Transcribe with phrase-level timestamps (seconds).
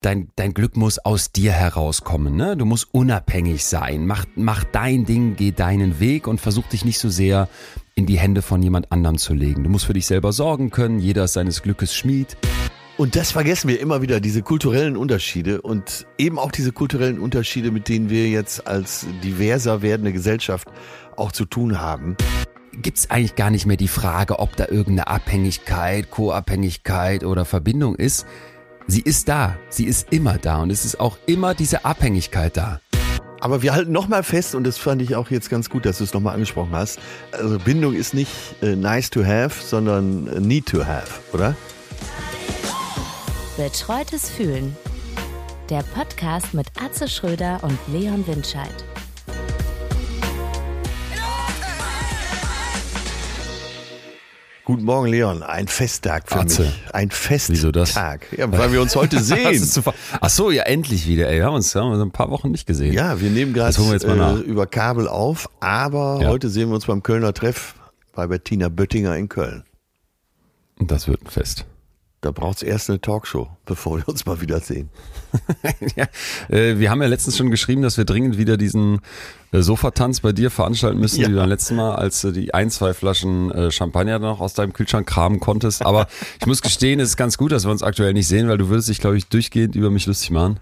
[0.00, 2.36] dein, dein Glück muss aus dir herauskommen.
[2.36, 2.56] Ne?
[2.56, 4.06] Du musst unabhängig sein.
[4.06, 7.48] Mach, mach dein Ding, geh deinen Weg und versuch dich nicht so sehr
[7.94, 9.64] in die Hände von jemand anderem zu legen.
[9.64, 11.00] Du musst für dich selber sorgen können.
[11.00, 12.36] Jeder ist seines Glückes Schmied.
[12.96, 17.70] Und das vergessen wir immer wieder, diese kulturellen Unterschiede und eben auch diese kulturellen Unterschiede,
[17.70, 20.66] mit denen wir jetzt als diverser werdende Gesellschaft
[21.16, 22.16] auch zu tun haben.
[22.72, 27.94] Gibt es eigentlich gar nicht mehr die Frage, ob da irgendeine Abhängigkeit, Co-Abhängigkeit oder Verbindung
[27.94, 28.26] ist.
[28.90, 32.80] Sie ist da, sie ist immer da und es ist auch immer diese Abhängigkeit da.
[33.38, 36.04] Aber wir halten nochmal fest, und das fand ich auch jetzt ganz gut, dass du
[36.04, 36.98] es nochmal angesprochen hast,
[37.32, 38.32] also Bindung ist nicht
[38.62, 41.54] äh, nice to have, sondern äh, need to have, oder?
[43.58, 44.74] Betreutes Fühlen.
[45.68, 48.72] Der Podcast mit Atze Schröder und Leon Windscheid.
[54.68, 55.42] Guten Morgen, Leon.
[55.42, 56.60] Ein Festtag für Atze.
[56.64, 56.82] mich.
[56.92, 57.54] Ein Festtag.
[57.56, 57.94] Wieso das?
[57.94, 58.18] Ja,
[58.52, 59.66] weil wir uns heute sehen.
[60.20, 61.26] Ach so, ja, endlich wieder.
[61.30, 62.92] Ey, wir haben uns, haben uns ein paar Wochen nicht gesehen.
[62.92, 66.28] Ja, wir nehmen gerade wir äh, über Kabel auf, aber Ja.
[66.28, 67.76] heute sehen wir uns beim Kölner Treff
[68.12, 69.64] bei Bettina Böttinger in Köln.
[70.78, 71.64] Und das wird ein Fest.
[72.20, 74.90] Da braucht's erst eine Talkshow, bevor wir uns mal wiedersehen.
[75.96, 76.06] ja,
[76.48, 78.98] äh, wir haben ja letztens schon geschrieben, dass wir dringend wieder diesen
[79.52, 81.28] äh, Sofatanz bei dir veranstalten müssen, Ja.
[81.28, 84.72] wie beim letzten Mal, als du die ein, zwei Flaschen äh, Champagner noch aus deinem
[84.72, 85.86] Kühlschrank kramen konntest.
[85.86, 86.08] Aber
[86.40, 88.68] ich muss gestehen, es ist ganz gut, dass wir uns aktuell nicht sehen, weil du
[88.68, 90.58] würdest dich, glaube ich, durchgehend über mich lustig machen.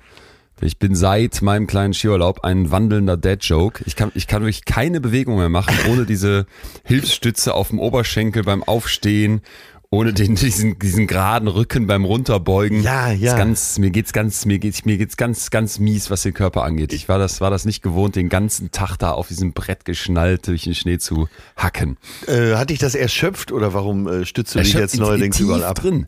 [0.60, 3.82] Ich bin seit meinem kleinen Skiurlaub ein wandelnder Dad-Joke.
[3.86, 6.46] Ich kann, ich kann wirklich keine Bewegung mehr machen, ohne diese
[6.84, 9.42] Hilfsstütze auf dem Oberschenkel beim Aufstehen,
[9.90, 12.82] ohne den, diesen, diesen geraden Rücken beim Runterbeugen.
[12.82, 13.32] Ja, ja.
[13.32, 16.64] ist ganz, mir geht's ganz, mir geht's, mir geht's ganz, ganz mies, was den Körper
[16.64, 16.92] angeht.
[16.92, 20.46] Ich war das, war das nicht gewohnt, den ganzen Tag da auf diesem Brett geschnallt
[20.48, 21.96] durch den Schnee zu hacken.
[22.26, 25.76] Äh, hat dich das erschöpft oder warum äh, stützt du dich jetzt neuerdings überall ab?
[25.76, 26.06] drin.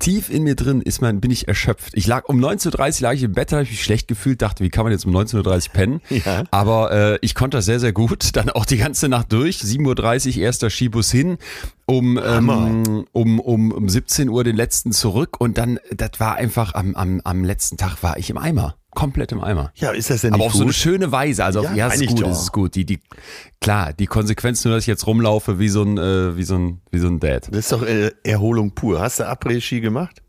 [0.00, 1.92] Tief in mir drin ist mein, bin ich erschöpft.
[1.94, 4.64] Ich lag um 19.30 Uhr lag ich im Bett, habe ich mich schlecht gefühlt, dachte,
[4.64, 6.00] wie kann man jetzt um 19.30 Uhr pennen?
[6.08, 6.44] Ja.
[6.50, 8.30] Aber äh, ich konnte das sehr, sehr gut.
[8.36, 9.58] Dann auch die ganze Nacht durch.
[9.58, 11.38] 7.30 Uhr erster Skibus hin,
[11.86, 16.74] um, ähm, um, um, um 17 Uhr den letzten zurück und dann, das war einfach
[16.74, 18.76] am, am, am letzten Tag war ich im Eimer.
[18.92, 19.72] Komplett im Eimer.
[19.76, 20.74] Ja, ist das denn Aber auf so eine gut?
[20.74, 21.44] schöne Weise.
[21.44, 22.30] Also Ja, ja, ist gut, doch.
[22.30, 22.74] es ist gut.
[22.74, 22.98] Die, die,
[23.60, 26.80] klar, die Konsequenz nur, dass ich jetzt rumlaufe wie so ein, äh, wie so ein,
[26.90, 27.48] wie so ein Dad.
[27.50, 29.00] Das ist doch äh, Erholung pur.
[29.00, 30.22] Hast du Après-Ski gemacht?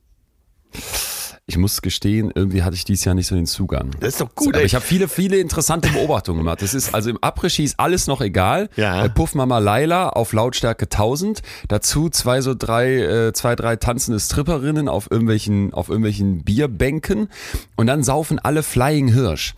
[1.51, 3.91] Ich muss gestehen, irgendwie hatte ich dieses Jahr nicht so den Zugang.
[3.99, 6.61] Das ist doch gut, Aber ich habe viele, viele interessante Beobachtungen gemacht.
[6.61, 8.69] Das ist also im Après-Ski ist alles noch egal.
[8.77, 9.03] Ja.
[9.03, 11.41] Äh, Puff Mama Laila auf Lautstärke 1000.
[11.67, 17.27] Dazu zwei so drei, äh, zwei drei tanzende Stripperinnen auf irgendwelchen, auf irgendwelchen Bierbänken.
[17.75, 19.53] Und dann saufen alle Flying Hirsch.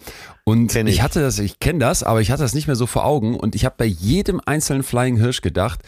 [0.46, 0.86] Und ich.
[0.88, 1.02] ich.
[1.04, 3.38] hatte das, ich kenne das, aber ich hatte das nicht mehr so vor Augen.
[3.38, 5.82] Und ich habe bei jedem einzelnen Flying Hirsch gedacht,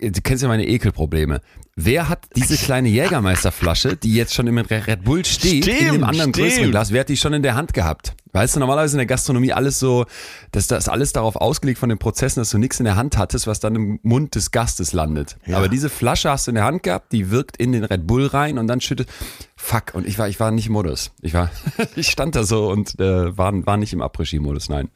[0.00, 1.40] du kennst ja meine Ekelprobleme.
[1.76, 6.04] Wer hat diese kleine Jägermeisterflasche, die jetzt schon im Red Bull steht, in dem Stimmt,
[6.04, 6.70] anderen größeren stimmt.
[6.72, 8.14] Glas, wer hat die schon in der Hand gehabt?
[8.32, 10.06] Weißt du, normalerweise in der Gastronomie alles so,
[10.50, 13.46] dass das alles darauf ausgelegt von den Prozessen, dass du nichts in der Hand hattest,
[13.46, 15.36] was dann im Mund des Gastes landet.
[15.46, 15.56] Ja.
[15.56, 18.26] Aber diese Flasche hast du in der Hand gehabt, die wirkt in den Red Bull
[18.26, 19.08] rein und dann schüttet,
[19.56, 21.12] fuck, und ich war, ich war nicht im Modus.
[21.22, 21.50] Ich war,
[21.96, 24.88] ich stand da so und äh, war, war nicht im Après-Ski-Modus, nein.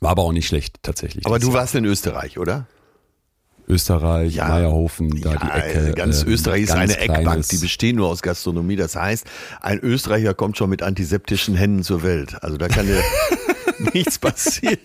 [0.00, 1.26] War aber auch nicht schlecht, tatsächlich.
[1.26, 2.66] Aber du warst in Österreich, oder?
[3.68, 4.48] Österreich, Ja.
[4.48, 5.92] Meierhofen, da die Ja, Ecke.
[5.92, 8.76] ganz ähm, Österreich ist ganz eine Eckbank, die bestehen nur aus Gastronomie.
[8.76, 9.26] Das heißt,
[9.60, 12.42] ein Österreicher kommt schon mit antiseptischen Händen zur Welt.
[12.42, 13.00] Also da kann dir
[13.94, 14.78] nichts passieren.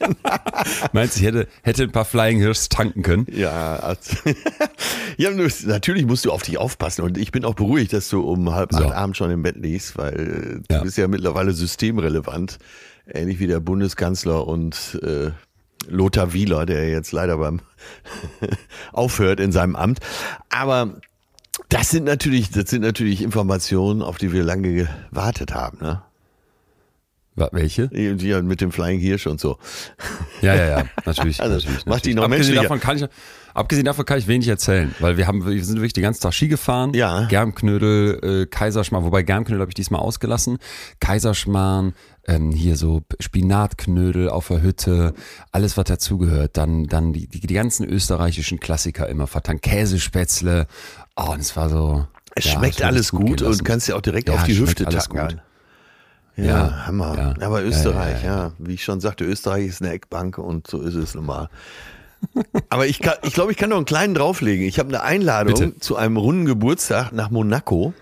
[0.92, 3.26] Meinst du, ich hätte, hätte ein paar Flying Hirschs tanken können?
[3.32, 4.16] Ja, also,
[5.18, 5.30] ja,
[5.66, 7.02] natürlich musst du auf dich aufpassen.
[7.04, 8.80] Und ich bin auch beruhigt, dass du um halb So.
[8.86, 10.80] acht abends schon im Bett liegst, weil äh, Ja.
[10.80, 12.58] du bist ja mittlerweile systemrelevant.
[13.06, 15.32] Ähnlich wie der Bundeskanzler und äh,
[15.88, 17.62] Lothar Wieler, der jetzt leider beim
[18.94, 20.00] aufhört in seinem Amt.
[20.50, 21.02] Aber
[21.70, 26.02] das sind natürlich, das sind natürlich Informationen, auf die wir lange gewartet haben, ne?
[27.36, 27.88] Welche?
[27.88, 29.58] Die, die mit dem Flying Hirsch und so.
[30.42, 31.40] Ja, ja, ja, natürlich.
[31.42, 33.06] Also, natürlich, macht die noch abgesehen davon, kann ich,
[33.56, 36.34] abgesehen davon kann ich wenig erzählen, weil wir haben, wir sind wirklich den ganzen Tag
[36.34, 36.94] Ski gefahren.
[36.94, 37.26] Ja.
[37.26, 40.60] Germknödel, äh, Kaiserschmarrn, wobei Germknödel habe ich diesmal ausgelassen.
[41.00, 41.96] Kaiserschmarrn,
[42.28, 45.14] ähm, hier so Spinatknödel auf der Hütte,
[45.52, 46.58] alles was dazugehört.
[46.58, 49.64] Dann, dann die, die, die ganzen österreichischen Klassiker immer vertankt.
[49.64, 50.67] Käsespätzle.
[51.16, 52.08] Oh, und es war so.
[52.35, 54.85] Es ja, schmeckt alles gut gut und kannst ja auch direkt Ja, auf die Hüfte
[54.85, 55.20] tacken.
[55.20, 55.37] gut.
[56.35, 57.35] Ja, Ja, Hammer.
[57.40, 57.46] ja.
[57.46, 60.96] Aber Österreich, ja, ja, wie ich schon sagte, Österreich ist eine Eckbank und so ist
[60.96, 61.49] es nun mal.
[62.69, 64.66] Aber ich glaube, ich, glaub, ich kann noch einen kleinen drauflegen.
[64.66, 65.79] Ich habe eine Einladung Bitte.
[65.79, 67.93] zu einem runden Geburtstag nach Monaco.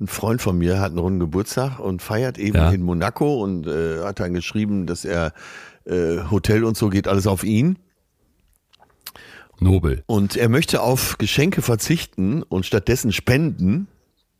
[0.00, 2.70] Ein Freund von mir hat einen runden Geburtstag und feiert eben Ja.
[2.70, 5.32] in Monaco und äh, hat dann geschrieben, dass er
[5.86, 7.78] äh, Hotel und so geht alles auf ihn.
[9.60, 10.04] Nobel.
[10.06, 13.88] Und er möchte auf Geschenke verzichten und stattdessen spenden.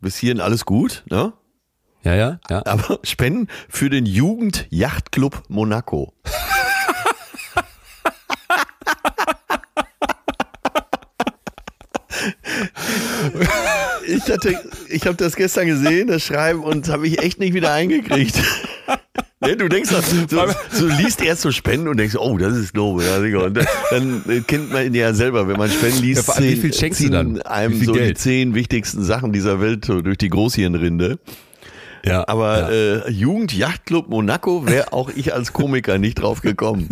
[0.01, 1.33] bis hierhin alles gut, ne?
[2.05, 2.65] Ja, ja, ja.
[2.65, 6.13] Aber Spenden für den Jugendjachtclub Monaco.
[14.07, 17.73] Ich hatte, ich habe das gestern gesehen, das Schreiben, und habe ich echt nicht wieder
[17.73, 18.35] eingekriegt.
[19.41, 19.91] Ne, du denkst,
[20.29, 20.37] du,
[20.79, 22.75] du liest erst so Spenden und denkst, oh, das ist.
[22.77, 22.83] Ja,
[23.39, 26.75] und dann, dann kennt man ja selber, wenn man Spenden liest, Ja, allem, wie viel
[26.75, 27.41] schenkst du dann?
[27.43, 28.19] einem Wie viel so die Geld?
[28.19, 31.21] zehn wichtigsten Sachen dieser Welt so durch die Großhirnrinde.
[32.05, 32.27] ja.
[32.27, 36.89] Aber äh, Jugendjachtclub Monaco wäre auch ich als Komiker nicht drauf gekommen.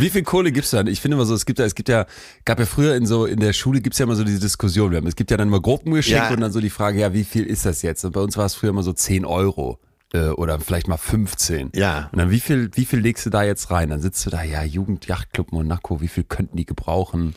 [0.00, 0.86] Wie viel Kohle gibt's dann?
[0.86, 2.06] Ich finde immer so, es gibt ja, es gibt ja,
[2.44, 4.90] gab ja früher in so, in der Schule gibt's ja immer so diese Diskussion.
[4.90, 6.32] Wir haben, es gibt ja dann immer Gruppengeschenke Ja.
[6.34, 8.04] und dann so die Frage, ja, wie viel ist das jetzt?
[8.04, 9.78] Und bei uns war es früher immer so 10 Euro.
[10.12, 11.70] äh, Oder vielleicht mal 15.
[11.74, 12.08] Ja.
[12.12, 13.90] Und dann wie viel, wie viel legst du da jetzt rein?
[13.90, 17.34] Dann sitzt du da, ja, Jugendjachtclub Monaco, wie viel könnten die gebrauchen?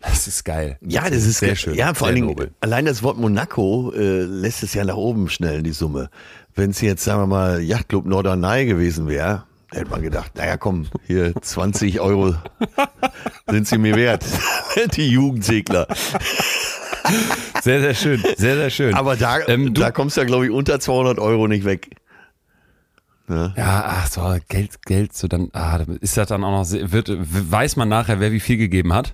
[0.00, 0.78] Das ist geil.
[0.80, 1.74] Ja, das ist sehr schön.
[1.74, 5.64] Ja, vor allen Dingen, allein das Wort Monaco äh, lässt es ja nach oben schnell
[5.64, 6.08] die Summe.
[6.54, 10.86] Wenn es jetzt, sagen wir mal, Yachtclub Norderney gewesen wäre, hätte man gedacht, naja, komm,
[11.06, 12.34] hier 20 Euro
[13.48, 14.24] sind sie mir wert.
[14.96, 15.86] die Jugendsegler.
[17.62, 18.22] Sehr, sehr schön.
[18.36, 18.94] Sehr, sehr schön.
[18.94, 21.90] Aber da, Ähm, da kommst du ja, glaube ich, unter 200 Euro nicht weg.
[23.28, 27.76] Ja, ach so, Geld, Geld, so dann, ah, ist das dann auch noch, wird, weiß
[27.76, 29.12] man nachher, wer wie viel gegeben hat?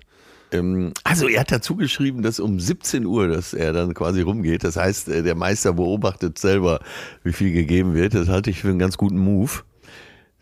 [0.53, 4.62] Ähm, also er hat dazu geschrieben, dass um 17 Uhr, dass er dann quasi rumgeht.
[4.62, 6.81] Das heißt, äh, der Meister beobachtet selber,
[7.25, 8.15] wie viel gegeben wird.
[8.15, 9.51] Das halte ich für einen ganz guten Move.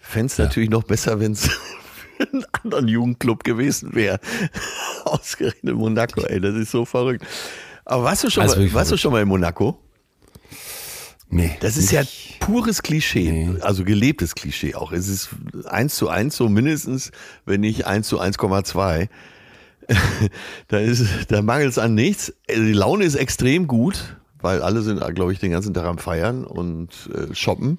[0.03, 1.47] Fände es natürlich noch besser, wenn es
[2.19, 4.21] für einen anderen Jugendclub gewesen wäre.
[5.05, 7.25] Ausgerechnet Monaco, ey, das ist so verrückt.
[7.85, 9.79] Aber warst du schon, Also mal, warst du schon mal in Monaco?
[11.29, 11.57] Nee.
[11.61, 12.03] Das ist ja
[12.41, 13.61] pures Klischee, Nee.
[13.63, 14.93] also gelebtes Klischee auch.
[14.93, 15.31] Es ist
[15.65, 17.11] eins zu eins so mindestens,
[17.47, 19.09] wenn nicht eins zu 1,2.
[20.69, 22.35] da ist, da mangelt es an nichts.
[22.49, 25.99] Also Die Laune ist extrem gut, weil alle sind, glaube ich, den ganzen Tag am
[25.99, 27.79] Feiern und äh, shoppen.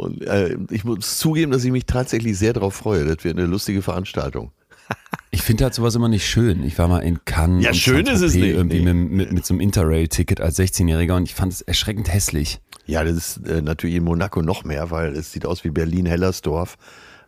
[0.00, 3.04] Und äh, ich muss zugeben, dass ich mich tatsächlich sehr darauf freue.
[3.04, 4.52] Das wird eine lustige Veranstaltung.
[5.32, 6.64] Ich finde halt sowas immer nicht schön.
[6.64, 7.64] Ich war mal in Cannes.
[7.64, 8.92] Ja, schön ist es nicht, Irgendwie nee.
[8.92, 12.58] mit, mit, mit so einem Interrail-Ticket als 16-Jähriger und ich fand es erschreckend hässlich.
[12.84, 16.76] Ja, das ist äh, natürlich in Monaco noch mehr, weil es sieht aus wie Berlin-Hellersdorf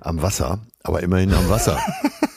[0.00, 1.78] am Wasser, aber immerhin am Wasser.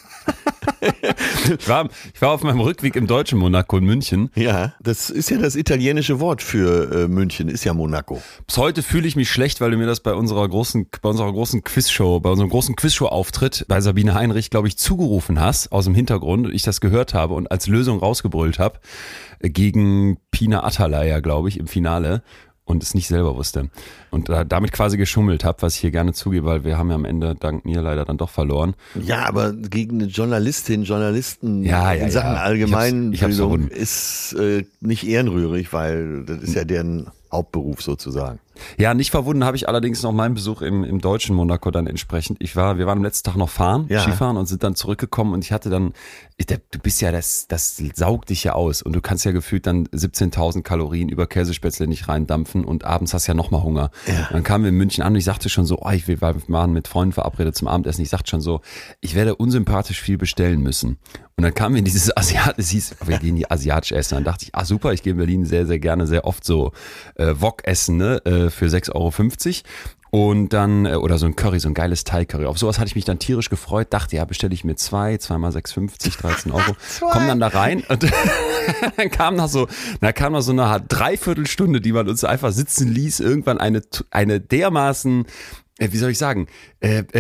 [1.60, 4.30] Ich war, ich war auf meinem Rückweg im deutschen Monaco in München.
[4.36, 8.22] Ja, das ist ja das italienische Wort für äh, München, ist ja Monaco.
[8.48, 11.32] Bis heute fühle ich mich schlecht, weil du mir das bei unserer großen, bei unserer
[11.32, 15.96] großen Quizshow, bei unserem großen Quizshow-Auftritt bei Sabine Heinrich, glaube ich, zugerufen hast aus dem
[15.96, 18.80] Hintergrund und ich das gehört habe und als Lösung rausgebrüllt habe
[19.40, 22.24] äh, gegen Pina Atalaya, glaube ich, im Finale
[22.66, 23.70] und es nicht selber wusste.
[24.12, 26.96] Und da, damit quasi geschummelt habe, was ich hier gerne zugebe, weil wir haben ja
[26.96, 28.74] am Ende dank mir leider dann doch verloren.
[29.02, 32.42] Ja, aber gegen eine Journalistin, Journalisten Ja, ja, in Sachen ja.
[32.42, 37.82] allgemeinen Ich hab's- ich hab's ist äh, nicht ehrenrührig, weil das ist ja deren Hauptberuf
[37.82, 38.40] sozusagen.
[38.78, 42.38] Ja, nicht verwunden habe ich allerdings noch meinen Besuch im, im deutschen Monaco dann entsprechend.
[42.42, 44.02] Ich war, wir waren am letzten Tag noch fahren, Ja.
[44.02, 45.94] Skifahren und sind dann zurückgekommen und ich hatte dann,
[46.38, 49.32] ich, der, du bist ja, das, das saugt dich ja aus und du kannst ja
[49.32, 53.92] gefühlt dann 17.000 Kalorien über Käsespätzle nicht reindampfen und abends hast ja nochmal Hunger.
[54.08, 54.30] Ja.
[54.32, 56.36] Dann kamen wir in München an und ich sagte schon so, oh, ich will, wir
[56.48, 58.02] waren mit Freunden verabredet zum Abendessen.
[58.02, 58.62] Ich sagte schon so,
[59.02, 60.98] ich werde unsympathisch viel bestellen müssen.
[61.38, 64.16] Und dann kamen wir in dieses Asiat, es hieß, wir gehen die asiatisch essen.
[64.16, 66.72] Dann dachte ich, ah super, ich gehe in Berlin sehr, sehr gerne, sehr oft so
[67.16, 69.12] äh, Wok essen, ne, äh, für 6,50 Euro.
[70.12, 72.46] Und dann, äh, oder so ein Curry, so ein geiles Thai-Curry.
[72.46, 75.52] Auf sowas hatte ich mich dann tierisch gefreut, dachte, ja, bestelle ich mir zwei, zweimal
[75.52, 76.76] 6,50, 13 Euro.
[77.12, 79.68] Komm dann da rein und dann kam noch so,
[80.00, 84.40] da kam noch so eine Dreiviertelstunde, die man uns einfach sitzen ließ, irgendwann eine, eine
[84.40, 85.26] dermaßen
[85.78, 86.75] äh, wie soll ich sagen, äh, äh,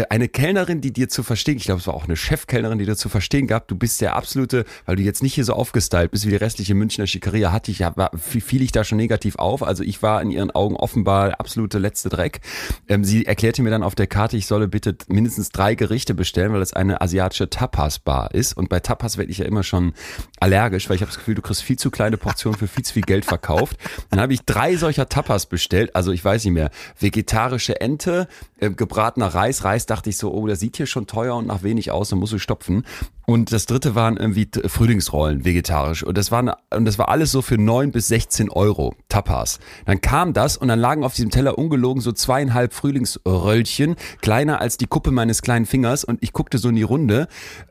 [0.09, 2.95] eine Kellnerin, die dir zu verstehen, ich glaube, es war auch eine Chefkellnerin, die dir
[2.95, 6.25] zu verstehen gab, du bist der absolute, weil du jetzt nicht hier so aufgestylt bist
[6.25, 9.63] wie die restliche Münchner Schickeria, hatte ich, ja, fiel ich da schon negativ auf.
[9.63, 12.41] Also ich war in ihren Augen offenbar absolute letzte Dreck.
[12.87, 16.53] Ähm, sie erklärte mir dann auf der Karte, ich solle bitte mindestens drei Gerichte bestellen,
[16.53, 18.55] weil es eine asiatische Tapas-Bar ist.
[18.55, 19.93] Und bei Tapas werde ich ja immer schon
[20.39, 22.93] allergisch, weil ich habe das Gefühl, du kriegst viel zu kleine Portionen für viel zu
[22.93, 23.77] viel Geld verkauft.
[24.09, 26.69] Dann habe ich drei solcher Tapas bestellt, also ich weiß nicht mehr,
[26.99, 28.27] vegetarische Ente,
[28.65, 29.63] äh, gebratener Reis.
[29.63, 32.19] Reis dachte ich so, oh, das sieht hier schon teuer und nach wenig aus, dann
[32.19, 32.85] muss ich stopfen.
[33.25, 36.03] Und das dritte waren irgendwie Frühlingsrollen, vegetarisch.
[36.03, 39.59] Und das, waren, und das war alles so für neun bis 16 Euro, Tapas.
[39.85, 44.77] Dann kam das und dann lagen auf diesem Teller ungelogen so zweieinhalb Frühlingsröllchen, kleiner als
[44.77, 46.03] die Kuppe meines kleinen Fingers.
[46.03, 47.27] Und ich guckte so in die Runde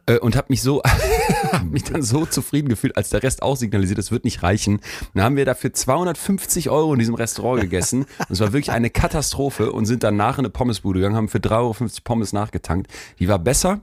[0.06, 0.82] äh, und habe mich so,
[1.52, 4.80] hab mich dann so zufrieden gefühlt, als der Rest auch signalisiert, es wird nicht reichen.
[5.14, 8.06] Dann haben wir dafür 250 Euro in diesem Restaurant gegessen.
[8.18, 11.38] Und es war wirklich eine Katastrophe und sind danach in eine Pommesbude gegangen, haben für
[11.38, 12.90] 3,50 Euro Pommes nachgetankt.
[13.18, 13.82] Die war besser.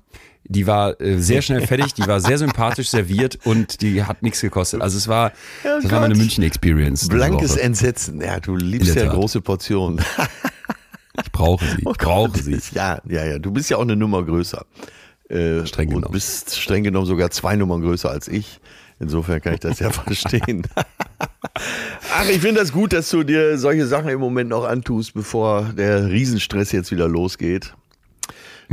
[0.52, 4.42] Die war äh, sehr schnell fertig, die war sehr sympathisch serviert und die hat nichts
[4.42, 4.82] gekostet.
[4.82, 5.32] Also es war,
[5.64, 6.16] Ja, das war meine.
[6.16, 7.08] München-Experience.
[7.08, 7.56] Blankes.
[7.58, 8.22] Entsetzen.
[8.22, 9.14] Ja, du liebst ja Tat.
[9.14, 10.02] große Portionen.
[11.24, 11.78] Ich brauche sie.
[11.92, 12.60] Ich brauche sie.
[12.74, 13.40] Ja, ja, ja.
[13.40, 14.66] Du bist ja auch eine Nummer größer.
[15.30, 16.12] Äh, Streng und genommen.
[16.14, 18.60] bist streng genommen sogar zwei Nummern größer als ich.
[19.00, 20.64] Insofern kann ich das ja verstehen.
[22.14, 25.64] Ach, ich finde das gut, dass du dir solche Sachen im Moment noch antust, bevor
[25.78, 27.74] der Riesenstress jetzt wieder losgeht.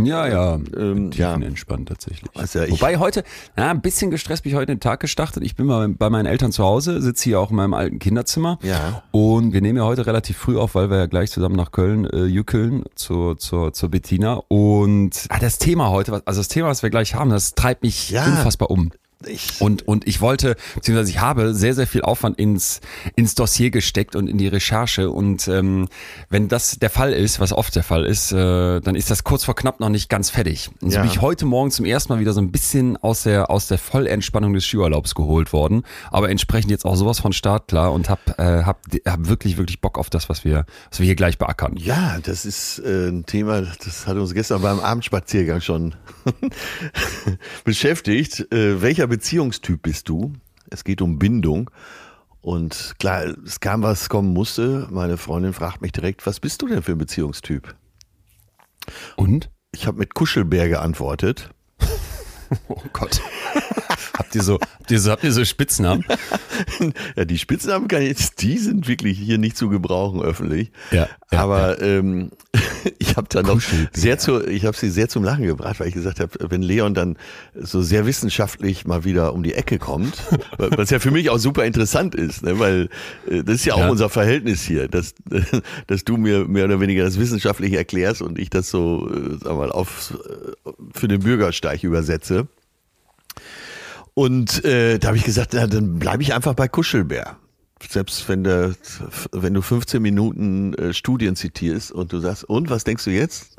[0.02, 0.58] Ja, ja.
[0.76, 1.34] Ähm, ja.
[1.34, 2.30] entspannt tatsächlich.
[2.34, 3.24] Ich- Wobei heute,
[3.56, 5.42] ja, ein bisschen gestresst bin ich heute den Tag gestartet.
[5.42, 8.58] Ich bin mal bei meinen Eltern zu Hause, sitze hier auch in meinem alten Kinderzimmer.
[8.62, 9.02] Ja.
[9.10, 12.04] Und wir nehmen ja heute relativ früh auf, weil wir ja gleich zusammen nach Köln
[12.06, 14.40] äh, jückeln zur, zur, zur Bettina.
[14.48, 17.82] Und ah, das Thema heute, was- also das Thema, was wir gleich haben, das treibt
[17.82, 18.24] mich Ja.
[18.26, 18.90] unfassbar um.
[19.26, 22.80] Ich, Und, und ich wollte, beziehungsweise ich habe sehr, sehr viel Aufwand ins,
[23.16, 25.10] ins Dossier gesteckt und in die Recherche.
[25.10, 25.88] Und ähm,
[26.30, 29.42] wenn das der Fall ist, was oft der Fall ist, äh, dann ist das kurz
[29.42, 30.70] vor knapp noch nicht ganz fertig.
[30.80, 31.02] Und so Ja.
[31.02, 33.78] bin ich heute Morgen zum ersten Mal wieder so ein bisschen aus der, aus der
[33.78, 35.82] Vollentspannung des Skiurlaubs geholt worden.
[36.12, 39.80] Aber entsprechend jetzt auch sowas von Start klar und hab, äh, hab, hab wirklich, wirklich
[39.80, 41.74] Bock auf das, was wir, was wir hier gleich beackern.
[41.76, 45.96] ja, das ist äh, ein Thema, das hat uns gestern beim Abendspaziergang schon
[47.64, 48.46] beschäftigt.
[48.52, 50.32] Äh, welcher Beziehungstyp bist du?
[50.70, 51.70] Es geht um Bindung.
[52.40, 54.86] Und klar, es kam, was kommen musste.
[54.90, 57.74] Meine Freundin fragt mich direkt, was bist du denn für ein Beziehungstyp?
[59.16, 59.50] Und?
[59.72, 61.50] Ich habe mit Kuschelbär geantwortet.
[62.68, 63.20] Oh Gott.
[64.18, 66.04] habt ihr so, habt ihr so, habt ihr so Spitznamen?
[67.16, 70.72] Ja, die Spitznamen kann ich, die sind wirklich hier nicht zu gebrauchen öffentlich.
[70.90, 72.30] Ja, ja, Aber Ähm,
[72.98, 73.60] ich habe dann noch
[73.92, 76.94] sehr zu, ich habe sie sehr zum Lachen gebracht, weil ich gesagt habe, wenn Leon
[76.94, 77.16] dann
[77.54, 80.24] so sehr wissenschaftlich mal wieder um die Ecke kommt,
[80.58, 82.88] was ja für mich auch super interessant ist, ne, weil
[83.30, 83.90] äh, das ist ja auch Ja.
[83.90, 85.14] unser Verhältnis hier, dass,
[85.86, 89.56] dass du mir mehr oder weniger das wissenschaftlich erklärst und ich das so, äh, sag
[89.56, 90.14] mal, auf,
[90.66, 92.48] äh, für den Bürgersteig übersetze.
[94.18, 97.36] Und äh, da habe ich gesagt, na, dann bleibe ich einfach bei Kuschelbär.
[97.88, 98.74] Selbst wenn, der,
[99.30, 103.54] wenn du 15 Minuten äh, Studien zitierst und du sagst, und was denkst du jetzt?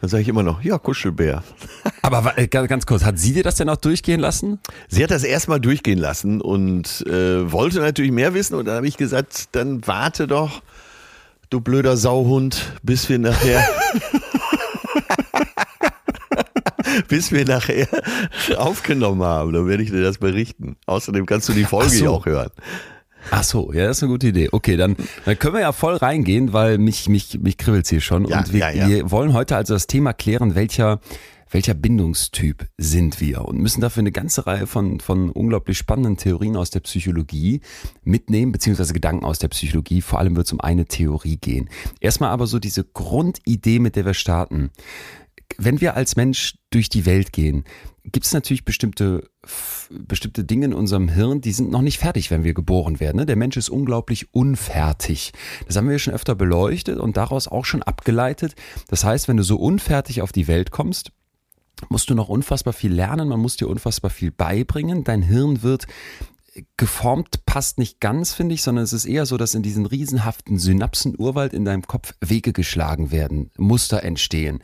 [0.00, 1.44] Dann sage ich immer noch, ja, Kuschelbär.
[2.00, 4.60] Aber äh, ganz ganz kurz, hat sie dir das denn auch durchgehen lassen?
[4.88, 8.54] Sie hat das erstmal durchgehen lassen und äh, wollte natürlich mehr wissen.
[8.54, 10.62] Und dann habe ich gesagt, dann warte doch,
[11.50, 13.62] du blöder Sauhund, bis wir nachher.
[17.08, 17.88] bis wir nachher
[18.56, 19.52] aufgenommen haben.
[19.52, 20.76] Dann werde ich dir das berichten.
[20.86, 22.10] Außerdem kannst du die Folge so.
[22.10, 22.50] auch hören.
[23.30, 24.48] Ach so, ja, das ist eine gute Idee.
[24.52, 28.26] Okay, dann, dann können wir ja voll reingehen, weil mich, mich, mich kribbelt's hier schon.
[28.26, 28.88] Ja, und wir, ja, ja.
[28.88, 31.00] wir wollen heute also das Thema klären, welcher,
[31.50, 36.56] welcher Bindungstyp sind wir und müssen dafür eine ganze Reihe von, von unglaublich spannenden Theorien
[36.56, 37.60] aus der Psychologie
[38.02, 40.00] mitnehmen, beziehungsweise Gedanken aus der Psychologie.
[40.00, 41.68] Vor allem wird es um eine Theorie gehen.
[42.00, 44.70] Erstmal aber so diese Grundidee, mit der wir starten
[45.56, 47.64] wenn wir als Mensch durch die Welt gehen,
[48.04, 49.28] gibt es natürlich bestimmte,
[49.90, 53.18] bestimmte Dinge in unserem Hirn, die sind noch nicht fertig, wenn wir geboren werden.
[53.18, 53.26] Ne?
[53.26, 55.32] Der Mensch ist unglaublich unfertig.
[55.66, 58.54] Das haben wir schon öfter beleuchtet und daraus auch schon abgeleitet.
[58.88, 61.12] Das heißt, wenn du so unfertig auf die Welt kommst,
[61.88, 65.04] musst du noch unfassbar viel lernen, man muss dir unfassbar viel beibringen.
[65.04, 65.86] Dein Hirn wird
[66.76, 70.58] geformt passt nicht ganz, finde ich, sondern es ist eher so, dass in diesen riesenhaften
[70.58, 74.60] Synapsenurwald in deinem Kopf Wege geschlagen werden, Muster entstehen.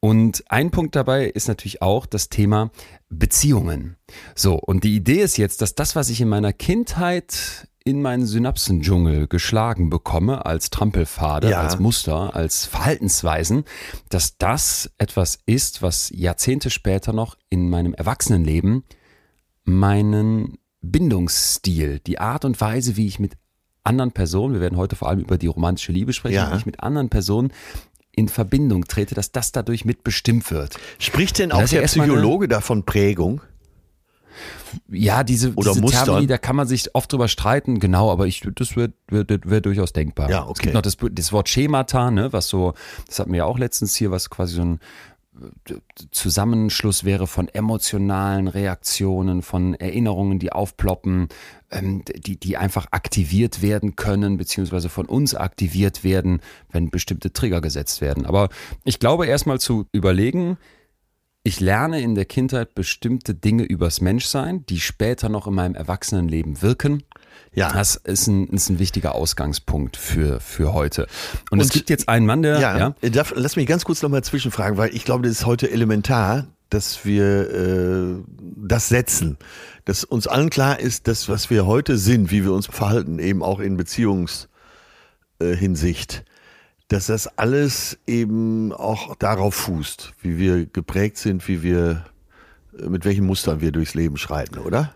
[0.00, 2.70] Und ein Punkt dabei ist natürlich auch das Thema
[3.08, 3.96] Beziehungen.
[4.34, 8.26] So, und die Idee ist jetzt, dass das, was ich in meiner Kindheit in meinen
[8.26, 11.62] Synapsendschungel geschlagen bekomme, als Trampelpfade, Ja.
[11.62, 13.64] als Muster, als Verhaltensweisen,
[14.10, 18.84] dass das etwas ist, was Jahrzehnte später noch in meinem Erwachsenenleben
[19.64, 23.32] meinen Bindungsstil, die Art und Weise, wie ich mit
[23.84, 26.52] anderen Personen, wir werden heute vor allem über die romantische Liebe sprechen, Ja.
[26.52, 27.52] wie ich mit anderen Personen
[28.12, 30.76] in Verbindung trete, dass das dadurch mitbestimmt wird.
[30.98, 33.40] Spricht denn auch der erstmal eine- Psychologe davon Prägung?
[34.88, 36.04] Ja, diese, Oder diese Mustern?
[36.04, 39.60] Termini, da kann man sich oft drüber streiten, genau, aber ich, das wäre wär, wär
[39.60, 40.30] durchaus denkbar.
[40.30, 40.62] Ja, Es okay.
[40.64, 42.74] gibt noch das, das Wort Schemata, ne, was so,
[43.06, 44.80] das hatten wir ja auch letztens hier, was quasi so ein
[46.10, 51.28] Zusammenschluss wäre von emotionalen Reaktionen, von Erinnerungen, die aufploppen,
[51.70, 56.40] ähm, die, die einfach aktiviert werden können, beziehungsweise von uns aktiviert werden,
[56.70, 58.26] wenn bestimmte Trigger gesetzt werden.
[58.26, 58.48] Aber
[58.84, 60.58] ich glaube, erstmal zu überlegen,
[61.44, 66.60] ich lerne in der Kindheit bestimmte Dinge übers Menschsein, die später noch in meinem Erwachsenenleben
[66.60, 67.04] wirken.
[67.54, 67.72] Ja.
[67.72, 71.06] Das ist ein, ist ein wichtiger Ausgangspunkt für, für heute.
[71.50, 73.84] Und, es Und- gibt jetzt einen Mann, der, Ja, ja, äh, Darf, lass mich ganz
[73.84, 78.22] kurz nochmal zwischenfragen, weil ich glaube, das ist heute elementar, dass wir äh,
[78.56, 79.38] das setzen.
[79.86, 83.42] Dass uns allen klar ist, dass was wir heute sind, wie wir uns verhalten, eben
[83.42, 84.48] auch in Beziehungshinsicht,
[85.40, 86.24] äh, Hinsicht,
[86.88, 92.04] dass das alles eben auch darauf fußt, wie wir geprägt sind, wie wir
[92.86, 94.92] mit welchen Mustern wir durchs Leben schreiten, oder?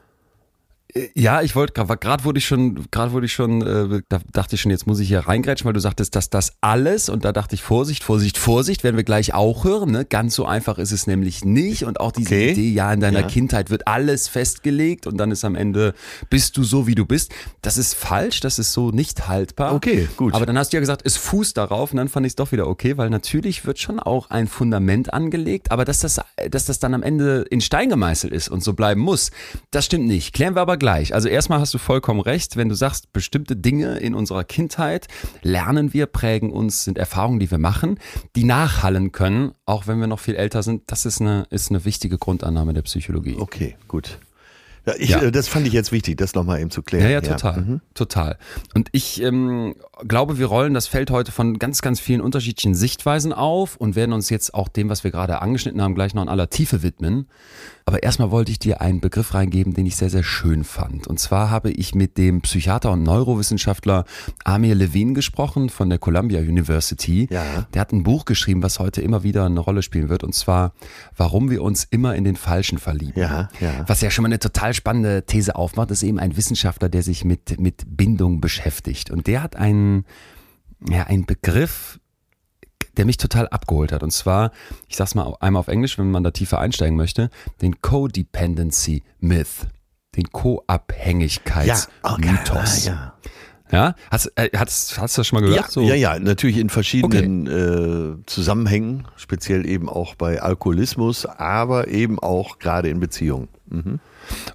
[1.14, 4.60] Ja, ich wollte gerade wurde ich schon, gerade wurde ich schon, äh, da dachte ich
[4.60, 7.54] schon, jetzt muss ich hier reingrätschen, weil du sagtest, dass das alles und da dachte
[7.54, 9.90] ich Vorsicht, Vorsicht, Vorsicht, werden wir gleich auch hören.
[9.90, 10.04] Ne?
[10.04, 12.50] Ganz so einfach ist es nämlich nicht und auch diese Okay.
[12.52, 13.26] Idee, ja in deiner Ja.
[13.26, 15.94] Kindheit wird alles festgelegt und dann ist am Ende
[16.28, 17.32] bist du so wie du bist.
[17.62, 19.74] Das ist falsch, das ist so nicht haltbar.
[19.74, 20.34] Okay, gut.
[20.34, 22.52] Aber dann hast du ja gesagt, es fußt darauf und dann fand ich es doch
[22.52, 26.20] wieder okay, weil natürlich wird schon auch ein Fundament angelegt, aber dass das,
[26.50, 29.30] dass das dann am Ende in Stein gemeißelt ist und so bleiben muss,
[29.70, 30.34] das stimmt nicht.
[30.34, 31.14] Klären wir aber gleich.
[31.14, 35.06] Also erstmal hast du vollkommen recht, wenn du sagst, bestimmte Dinge in unserer Kindheit
[35.42, 37.98] lernen wir, prägen uns, sind Erfahrungen, die wir machen,
[38.36, 40.82] die nachhallen können, auch wenn wir noch viel älter sind.
[40.88, 43.36] Das ist eine, ist eine wichtige Grundannahme der Psychologie.
[43.38, 44.18] Okay, gut.
[44.84, 45.22] Ja, ich, Ja.
[45.22, 47.04] äh, Das fand ich jetzt wichtig, das nochmal eben zu klären.
[47.04, 47.80] Ja, ja, total.
[47.94, 48.36] Total.
[48.74, 49.76] Und ich ähm,
[50.08, 54.12] glaube, wir rollen das Feld heute von ganz, ganz vielen unterschiedlichen Sichtweisen auf und werden
[54.12, 57.28] uns jetzt auch dem, was wir gerade angeschnitten haben, gleich noch in aller Tiefe widmen.
[57.84, 61.06] Aber erstmal wollte ich dir einen Begriff reingeben, den ich sehr, sehr schön fand.
[61.06, 64.04] Und zwar habe ich mit dem Psychiater und Neurowissenschaftler
[64.44, 67.28] Amir Levine gesprochen von der Columbia University.
[67.30, 67.66] Ja.
[67.74, 70.24] Der hat ein Buch geschrieben, was heute immer wieder eine Rolle spielen wird.
[70.24, 70.72] Und zwar,
[71.16, 73.20] warum wir uns immer in den Falschen verlieben.
[73.20, 73.84] Ja, ja.
[73.86, 77.24] Was ja schon mal eine total spannende These aufmacht, ist eben ein Wissenschaftler, der sich
[77.24, 79.10] mit, mit Bindung beschäftigt.
[79.10, 80.04] Und der hat einen,
[80.88, 81.98] ja, einen Begriff,
[82.96, 84.02] der mich total abgeholt hat.
[84.02, 84.50] Und zwar,
[84.88, 87.30] ich sag's mal einmal auf Englisch, wenn man da tiefer einsteigen möchte,
[87.60, 89.68] den Codependency Myth.
[90.16, 92.88] Den Co-Abhängigkeitsmythos.
[92.88, 93.14] ah, ja.
[93.70, 95.70] Ja, hast, äh, hast, hast du das schon mal Ja, gehört?
[95.72, 95.80] so?
[95.80, 102.58] ja, ja, natürlich in verschiedenen äh, Zusammenhängen, speziell eben auch bei Alkoholismus, aber eben auch
[102.58, 103.48] gerade in Beziehungen.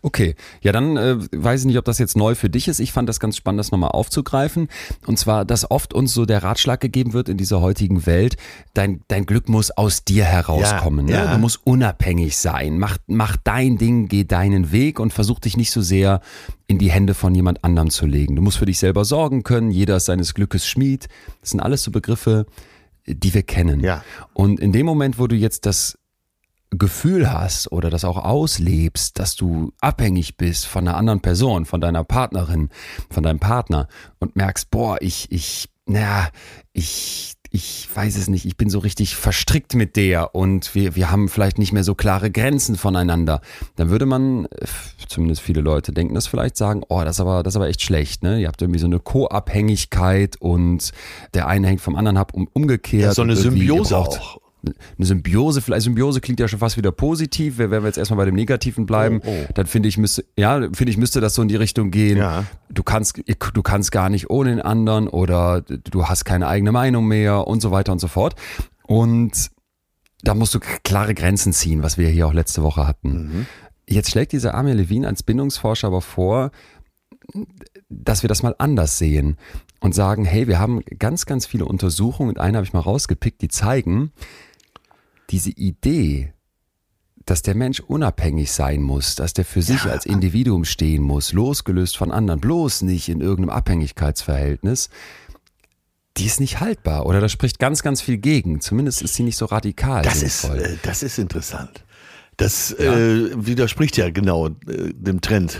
[0.01, 2.79] Okay, ja, dann äh, weiß ich nicht, ob das jetzt neu für dich ist.
[2.79, 4.67] Ich fand das ganz spannend, das nochmal aufzugreifen.
[5.05, 8.37] Und zwar, dass oft uns so der Ratschlag gegeben wird in dieser heutigen Welt,
[8.73, 11.07] dein, dein Glück muss aus dir herauskommen.
[11.07, 11.25] Ja, ne?
[11.25, 11.33] ja.
[11.33, 12.79] Du musst unabhängig sein.
[12.79, 16.21] Mach, mach dein Ding, geh deinen Weg und versuch dich nicht so sehr
[16.67, 18.35] in die Hände von jemand anderem zu legen.
[18.35, 19.71] Du musst für dich selber sorgen können.
[19.71, 21.07] Jeder ist seines Glückes Schmied.
[21.41, 22.45] Das sind alles so Begriffe,
[23.07, 23.79] die wir kennen.
[23.79, 24.03] Ja.
[24.33, 25.97] Und in dem Moment, wo du jetzt das
[26.71, 31.79] Gefühl hast oder das auch auslebst, dass du abhängig bist von einer anderen Person, von
[31.79, 32.69] deiner Partnerin,
[33.09, 33.87] von deinem Partner
[34.19, 36.27] und merkst, boah, ich, ich, na,
[36.73, 41.09] ich, ich weiß es nicht, ich bin so richtig verstrickt mit der und wir, wir
[41.09, 43.41] haben vielleicht nicht mehr so klare Grenzen voneinander,
[43.77, 44.65] dann würde man, äh,
[45.07, 47.81] zumindest viele Leute denken das vielleicht, sagen, oh, das ist aber, das ist aber echt
[47.81, 48.41] schlecht, ne?
[48.41, 50.91] Ihr habt irgendwie so eine Co-Abhängigkeit und
[51.33, 53.03] der eine hängt vom anderen ab, um, umgekehrt.
[53.03, 54.41] Ja, so eine und Symbiose auch.
[54.97, 57.57] Eine Symbiose, vielleicht Symbiose klingt ja schon fast wieder positiv.
[57.57, 59.45] Wenn wir jetzt erstmal bei dem Negativen bleiben, Oh, oh.
[59.53, 62.17] dann finde ich müsste, ja, finde ich müsste das so in die Richtung gehen.
[62.17, 62.45] Ja.
[62.69, 67.07] Du kannst, du kannst gar nicht ohne den anderen oder du hast keine eigene Meinung
[67.07, 68.35] mehr und so weiter und so fort.
[68.83, 69.51] Und
[70.23, 73.47] da musst du klare Grenzen ziehen, was wir hier auch letzte Woche hatten.
[73.87, 76.51] Jetzt schlägt dieser Amir Levine als Bindungsforscher aber vor,
[77.89, 79.37] dass wir das mal anders sehen
[79.79, 83.41] und sagen, hey, wir haben ganz, ganz viele Untersuchungen und eine habe ich mal rausgepickt,
[83.41, 84.11] die zeigen,
[85.29, 86.33] diese Idee,
[87.25, 91.97] dass der Mensch unabhängig sein muss, dass der für sich als Individuum stehen muss, losgelöst
[91.97, 94.89] von anderen, bloß nicht in irgendeinem Abhängigkeitsverhältnis,
[96.15, 98.61] die ist nicht haltbar oder da spricht ganz, ganz viel gegen.
[98.61, 100.03] Zumindest ist sie nicht so radikal.
[100.03, 100.61] Das ist, sinnvoll.
[100.61, 101.83] äh, das ist interessant.
[102.37, 105.59] Das äh, widerspricht ja genau äh, dem Trend.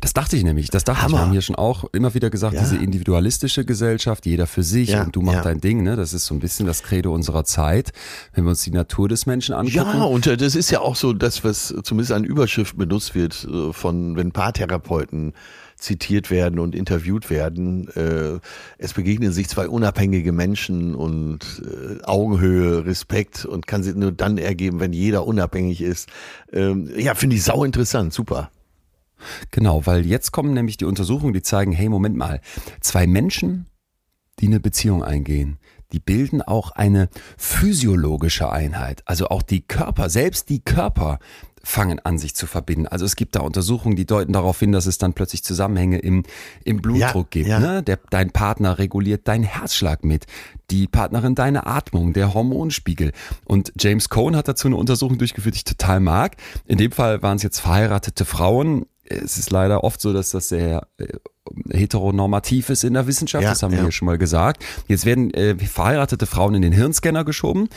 [0.00, 0.68] Das dachte ich nämlich.
[0.70, 1.04] Das dachte ich.
[1.04, 1.18] Hammer.
[1.18, 2.60] Wir haben hier schon auch immer wieder gesagt, Ja.
[2.60, 5.42] diese individualistische Gesellschaft, jeder für sich Ja, und du machst ja.
[5.42, 5.82] dein Ding.
[5.82, 5.96] Ne?
[5.96, 7.92] Das ist so ein bisschen das Credo unserer Zeit.
[8.34, 9.76] Wenn wir uns die Natur des Menschen angucken.
[9.76, 13.44] Ja, und äh, das ist ja auch so das, was zumindest an Überschrift benutzt wird,
[13.50, 15.32] äh, von wenn Paartherapeuten
[15.76, 17.88] zitiert werden und interviewt werden.
[17.96, 18.38] Äh,
[18.78, 21.60] es begegnen sich zwei unabhängige Menschen und
[22.04, 26.08] Augenhöhe, Respekt und kann sich nur dann ergeben, wenn jeder unabhängig ist.
[26.52, 28.50] Ähm, ja, finde ich sau interessant, super.
[29.50, 32.40] Genau, weil jetzt kommen nämlich die Untersuchungen, die zeigen, hey, Moment mal,
[32.80, 33.66] zwei Menschen,
[34.40, 35.58] die eine Beziehung eingehen,
[35.92, 39.02] die bilden auch eine physiologische Einheit.
[39.04, 41.18] Also auch die Körper, selbst die Körper
[41.64, 42.88] fangen an, sich zu verbinden.
[42.88, 46.24] Also es gibt da Untersuchungen, die deuten darauf hin, dass es dann plötzlich Zusammenhänge im,
[46.64, 47.46] im Blutdruck Ja, gibt.
[47.46, 47.58] ja.
[47.60, 47.82] Ne?
[47.82, 50.26] Der, dein Partner reguliert deinen Herzschlag mit,
[50.70, 53.12] die Partnerin deine Atmung, der Hormonspiegel.
[53.44, 56.36] Und James Cohn hat dazu eine Untersuchung durchgeführt, die ich total mag.
[56.66, 58.86] In dem Fall waren es jetzt verheiratete Frauen.
[59.04, 61.06] Es ist leider oft so, dass das sehr äh,
[61.70, 63.42] heteronormativ ist in der Wissenschaft.
[63.42, 63.84] Ja, das haben wir ja.
[63.84, 64.64] hier schon mal gesagt.
[64.88, 67.68] Jetzt werden äh, verheiratete Frauen in den Hirnscanner geschoben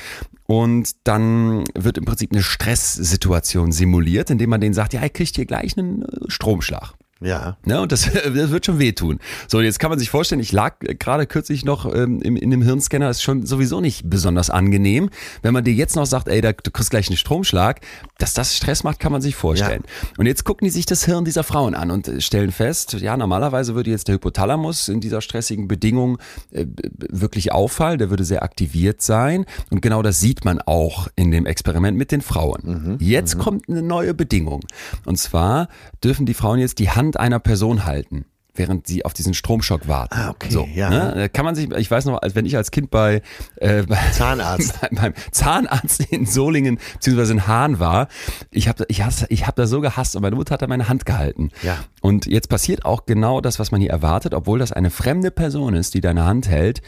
[0.46, 5.36] und dann wird im Prinzip eine Stresssituation simuliert, indem man denen sagt, ja, ihr kriegt
[5.36, 6.94] hier gleich einen äh, Stromschlag.
[7.22, 7.56] Ja.
[7.64, 9.20] Ne, und das, das wird schon wehtun.
[9.48, 12.62] So, jetzt kann man sich vorstellen, ich lag gerade kürzlich noch ähm, im, in dem
[12.62, 15.10] Hirnscanner, ist schon sowieso nicht besonders angenehm.
[15.42, 17.80] Wenn man dir jetzt noch sagt, ey, da, du kriegst gleich einen Stromschlag,
[18.18, 19.84] dass das Stress macht, kann man sich vorstellen.
[19.86, 20.10] Ja.
[20.18, 23.76] Und jetzt gucken die sich das Hirn dieser Frauen an und stellen fest, ja, normalerweise
[23.76, 26.18] würde jetzt der Hypothalamus in dieser stressigen Bedingung
[26.52, 26.66] äh,
[27.10, 29.46] wirklich auffallen, der würde sehr aktiviert sein.
[29.70, 32.62] Und genau das sieht man auch in dem Experiment mit den Frauen.
[32.64, 32.98] Mhm.
[33.00, 33.40] Jetzt mhm.
[33.40, 34.62] kommt eine neue Bedingung.
[35.06, 35.70] Und zwar
[36.04, 38.26] dürfen die Frauen jetzt die Hand Hand einer Person halten
[38.58, 40.16] während sie auf diesen Stromschock warten.
[40.16, 40.90] Ah, okay, so, ja.
[40.90, 41.28] Ne?
[41.28, 43.22] Kann man sich, ich weiß noch, als wenn ich als Kind bei,
[43.58, 48.08] äh, bei Zahnarzt beim Zahnarzt in Solingen beziehungsweise in Hahn war,
[48.52, 50.88] ich habe ich hasse, ich hab da so gehasst und meine Mutter hat da meine
[50.88, 51.52] Hand gehalten.
[51.64, 51.78] Ja.
[52.02, 55.74] Und jetzt passiert auch genau das, was man hier erwartet, obwohl das eine fremde Person
[55.74, 56.82] ist, die deine Hand hält.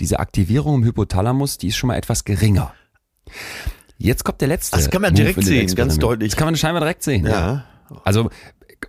[0.00, 2.74] Diese Aktivierung im Hypothalamus, die ist schon mal etwas geringer.
[3.96, 4.76] Jetzt kommt der letzte.
[4.76, 6.32] Das kann man direkt sehen, ganz deutlich.
[6.32, 7.24] Das kann man scheinbar direkt sehen.
[7.24, 7.30] Ja.
[7.30, 7.64] ja.
[8.04, 8.28] Also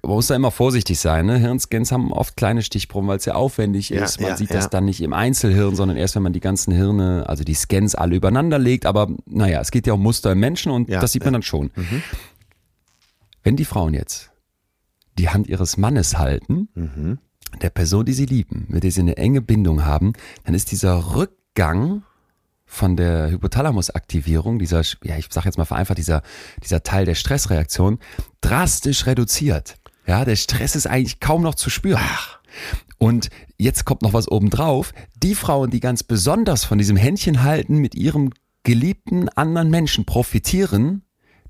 [0.03, 1.25] man muss da immer vorsichtig sein.
[1.25, 1.37] Ne?
[1.37, 4.19] Hirnscans haben oft kleine Stichproben, weil es sehr aufwendig ist.
[4.19, 4.55] man ja, sieht ja.
[4.57, 7.95] das dann nicht im Einzelhirn, sondern erst, wenn man die ganzen Hirne, also die Scans
[7.95, 8.85] alle übereinander legt.
[8.85, 11.71] Aber naja, es geht ja um Muster im Menschen und das sieht man dann schon.
[11.75, 12.03] Mhm.
[13.43, 14.31] Wenn die Frauen jetzt
[15.17, 17.19] die Hand ihres Mannes halten, Mhm.
[17.61, 21.15] der Person, die sie lieben, mit der sie eine enge Bindung haben, dann ist dieser
[21.15, 22.03] Rückgang
[22.65, 26.23] von der Hypothalamusaktivierung, dieser, ja, ich sage jetzt mal vereinfacht, dieser,
[26.63, 27.99] dieser Teil der Stressreaktion,
[28.41, 29.75] drastisch reduziert.
[30.07, 32.01] Ja, der Stress ist eigentlich kaum noch zu spüren.
[32.97, 34.93] Und jetzt kommt noch was obendrauf.
[35.21, 38.31] Die Frauen, die ganz besonders von diesem Händchen halten, mit ihrem
[38.63, 41.03] geliebten anderen Menschen profitieren,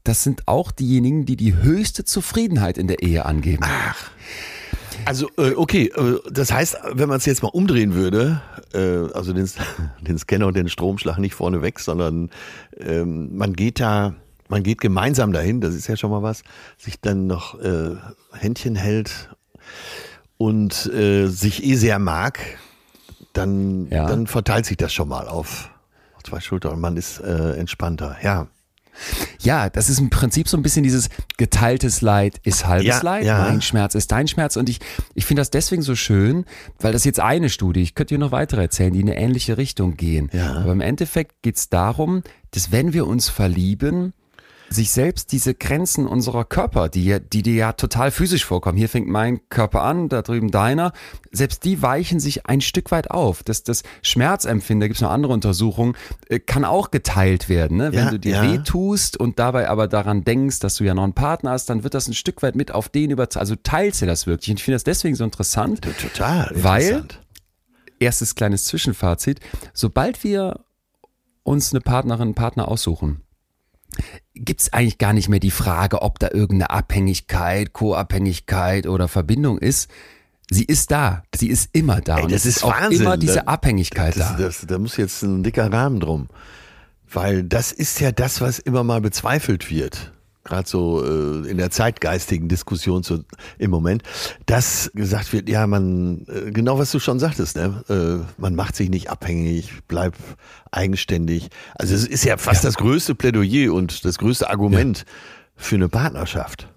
[0.04, 3.64] das sind auch diejenigen, die die höchste Zufriedenheit in der Ehe angeben.
[3.64, 4.12] Ach.
[5.04, 8.42] Also, äh, okay, äh, das heißt, wenn man es jetzt mal umdrehen würde,
[8.74, 9.50] äh, also den,
[10.02, 12.30] den Scanner und den Stromschlag nicht vorne weg, sondern
[12.78, 14.16] ähm, man geht da,
[14.48, 16.44] man geht gemeinsam dahin, das ist ja schon mal was,
[16.78, 17.96] sich dann noch äh,
[18.34, 19.30] Händchen hält
[20.38, 22.40] und äh, sich eh sehr mag,
[23.34, 24.06] dann, Ja.
[24.08, 25.70] dann verteilt sich das schon mal auf,
[26.16, 28.18] auf zwei Schultern und man ist äh, entspannter.
[28.24, 28.48] Ja.
[29.42, 33.26] Ja, das ist im Prinzip so ein bisschen dieses geteiltes Leid ist halbes Ja, Leid,
[33.26, 33.40] ja.
[33.40, 34.80] mein Schmerz ist dein Schmerz und ich,
[35.16, 36.46] ich finde das deswegen so schön,
[36.80, 39.58] weil das jetzt eine Studie, ich könnte dir noch weitere erzählen, die in eine ähnliche
[39.58, 40.30] Richtung gehen.
[40.32, 40.54] Ja.
[40.56, 44.14] Aber im Endeffekt geht es darum, dass wenn wir uns verlieben,
[44.70, 49.08] sich selbst diese Grenzen unserer Körper, die, die dir ja total physisch vorkommen, hier fängt
[49.08, 50.92] mein Körper an, da drüben deiner,
[51.32, 53.44] selbst die weichen sich ein Stück weit auf.
[53.44, 55.96] Das, das Schmerzempfinden, da gibt es noch andere Untersuchungen,
[56.30, 57.78] äh, kann auch geteilt werden.
[57.78, 57.92] Ne?
[57.92, 58.42] Wenn Ja, du dir ja.
[58.44, 61.84] weh tust und dabei aber daran denkst, dass du ja noch einen Partner hast, dann
[61.84, 64.50] wird das ein Stück weit mit auf den über, also teilst du das wirklich.
[64.52, 65.82] Und ich finde das deswegen so interessant.
[66.02, 66.52] Total.
[66.56, 67.22] Weil- interessant.
[67.98, 69.40] Erstes kleines Zwischenfazit.
[69.74, 70.66] Sobald wir
[71.44, 73.22] uns eine Partnerin, einen Partner aussuchen,
[74.34, 79.58] gibt es eigentlich gar nicht mehr die Frage, ob da irgendeine Abhängigkeit, Co-Abhängigkeit oder Verbindung
[79.58, 79.90] ist.
[80.52, 81.24] Sie ist da.
[81.34, 82.18] Sie ist immer da.
[82.18, 83.02] Ey, Und das es ist auch Wahnsinn.
[83.02, 84.38] immer diese Da- Abhängigkeit Das, da.
[84.38, 86.28] das, da muss jetzt ein dicker Rahmen drum.
[87.12, 90.12] Weil das ist ja das, was immer mal bezweifelt wird.
[90.46, 93.26] Gerade so äh, in der zeitgeistigen Diskussion zu,
[93.58, 94.04] im Moment,
[94.46, 97.84] dass gesagt wird, ja, man, äh, genau was du schon sagtest, ne?
[97.90, 100.20] äh, man macht sich nicht abhängig, bleibt
[100.72, 101.50] eigenständig.
[101.74, 105.06] Also es ist ja fast das größte Plädoyer und das größte Argument
[105.56, 106.68] für eine Partnerschaft.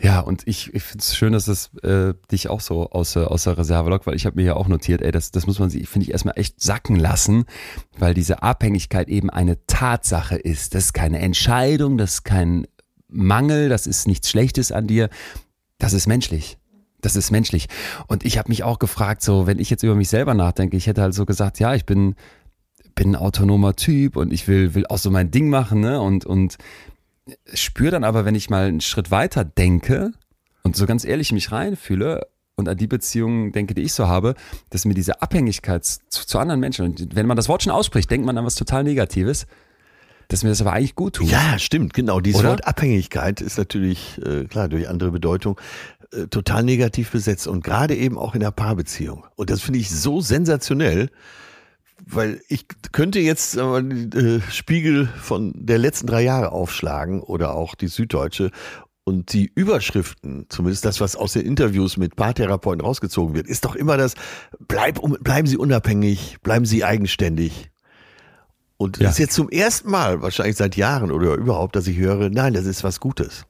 [0.00, 3.44] Ja, und ich, ich finde es schön, dass es äh, dich auch so aus, aus
[3.44, 5.70] der Reserve lockt, weil ich habe mir ja auch notiert, ey, das, das muss man
[5.70, 7.44] sich, finde ich, erstmal echt sacken lassen,
[7.98, 10.74] weil diese Abhängigkeit eben eine Tatsache ist.
[10.74, 12.66] Das ist keine Entscheidung, das ist kein
[13.08, 15.08] Mangel, das ist nichts Schlechtes an dir.
[15.78, 16.58] Das ist menschlich.
[17.00, 17.68] Das ist menschlich.
[18.06, 20.86] Und ich habe mich auch gefragt, so, wenn ich jetzt über mich selber nachdenke, ich
[20.86, 22.16] hätte halt so gesagt, ja, ich bin,
[22.94, 26.00] bin ein autonomer Typ und ich will, will auch so mein Ding machen, ne?
[26.00, 26.56] Und, und
[27.52, 30.12] spüre dann aber, wenn ich mal einen Schritt weiter denke
[30.62, 34.34] und so ganz ehrlich mich reinfühle und an die Beziehungen denke, die ich so habe,
[34.70, 38.10] dass mir diese Abhängigkeit zu, zu anderen Menschen, und wenn man das Wort schon ausspricht,
[38.10, 39.46] denkt man an was total Negatives,
[40.28, 41.28] dass mir das aber eigentlich gut tut.
[41.30, 42.20] Ja, stimmt, genau.
[42.20, 42.50] Dieses Oder?
[42.50, 45.60] Wort Abhängigkeit ist natürlich, äh, klar, durch andere Bedeutung
[46.12, 49.24] äh, total negativ besetzt und gerade eben auch in der Paarbeziehung.
[49.36, 51.10] Und das finde ich so sensationell,
[52.04, 57.54] weil ich könnte jetzt äh, die, äh, Spiegel von der letzten drei Jahre aufschlagen oder
[57.54, 58.50] auch die Süddeutsche
[59.04, 63.76] und die Überschriften, zumindest das, was aus den Interviews mit Paartherapeuten rausgezogen wird, ist doch
[63.76, 64.14] immer das,
[64.66, 67.70] bleib, um- bleiben Sie unabhängig, bleiben Sie eigenständig.
[68.78, 69.04] Und Ja.
[69.04, 72.52] das ist jetzt zum ersten Mal, wahrscheinlich seit Jahren oder überhaupt, dass ich höre, nein,
[72.52, 73.46] das ist was Gutes.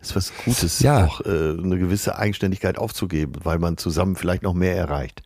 [0.00, 1.04] Das ist was Gutes, Ja.
[1.04, 5.22] auch äh, eine gewisse Eigenständigkeit aufzugeben, weil man zusammen vielleicht noch mehr erreicht.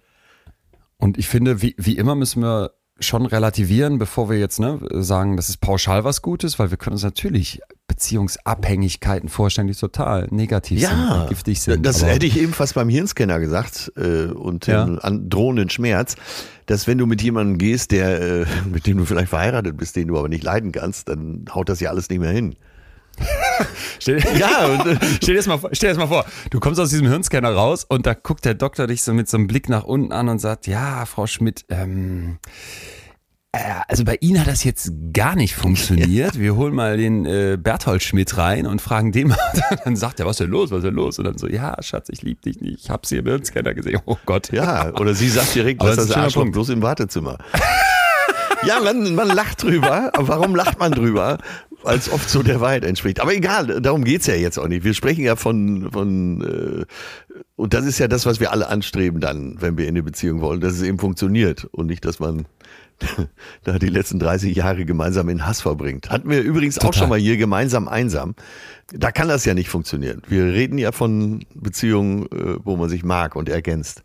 [1.02, 5.36] Und ich finde, wie, wie immer müssen wir schon relativieren, bevor wir jetzt ne, sagen,
[5.36, 10.80] das ist pauschal was Gutes, weil wir können uns natürlich Beziehungsabhängigkeiten vorstellen, die total negativ
[10.80, 11.84] Ja, sind, giftig sind.
[11.84, 14.84] das hätte ich eben fast beim Hirnscanner gesagt äh, und Ja.
[14.84, 16.14] an drohenden Schmerz,
[16.66, 20.06] dass wenn du mit jemandem gehst, der äh, mit dem du vielleicht verheiratet bist, den
[20.06, 22.54] du aber nicht leiden kannst, dann haut das ja alles nicht mehr hin.
[24.00, 26.60] Stell, ja, und, äh, stell, dir das mal, vor- stell dir das mal vor, du
[26.60, 29.46] kommst aus diesem Hirnscanner raus und da guckt der Doktor dich so mit so einem
[29.46, 32.38] Blick nach unten an und sagt, ja, Frau Schmidt, ähm,
[33.52, 36.38] äh, also bei Ihnen hat das jetzt gar nicht funktioniert.
[36.38, 39.38] Wir holen mal den äh, Berthold Schmidt rein und fragen den mal.
[39.84, 41.18] Dann sagt er, was ist denn los, was ist denn los?
[41.18, 42.84] Und dann so, ja, Schatz, ich lieb dich nicht.
[42.84, 44.00] Ich hab's hier im Hirnscanner gesehen.
[44.06, 44.50] Oh Gott.
[44.52, 47.38] Ja, oder sie sagt direkt, was das das ist Arschloch bloß im Wartezimmer.
[48.66, 50.10] ja, man, man lacht drüber.
[50.16, 51.38] Warum lacht man drüber?
[51.84, 53.20] Es oft so der Wahrheit entspricht.
[53.20, 54.84] Aber egal, darum geht's ja jetzt auch nicht.
[54.84, 56.84] Wir sprechen ja von, von äh,
[57.56, 60.40] und das ist ja das, was wir alle anstreben dann, wenn wir in eine Beziehung
[60.40, 62.46] wollen, dass es eben funktioniert und nicht, dass man
[63.64, 66.10] da die letzten 30 Jahre gemeinsam in Hass verbringt.
[66.10, 67.00] Hatten wir übrigens auch Total.
[67.00, 68.34] schon mal hier gemeinsam einsam.
[68.92, 70.22] Da kann das ja nicht funktionieren.
[70.28, 74.02] Wir reden ja von Beziehungen, äh, wo man sich mag und ergänzt.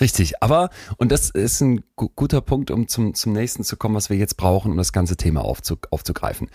[0.00, 3.94] Richtig, aber, und das ist ein gu guter Punkt, um zum, zum nächsten zu kommen,
[3.94, 6.48] was wir jetzt brauchen, um das ganze Thema aufzu aufzugreifen.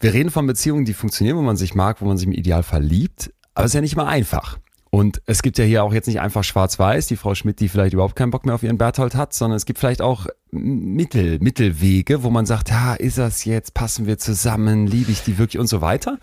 [0.00, 2.82] Wir reden von Beziehungen, die funktionieren, wo man sich mag, wo man sich im Idealfall
[2.82, 4.58] liebt, aber es ist ja nicht mal einfach.
[4.90, 7.94] Und es gibt ja hier auch jetzt nicht einfach schwarz-weiß, die Frau Schmidt, die vielleicht
[7.94, 12.22] überhaupt keinen Bock mehr auf ihren Berthold hat, sondern es gibt vielleicht auch Mittel, Mittelwege,
[12.22, 15.66] wo man sagt, ha, ist das jetzt, passen wir zusammen, liebe ich die wirklich und
[15.66, 16.18] so weiter.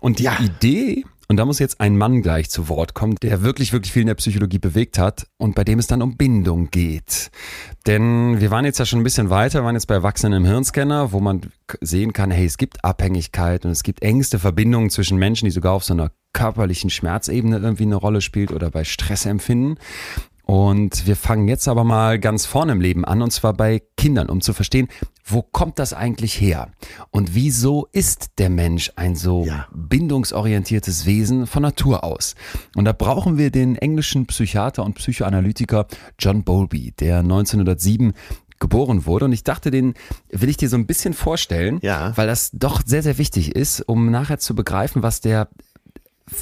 [0.00, 0.40] Und die Ja.
[0.40, 4.00] Idee, und da muss jetzt ein Mann gleich zu Wort kommen, der wirklich, wirklich viel
[4.00, 7.30] in der Psychologie bewegt hat und bei dem es dann um Bindung geht.
[7.86, 10.44] Denn wir waren jetzt ja schon ein bisschen weiter, wir waren jetzt bei Erwachsenen im
[10.44, 11.42] Hirnscanner, wo man
[11.80, 15.74] sehen kann, hey, es gibt Abhängigkeit und es gibt engste Verbindungen zwischen Menschen, die sogar
[15.74, 19.78] auf so einer körperlichen Schmerzebene irgendwie eine Rolle spielt oder bei Stressempfinden.
[20.50, 24.28] Und wir fangen jetzt aber mal ganz vorne im Leben an, und zwar bei Kindern,
[24.28, 24.88] um zu verstehen,
[25.24, 26.72] wo kommt das eigentlich her?
[27.12, 29.68] Und wieso ist der Mensch ein so Ja.
[29.72, 32.34] bindungsorientiertes Wesen von Natur aus?
[32.74, 35.86] Und da brauchen wir den englischen Psychiater und Psychoanalytiker
[36.18, 38.12] John Bowlby, der 1907
[38.58, 39.26] geboren wurde.
[39.26, 39.94] Und ich dachte, den
[40.30, 42.16] will ich dir so ein bisschen vorstellen, Ja.
[42.16, 45.48] weil das doch sehr, sehr wichtig ist, um nachher zu begreifen, was der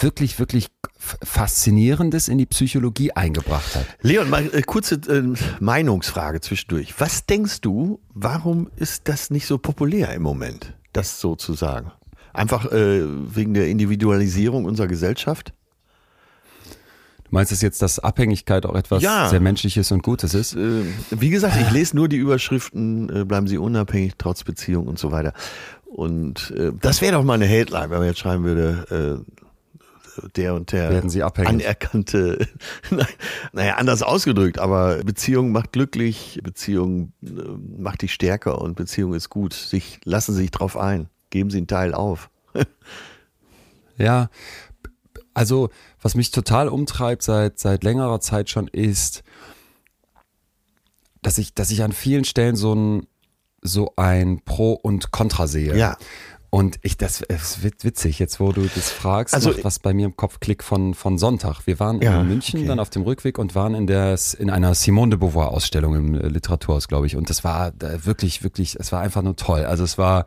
[0.01, 3.87] wirklich, wirklich Faszinierendes in die Psychologie eingebracht hat.
[4.03, 5.23] Leon, mal äh, kurze äh,
[5.61, 6.95] Meinungsfrage zwischendurch.
[6.99, 11.93] Was denkst du, warum ist das nicht so populär im Moment, das so zu sagen?
[12.33, 15.53] Einfach äh, wegen der Individualisierung unserer Gesellschaft?
[17.25, 19.29] Du meinst es jetzt, dass Abhängigkeit auch etwas Ja.
[19.29, 20.55] sehr Menschliches und Gutes ist?
[20.55, 24.99] Äh, wie gesagt, ich lese nur die Überschriften, äh, bleiben Sie unabhängig, trotz Beziehung und
[24.99, 25.33] so weiter.
[25.85, 29.38] Und äh, das wäre doch mal eine Headline, wenn man jetzt schreiben würde, äh,
[30.37, 31.65] der und der Werden Sie abhängig?
[31.65, 32.47] anerkannte,
[33.53, 37.29] naja, anders ausgedrückt, aber Beziehung macht glücklich, Beziehung äh,
[37.79, 39.53] macht dich stärker und Beziehung ist gut.
[39.53, 42.31] Sich, lassen Sie sich drauf ein, geben Sie einen Teil auf.
[44.01, 44.31] Ja,
[45.35, 49.25] also was mich total umtreibt seit, seit längerer Zeit schon ist,
[51.23, 53.07] dass ich, dass ich an vielen Stellen so ein,
[53.61, 55.77] so ein Pro und Contra sehe.
[55.77, 55.97] Ja.
[56.51, 60.07] Und ich, das ist wit- witzig, jetzt wo du das fragst, Also- was bei mir
[60.07, 61.67] im Kopf klickt von, von Sonntag.
[61.67, 62.69] Wir waren Ja, in München okay.
[62.69, 66.15] dann auf dem Rückweg und waren in der, in einer Simone de Beauvoir Ausstellung im
[66.15, 67.17] äh, Literaturhaus, glaube ich.
[67.17, 69.65] Und das war äh, wirklich, wirklich, es war einfach nur toll.
[69.67, 70.25] Also es war,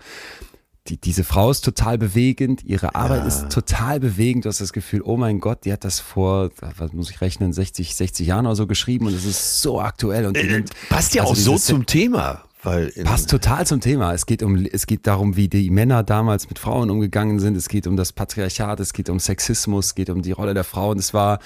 [0.88, 4.46] die, diese Frau ist total bewegend, ihre Arbeit ist total bewegend.
[4.46, 7.52] Du hast das Gefühl, oh mein Gott, die hat das vor, was muss ich rechnen,
[7.54, 10.26] 60, 60 Jahren oder so geschrieben und es ist so aktuell.
[10.28, 12.44] Und Äh, nimmt- passt ja also auch so zum Thema.
[12.64, 14.14] Weil Passt total zum Thema.
[14.14, 17.58] Es geht um, es geht darum, wie die Männer damals mit Frauen umgegangen sind.
[17.58, 20.64] Es geht um das Patriarchat, es geht um Sexismus, es geht um die Rolle der
[20.64, 20.92] Frau.
[20.92, 21.40] Und es war,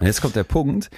[0.00, 0.90] und jetzt kommt der Punkt,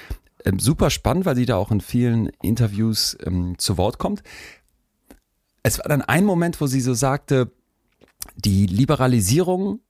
[0.45, 4.23] ähm, super spannend, weil sie da auch in vielen Interviews ähm, zu Wort kommt.
[5.63, 7.51] Es war dann ein Moment, wo sie so sagte,
[8.37, 9.81] die Liberalisierung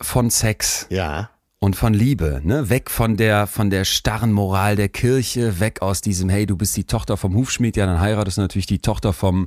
[0.00, 1.30] von Sex Ja.
[1.62, 2.70] Und von Liebe, ne?
[2.70, 6.76] Weg von der, von der starren Moral der Kirche, weg aus diesem, hey, du bist
[6.76, 9.46] die Tochter vom Hufschmied, ja, dann heiratest du natürlich die Tochter vom,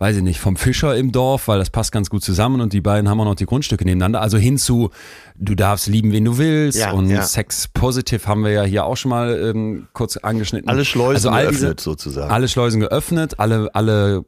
[0.00, 2.80] weiß ich nicht, vom Fischer im Dorf, weil das passt ganz gut zusammen und die
[2.80, 4.20] beiden haben auch noch die Grundstücke nebeneinander.
[4.20, 4.90] Also hinzu,
[5.36, 7.22] du darfst lieben, wen du willst Ja, und ja.
[7.22, 10.68] Sex Positive haben wir ja hier auch schon mal ähm, kurz angeschnitten.
[10.68, 12.32] Alle Schleusen all geöffnet sozusagen.
[12.32, 14.24] Alle Schleusen geöffnet, alle, alle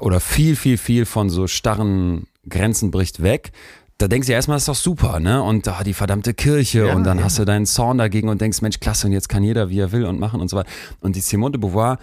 [0.00, 3.52] oder viel, viel, viel von so starren Grenzen bricht weg.
[3.98, 5.42] Da denkst du ja erstmal, das ist doch super, ne?
[5.42, 7.24] Und da die verdammte Kirche Ja, und dann ja.
[7.24, 9.92] hast du deinen Zorn dagegen und denkst, Mensch, klasse, und jetzt kann jeder, wie er
[9.92, 10.70] will und machen und so weiter.
[11.00, 11.98] Und die Simone de Beauvoir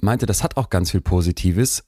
[0.00, 1.84] meinte, das hat auch ganz viel Positives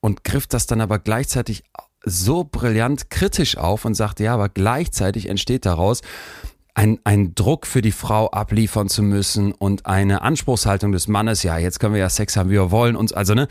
[0.00, 1.64] und griff das dann aber gleichzeitig
[2.04, 6.00] so brillant kritisch auf und sagte, ja, aber gleichzeitig entsteht daraus
[6.78, 11.58] ein, ein Druck für die Frau abliefern zu müssen und eine Anspruchshaltung des Mannes, ja,
[11.58, 12.94] jetzt können wir ja Sex haben, wie wir wollen.
[12.94, 13.48] Und also, ne,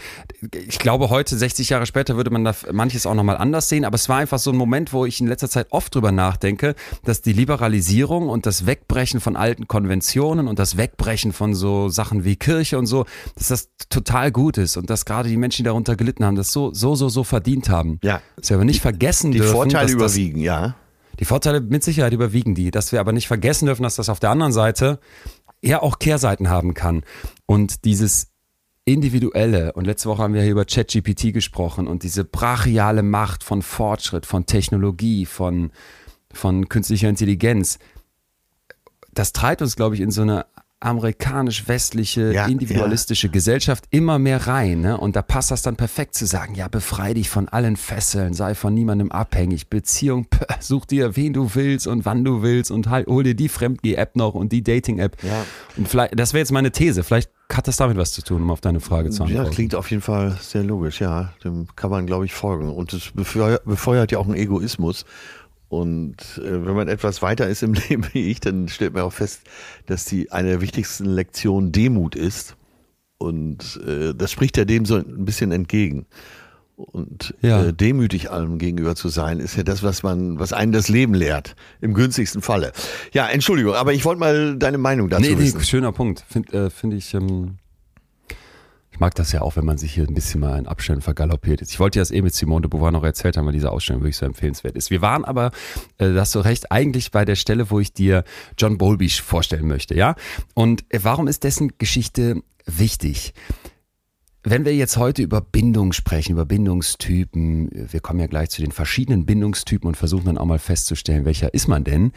[0.54, 3.84] ich glaube, heute, 60 Jahre später, würde man da manches auch nochmal anders sehen.
[3.84, 6.74] Aber es war einfach so ein Moment, wo ich in letzter Zeit oft drüber nachdenke,
[7.04, 12.24] dass die Liberalisierung und das Wegbrechen von alten Konventionen und das Wegbrechen von so Sachen
[12.24, 13.04] wie Kirche und so,
[13.36, 16.54] dass das total gut ist und dass gerade die Menschen, die darunter gelitten haben, das
[16.54, 18.00] so, so, so, so verdient haben.
[18.04, 18.22] Ja.
[18.38, 20.76] Dass wir aber nicht vergessen Die dürfen, Vorteile dass das, überwiegen, ja.
[21.20, 24.20] Die Vorteile mit Sicherheit überwiegen die, dass wir aber nicht vergessen dürfen, dass das auf
[24.20, 25.00] der anderen Seite
[25.62, 27.04] ja auch Kehrseiten haben kann.
[27.46, 28.32] Und dieses
[28.86, 33.62] individuelle, und letzte Woche haben wir hier über ChatGPT gesprochen und diese brachiale Macht von
[33.62, 35.72] Fortschritt, von Technologie, von,
[36.32, 37.80] von künstlicher Intelligenz,
[39.14, 40.46] das treibt uns, glaube ich, in so eine
[40.80, 44.82] amerikanisch-westliche, Ja, individualistische Gesellschaft immer mehr rein.
[44.82, 44.98] Ne?
[44.98, 48.54] Und da passt das dann perfekt zu sagen, ja, befrei dich von allen Fesseln, sei
[48.54, 50.28] von niemandem abhängig, Beziehung,
[50.60, 54.16] such dir, wen du willst und wann du willst und halt, hol dir die Fremdgeh-App
[54.16, 55.18] noch und die Dating-App.
[55.24, 55.46] Ja.
[55.78, 58.52] Und vielleicht, das wäre jetzt meine These, vielleicht hat das damit was zu tun, um
[58.52, 59.46] auf deine Frage zu antworten.
[59.46, 61.34] Ja, klingt auf jeden Fall sehr logisch, ja.
[61.44, 62.70] Dem kann man, glaube ich, folgen.
[62.70, 65.06] Und es befeuert ja auch einen Egoismus.
[65.70, 69.14] Und äh, wenn man etwas weiter ist im Leben wie ich, dann stellt man auch
[69.14, 69.42] fest,
[69.86, 72.56] dass die eine der wichtigsten Lektionen Demut ist.
[73.18, 76.06] Und äh, das spricht ja dem so ein bisschen entgegen.
[76.76, 77.66] Und Ja.
[77.66, 81.16] äh, demütig allem gegenüber zu sein, ist ja das, was man, was einen das Leben
[81.16, 81.56] lehrt.
[81.82, 82.72] Im günstigsten Falle.
[83.14, 85.62] Ja, Entschuldigung, aber ich wollte mal deine Meinung dazu Nee, nee, wissen.
[85.64, 86.24] schöner Punkt.
[86.30, 87.56] Finde äh, find ich, ähm,
[88.98, 91.62] ich mag das ja auch, wenn man sich hier ein bisschen mal in Abständen vergaloppiert.
[91.62, 94.02] Ich wollte dir das eh mit Simone de Beauvoir noch erzählt haben, weil diese Ausstellung
[94.02, 94.90] wirklich so empfehlenswert ist.
[94.90, 95.52] Wir waren aber,
[96.00, 98.24] äh, hast du recht, eigentlich bei der Stelle, wo ich dir
[98.58, 100.16] John Bowlby vorstellen möchte, ja?
[100.56, 103.36] Und äh, warum ist dessen Geschichte wichtig?
[104.42, 108.72] Wenn wir jetzt heute über Bindung sprechen, über Bindungstypen, wir kommen ja gleich zu den
[108.72, 112.14] verschiedenen Bindungstypen und versuchen dann auch mal festzustellen, welcher ist man denn,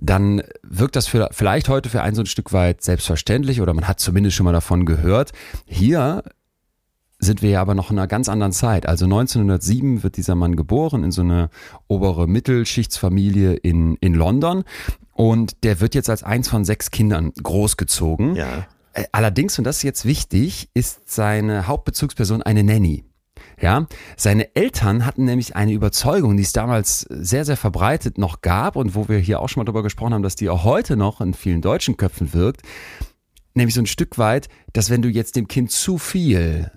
[0.00, 3.88] dann wirkt das für, vielleicht heute für einen so ein Stück weit selbstverständlich oder man
[3.88, 5.32] hat zumindest schon mal davon gehört.
[5.66, 6.22] Hier
[7.18, 8.86] sind wir ja aber noch in einer ganz anderen Zeit.
[8.86, 11.48] Also 1907 wird dieser Mann geboren in so eine
[11.88, 14.64] obere Mittelschichtsfamilie in, in London
[15.12, 18.36] und der wird jetzt als eins von sechs Kindern großgezogen.
[18.36, 18.66] Ja.
[18.92, 23.04] Äh, Allerdings, und das ist jetzt wichtig, ist seine Hauptbezugsperson eine Nanny.
[23.60, 28.76] Ja, seine Eltern hatten nämlich eine Überzeugung, die es damals sehr, sehr verbreitet noch gab
[28.76, 31.20] und wo wir hier auch schon mal drüber gesprochen haben, dass die auch heute noch
[31.22, 32.62] in vielen deutschen Köpfen wirkt,
[33.54, 36.70] nämlich so ein Stück weit, dass wenn du jetzt dem Kind zu viel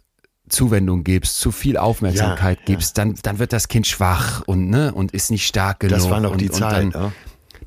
[0.47, 2.65] Zuwendung gibst, zu viel Aufmerksamkeit Ja, ja.
[2.65, 5.97] gibst, dann, dann wird das Kind schwach und, ne, und ist nicht stark genug.
[5.97, 6.93] Das war noch und, die und Zeit.
[6.95, 7.11] Dann, ja.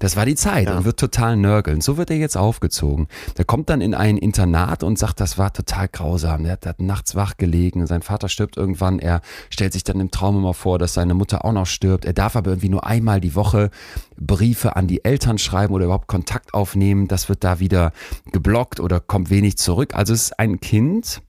[0.02, 0.76] Das war die Zeit Ja.
[0.76, 1.80] und wird total nörgeln.
[1.80, 3.06] So wird er jetzt aufgezogen.
[3.38, 6.42] Der kommt dann in ein Internat und sagt, das war total grausam.
[6.42, 7.86] Der hat, hat nachts wach gelegen.
[7.86, 8.98] Sein Vater stirbt irgendwann.
[8.98, 12.04] Er stellt sich dann im Traum immer vor, dass seine Mutter auch noch stirbt.
[12.04, 13.70] Er darf aber irgendwie nur einmal die Woche
[14.16, 17.06] Briefe an die Eltern schreiben oder überhaupt Kontakt aufnehmen.
[17.06, 17.92] Das wird da wieder
[18.32, 19.94] geblockt oder kommt wenig zurück.
[19.94, 21.22] Also es ist ein Kind,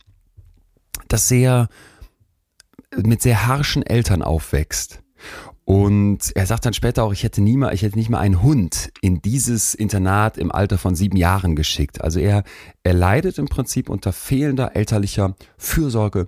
[1.10, 1.68] das sehr
[3.04, 5.03] mit sehr harschen Eltern aufwächst.
[5.65, 8.41] Und er sagt dann später auch, ich hätte nie mal, ich hätte nicht mal einen
[8.41, 12.02] Hund in dieses Internat im Alter von sieben Jahren geschickt.
[12.02, 12.43] Also er,
[12.84, 16.28] er leidet im Prinzip unter fehlender elterlicher Fürsorge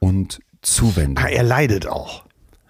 [0.00, 1.24] und Zuwendung.
[1.24, 2.24] Ah, er leidet auch.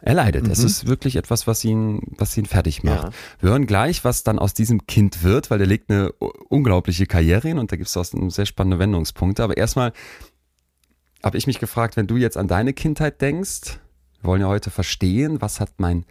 [0.05, 0.49] Er leidet.
[0.49, 3.05] Es ist wirklich etwas, was ihn, was ihn fertig macht.
[3.05, 3.11] Ja.
[3.39, 6.11] Wir hören gleich, was dann aus diesem Kind wird, weil der legt eine
[6.49, 9.45] unglaubliche Karriere hin und da gibt es auch sehr spannende Wendungspunkte.
[9.45, 9.93] Aber erstmal
[11.23, 13.79] habe ich mich gefragt, wenn du jetzt an deine Kindheit denkst,
[14.23, 16.05] wir wollen ja heute verstehen, was hat mein,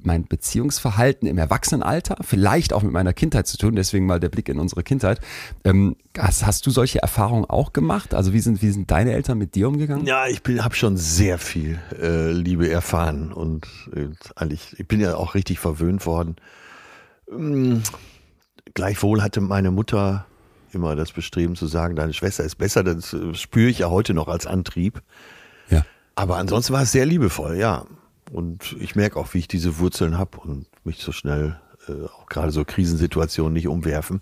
[0.00, 4.48] mein Beziehungsverhalten im Erwachsenenalter, vielleicht auch mit meiner Kindheit zu tun, deswegen mal der Blick
[4.48, 5.20] in unsere Kindheit.
[5.64, 8.14] Ähm, hast, hast du solche Erfahrungen auch gemacht?
[8.14, 10.06] Also wie sind, wie sind deine Eltern mit dir umgegangen?
[10.06, 15.16] Ja, ich habe schon sehr viel äh, Liebe erfahren und äh, eigentlich, ich bin ja
[15.16, 16.36] auch richtig verwöhnt worden.
[17.32, 17.82] Ähm,
[18.74, 20.26] gleichwohl hatte meine Mutter
[20.72, 22.84] immer das Bestreben zu sagen, deine Schwester ist besser.
[22.84, 25.00] Das äh, spüre ich ja heute noch als Antrieb.
[26.18, 26.22] Ja.
[26.22, 27.84] Aber ansonsten war es sehr liebevoll, ja.
[28.32, 32.26] Und ich merke auch, wie ich diese Wurzeln habe und mich so schnell, äh, auch
[32.26, 34.20] gerade so Krisensituationen nicht umwerfen.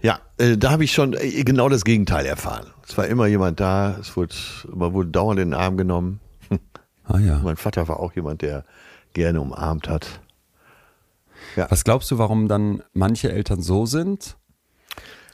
[0.00, 2.66] Ja, äh, da habe ich schon äh, genau das Gegenteil erfahren.
[2.86, 4.34] Es war immer jemand da, es wurde,
[4.72, 6.20] man wurde dauernd in den Arm genommen.
[7.06, 7.38] Ah ja.
[7.44, 8.64] Mein Vater war auch jemand, der
[9.12, 10.20] gerne umarmt hat.
[11.56, 14.38] Was glaubst du, warum dann manche Eltern so sind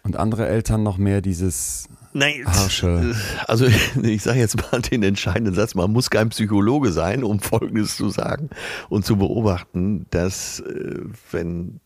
[0.02, 3.14] und andere Eltern noch mehr dieses Nein, Harsche?
[3.46, 3.66] also
[4.02, 8.10] ich sage jetzt mal den entscheidenden Satz, man muss kein Psychologe sein, um Folgendes zu
[8.10, 8.50] sagen
[8.88, 11.00] und zu beobachten, dass äh,
[11.30, 11.80] wenn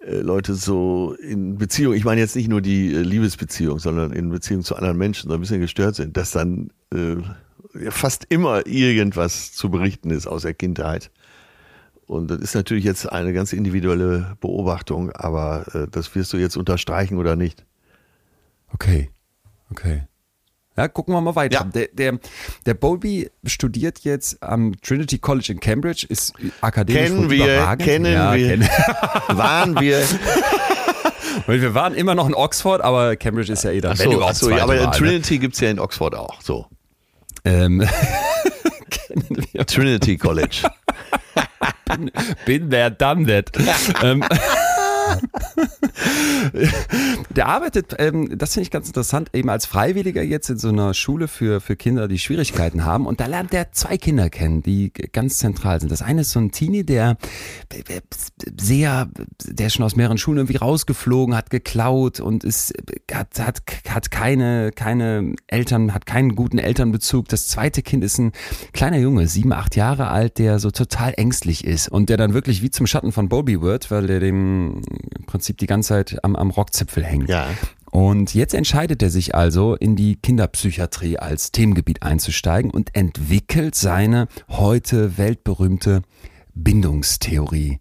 [0.00, 4.30] äh, Leute so in Beziehung, ich meine jetzt nicht nur die äh, Liebesbeziehung, sondern in
[4.30, 7.16] Beziehung zu anderen Menschen so ein bisschen gestört sind, dass dann äh,
[7.90, 11.10] fast immer irgendwas zu berichten ist aus der Kindheit.
[12.06, 16.56] Und das ist natürlich jetzt eine ganz individuelle Beobachtung, aber äh, das wirst du jetzt
[16.56, 17.64] unterstreichen oder nicht.
[18.74, 19.10] Okay,
[19.72, 20.02] okay.
[20.76, 21.54] Ja, gucken wir mal weiter.
[21.58, 21.64] Ja.
[21.64, 22.18] Der, der,
[22.64, 27.82] der Bowlby studiert jetzt am Trinity College in Cambridge, ist akademisch Kennen wir, überragend.
[27.86, 28.48] kennen ja, wir.
[28.48, 28.68] kennen-
[29.28, 30.02] Waren wir.
[31.46, 34.16] Weil wir waren immer noch in Oxford, aber Cambridge ist ja eh dann, wenn Achso,
[34.16, 34.90] überhaupt achso, ja, aber Wahl, ne?
[34.92, 36.40] Trinity gibt's ja in Oxford auch.
[36.40, 36.66] So.
[37.44, 37.80] Ähm,
[39.52, 39.66] wir.
[39.66, 40.62] Trinity College.
[42.46, 43.50] Bin there, done that.
[44.02, 44.24] ähm,
[47.30, 50.94] der arbeitet, ähm, das finde ich ganz interessant, eben als Freiwilliger jetzt in so einer
[50.94, 53.06] Schule für, für Kinder, die Schwierigkeiten haben.
[53.06, 55.92] Und da lernt er zwei Kinder kennen, die ganz zentral sind.
[55.92, 57.16] Das eine ist so ein Teenie, der
[58.60, 59.08] sehr,
[59.44, 62.74] der ist schon aus mehreren Schulen irgendwie rausgeflogen, hat geklaut und ist,
[63.12, 67.28] hat, hat, hat keine, keine Eltern, hat keinen guten Elternbezug.
[67.28, 68.32] Das zweite Kind ist ein
[68.72, 72.62] kleiner Junge, sieben, acht Jahre alt, der so total ängstlich ist und der dann wirklich
[72.62, 76.36] wie zum Schatten von Bobby wird, weil der dem im Prinzip die ganze Zeit am,
[76.36, 77.28] am Rockzipfel hängt.
[77.28, 77.48] Ja.
[77.90, 84.28] Und jetzt entscheidet er sich also, in die Kinderpsychiatrie als Themengebiet einzusteigen und entwickelt seine
[84.48, 86.00] heute weltberühmte
[86.54, 87.80] Bindungstheorie.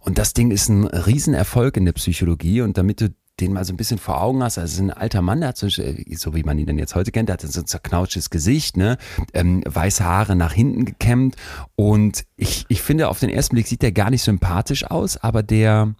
[0.00, 3.08] Und das Ding ist ein Riesenerfolg in der Psychologie und damit du
[3.40, 5.68] den mal so ein bisschen vor Augen hast, also ein alter Mann, der hat so,
[5.68, 8.96] so wie man ihn dann jetzt heute kennt, der hat so ein zerknautschtes Gesicht, ne,
[9.32, 11.36] ähm, weiße Haare nach hinten gekämmt
[11.76, 15.42] und ich, ich finde, auf den ersten Blick sieht der gar nicht sympathisch aus, aber
[15.42, 15.94] der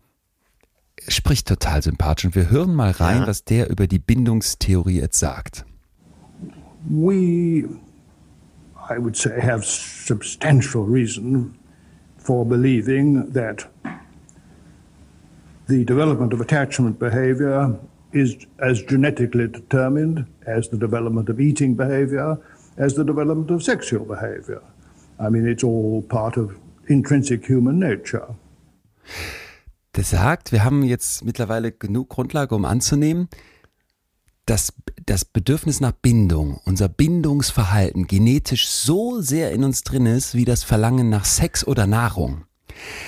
[1.08, 3.26] spricht total sympathisch und wir hören mal rein, Ja.
[3.26, 5.64] was der über die Bindungstheorie jetzt sagt.
[6.88, 7.64] we,
[8.88, 11.54] I would say, have substantial reason
[12.16, 13.66] for believing that
[15.66, 17.78] the development of attachment behavior
[18.12, 22.38] is as genetically determined as the development of eating behavior,
[22.78, 24.62] as the development of sexual behavior.
[25.20, 28.28] I mean, it's all part of intrinsic human nature.
[29.98, 33.28] Der sagt, wir haben jetzt mittlerweile genug Grundlage, um anzunehmen,
[34.46, 34.72] dass
[35.06, 40.62] das Bedürfnis nach Bindung, unser Bindungsverhalten genetisch so sehr in uns drin ist, wie das
[40.62, 42.44] Verlangen nach Sex oder Nahrung.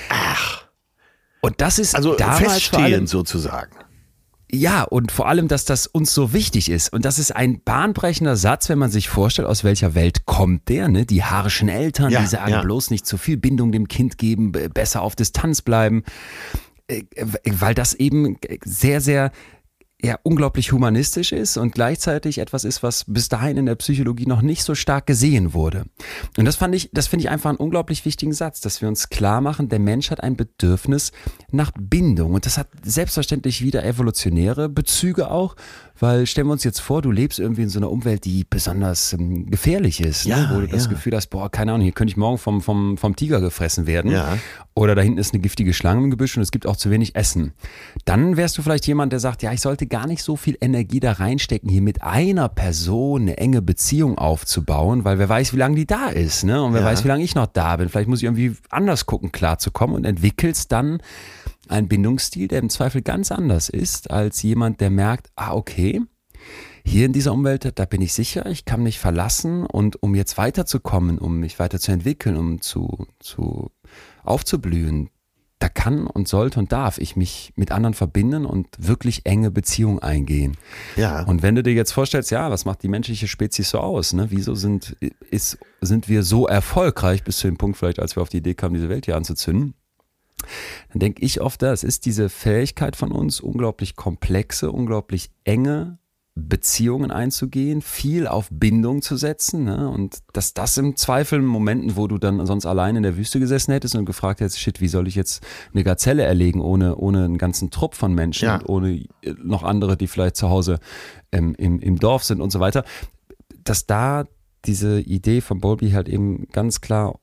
[0.08, 0.64] Ach.
[1.40, 3.70] Und das ist Also damals vor allem, sozusagen.
[4.50, 6.92] ja, und vor allem, dass das uns so wichtig ist.
[6.92, 10.88] Und das ist ein bahnbrechender Satz, wenn man sich vorstellt, aus welcher Welt kommt der,
[10.88, 11.06] ne?
[11.06, 12.62] Die harschen Eltern, Ja, die sagen, ja.
[12.62, 16.02] bloß nicht zu viel Bindung dem Kind geben, besser auf Distanz bleiben.
[16.90, 17.04] Äh,
[17.44, 19.30] Weil das eben sehr, sehr
[20.02, 24.40] ja, unglaublich humanistisch ist und gleichzeitig etwas ist, was bis dahin in der Psychologie noch
[24.40, 25.84] nicht so stark gesehen wurde.
[26.38, 29.10] Und das fand ich, das finde ich einfach einen unglaublich wichtigen Satz, dass wir uns
[29.10, 31.12] klar machen, der Mensch hat ein Bedürfnis
[31.50, 35.54] nach Bindung und das hat selbstverständlich wieder evolutionäre Bezüge auch,
[36.00, 39.12] weil stellen wir uns jetzt vor, du lebst irgendwie in so einer Umwelt, die besonders
[39.12, 40.50] ähm, gefährlich ist, Ja, ne?
[40.52, 40.90] wo du das ja.
[40.90, 44.10] Gefühl hast, boah, keine Ahnung, hier könnte ich morgen vom, vom, vom Tiger gefressen werden.
[44.10, 44.38] Ja.
[44.74, 47.14] Oder da hinten ist eine giftige Schlange im Gebüsch und es gibt auch zu wenig
[47.16, 47.52] Essen.
[48.06, 51.00] Dann wärst du vielleicht jemand, der sagt, ja, ich sollte gar nicht so viel Energie
[51.00, 55.76] da reinstecken, hier mit einer Person eine enge Beziehung aufzubauen, weil wer weiß, wie lange
[55.76, 56.62] die da ist, ne?
[56.62, 57.88] Und wer weiß, wie lange ich noch da bin.
[57.90, 61.02] Vielleicht muss ich irgendwie anders gucken, klarzukommen und entwickelst dann
[61.70, 66.00] einen Bindungsstil, der im Zweifel ganz anders ist, als jemand, der merkt, ah, okay,
[66.84, 70.38] hier in dieser Umwelt, da bin ich sicher, ich kann mich verlassen und um jetzt
[70.38, 73.70] weiterzukommen, um mich weiterzuentwickeln, um zu, zu
[74.24, 75.10] aufzublühen,
[75.58, 79.98] da kann und sollte und darf ich mich mit anderen verbinden und wirklich enge Beziehungen
[79.98, 80.56] eingehen.
[80.96, 81.22] Ja.
[81.24, 84.14] Und wenn du dir jetzt vorstellst, ja, was macht die menschliche Spezies so aus?
[84.14, 84.28] Ne?
[84.30, 84.96] Wieso sind,
[85.30, 88.54] ist, sind wir so erfolgreich bis zu dem Punkt vielleicht, als wir auf die Idee
[88.54, 89.74] kamen, diese Welt hier anzuzünden?
[90.90, 95.98] Dann denke ich oft, das ist diese Fähigkeit von uns, unglaublich komplexe, unglaublich enge
[96.36, 99.88] Beziehungen einzugehen, viel auf Bindung zu setzen ne?
[99.88, 103.40] und dass das im Zweifel in Momenten, wo du dann sonst allein in der Wüste
[103.40, 107.24] gesessen hättest und gefragt hättest, shit, wie soll ich jetzt eine Gazelle erlegen ohne, ohne
[107.24, 108.56] einen ganzen Trupp von Menschen Ja.
[108.56, 110.78] und ohne äh, noch andere, die vielleicht zu Hause
[111.32, 112.84] ähm, im, im Dorf sind und so weiter,
[113.64, 114.24] dass da
[114.64, 117.18] diese Idee von Bowlby halt eben ganz klar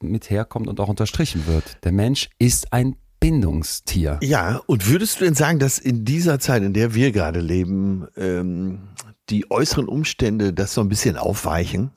[0.00, 1.78] mit herkommt und auch unterstrichen wird.
[1.84, 4.18] Der Mensch ist ein Bindungstier.
[4.22, 8.06] Ja, und würdest du denn sagen, dass in dieser Zeit, in der wir gerade leben,
[8.16, 8.88] ähm,
[9.30, 11.90] die äußeren Umstände das so ein bisschen aufweichen?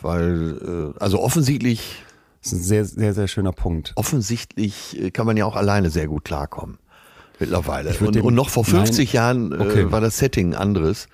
[0.00, 2.02] Weil, äh, also offensichtlich,
[2.42, 3.92] Das ist ein sehr, sehr, sehr schöner Punkt.
[3.96, 6.78] offensichtlich äh, kann man ja auch alleine sehr gut klarkommen.
[7.40, 7.94] Mittlerweile.
[8.00, 9.14] Und, dem- und noch vor 50 Nein.
[9.14, 9.92] Jahren äh, Okay.
[9.92, 11.08] war das Setting anderes.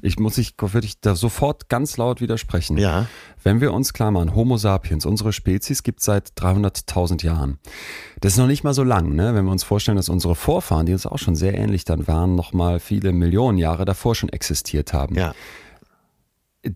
[0.00, 2.78] Ich muss ich, würde ich da sofort ganz laut widersprechen.
[2.78, 3.06] Ja.
[3.42, 7.58] Wenn wir uns klar machen, Homo sapiens, unsere Spezies gibt es seit 300.000 Jahren.
[8.20, 9.34] Das ist noch nicht mal so lang, ne?
[9.34, 12.34] wenn wir uns vorstellen, dass unsere Vorfahren, die uns auch schon sehr ähnlich dann waren,
[12.34, 15.14] noch mal viele Millionen Jahre davor schon existiert haben.
[15.16, 15.34] Ja.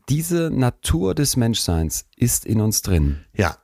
[0.08, 3.24] diese Natur des Menschseins ist in uns drin.
[3.34, 3.56] Ja.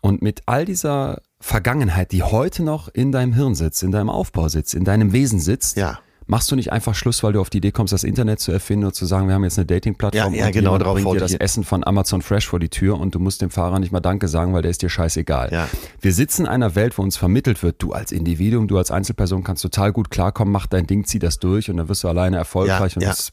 [0.00, 4.48] Und mit all dieser Vergangenheit, die heute noch in deinem Hirn sitzt, in deinem Aufbau
[4.48, 6.00] sitzt, in deinem Wesen sitzt, Ja.
[6.30, 8.86] Machst du nicht einfach Schluss, weil du auf die Idee kommst, das Internet zu erfinden
[8.86, 11.18] und zu sagen, wir haben jetzt eine Dating-Plattform Ja, ja, und genau, darauf bringt dir
[11.18, 13.90] das ich- Essen von Amazon Fresh vor die Tür und du musst dem Fahrer nicht
[13.90, 15.52] mal Danke sagen, weil der ist dir scheißegal.
[15.52, 15.68] Ja.
[16.00, 19.42] Wir sitzen in einer Welt, wo uns vermittelt wird, du als Individuum, du als Einzelperson
[19.42, 22.36] kannst total gut klarkommen, mach dein Ding, zieh das durch und dann wirst du alleine
[22.36, 22.94] erfolgreich.
[22.94, 23.08] Ja, ja.
[23.08, 23.32] Das,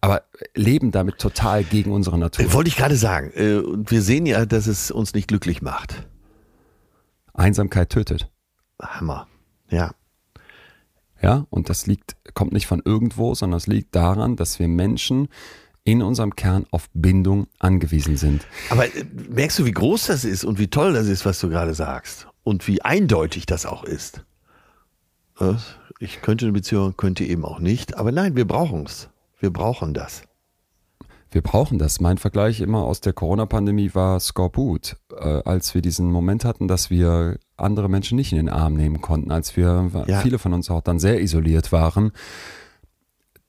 [0.00, 0.22] aber
[0.54, 2.46] leben damit total gegen unsere Natur.
[2.46, 3.30] Äh, Wollte ich gerade sagen.
[3.36, 6.06] Äh, Und wir sehen ja, dass es uns nicht glücklich macht.
[7.34, 8.30] Einsamkeit tötet.
[8.80, 9.26] Hammer.
[9.70, 9.92] Ja.
[11.20, 15.28] Ja, und das liegt, kommt nicht von irgendwo, sondern es liegt daran, dass wir Menschen
[15.84, 18.46] in unserem Kern auf Bindung angewiesen sind.
[18.68, 21.48] Aber äh, merkst du, wie groß das ist und wie toll das ist, was du
[21.48, 22.26] gerade sagst?
[22.44, 24.24] Und wie eindeutig das auch ist?
[25.98, 27.96] Ich könnte eine Beziehung, könnte eben auch nicht.
[27.96, 29.08] Aber nein, wir brauchen es.
[29.38, 30.22] Wir brauchen das.
[31.30, 32.00] Wir brauchen das.
[32.00, 36.90] Mein Vergleich immer aus der Corona-Pandemie war Skorbut, äh, als wir diesen Moment hatten, dass
[36.90, 40.20] wir andere Menschen nicht in den Arm nehmen konnten, als wir, Ja.
[40.20, 42.12] viele von uns auch dann sehr isoliert waren.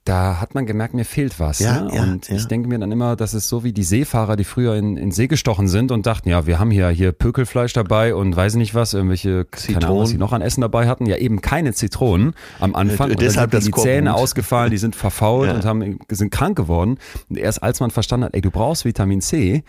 [0.04, 1.58] Da hat man gemerkt, mir fehlt was.
[1.58, 1.94] Ja, ne?
[1.94, 2.36] ja, und ja.
[2.36, 5.10] ich denke mir dann immer, das ist so wie die Seefahrer, die früher in, in
[5.12, 8.74] See gestochen sind und dachten, ja, wir haben hier, hier Pökelfleisch dabei und weiß nicht
[8.74, 10.06] was, irgendwelche, keine Ahnung, was Zitronen.
[10.06, 11.04] sie noch an Essen dabei hatten.
[11.04, 13.10] Ja, eben keine Zitronen am Anfang.
[13.10, 14.22] Äh, Und deshalb sind die Zähne Skorbut.
[14.22, 16.96] ausgefallen, die sind verfault und haben, sind krank geworden.
[17.28, 19.64] Und erst als man verstanden hat, ey, du brauchst Vitamin C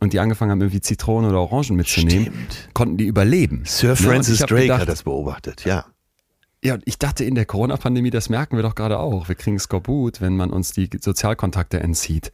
[0.00, 2.68] und die angefangen haben, irgendwie Zitronen oder Orangen mitzunehmen, Stimmt.
[2.74, 3.62] konnten die überleben.
[3.64, 3.96] Sir Ne?
[3.96, 5.84] Francis Drake gedacht, hat das beobachtet, ja.
[6.66, 9.28] Ja, und ich dachte in der Corona-Pandemie, das merken wir doch gerade auch.
[9.28, 12.32] Wir kriegen Skorbut, wenn man uns die Sozialkontakte entzieht.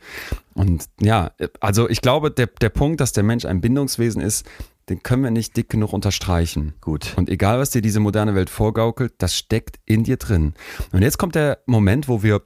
[0.55, 4.47] Und ja, also ich glaube, der, der Punkt, dass der Mensch ein Bindungswesen ist,
[4.89, 6.73] den können wir nicht dick genug unterstreichen.
[6.81, 7.15] Gut.
[7.17, 10.55] Und egal, was dir diese moderne Welt vorgaukelt, das steckt in dir drin.
[10.93, 12.41] Und jetzt kommt der Moment, wo wir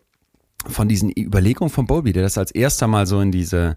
[0.66, 3.76] von diesen Überlegungen von Bowlby, der das als erster Mal so in diese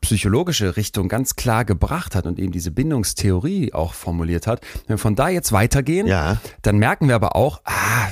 [0.00, 4.60] psychologische Richtung ganz klar gebracht hat und eben diese Bindungstheorie auch formuliert hat.
[4.86, 6.38] Wenn wir von da jetzt weitergehen, Ja.
[6.62, 8.08] dann merken wir aber auch, ah,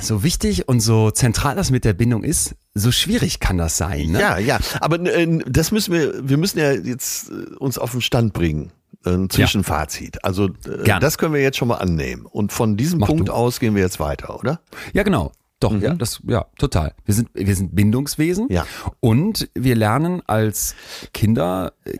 [0.00, 4.10] so wichtig und so zentral das mit der Bindung ist, so schwierig kann das sein.
[4.12, 4.20] Ne?
[4.20, 4.58] Ja, ja.
[4.80, 8.70] Aber äh, das müssen wir, wir müssen ja jetzt äh, uns auf den Stand bringen.
[9.04, 10.24] Ein Zwischenfazit.
[10.24, 12.26] Also äh, das können wir jetzt schon mal annehmen.
[12.26, 13.32] Und von diesem Mach Punkt du.
[13.32, 14.60] aus gehen wir jetzt weiter, oder?
[14.92, 15.32] Ja, genau.
[15.60, 16.94] Doch, ja, das, ja, total.
[17.04, 18.48] Wir sind, wir sind Bindungswesen.
[18.50, 18.66] Ja.
[19.00, 20.74] Und wir lernen als
[21.14, 21.96] Kinder, äh,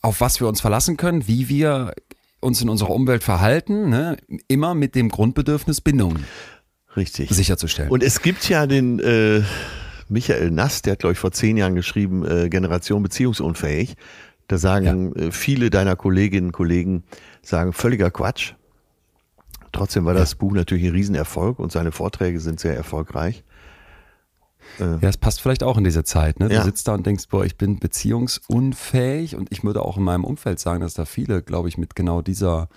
[0.00, 1.92] auf was wir uns verlassen können, wie wir
[2.40, 4.16] uns in unserer Umwelt verhalten, ne?
[4.46, 6.18] immer mit dem Grundbedürfnis Bindung
[6.96, 7.30] Richtig.
[7.30, 7.90] sicherzustellen.
[7.90, 9.42] Und es gibt ja den äh,
[10.08, 13.96] Michael Nass, der hat, glaube ich, vor zehn Jahren geschrieben, äh, Generation beziehungsunfähig.
[14.46, 17.04] Da sagen äh, viele deiner Kolleginnen und Kollegen,
[17.42, 18.54] sagen völliger Quatsch.
[19.72, 23.44] Trotzdem war das Buch natürlich ein Riesenerfolg und seine Vorträge sind sehr erfolgreich.
[24.78, 26.40] Ja, es passt vielleicht auch in diese Zeit.
[26.40, 26.48] Ne?
[26.48, 26.62] Du Ja.
[26.62, 30.60] sitzt da und denkst, boah, ich bin beziehungsunfähig und ich würde auch in meinem Umfeld
[30.60, 32.68] sagen, dass da viele, glaube ich, mit genau dieser,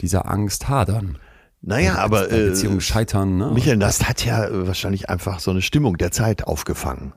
[0.00, 1.18] dieser Angst hadern.
[1.62, 3.36] Naja, Und aber äh, Beziehungen scheitern.
[3.38, 3.50] Ne?
[3.54, 7.12] Michael Nass hat ja äh, wahrscheinlich einfach so eine Stimmung der Zeit aufgefangen.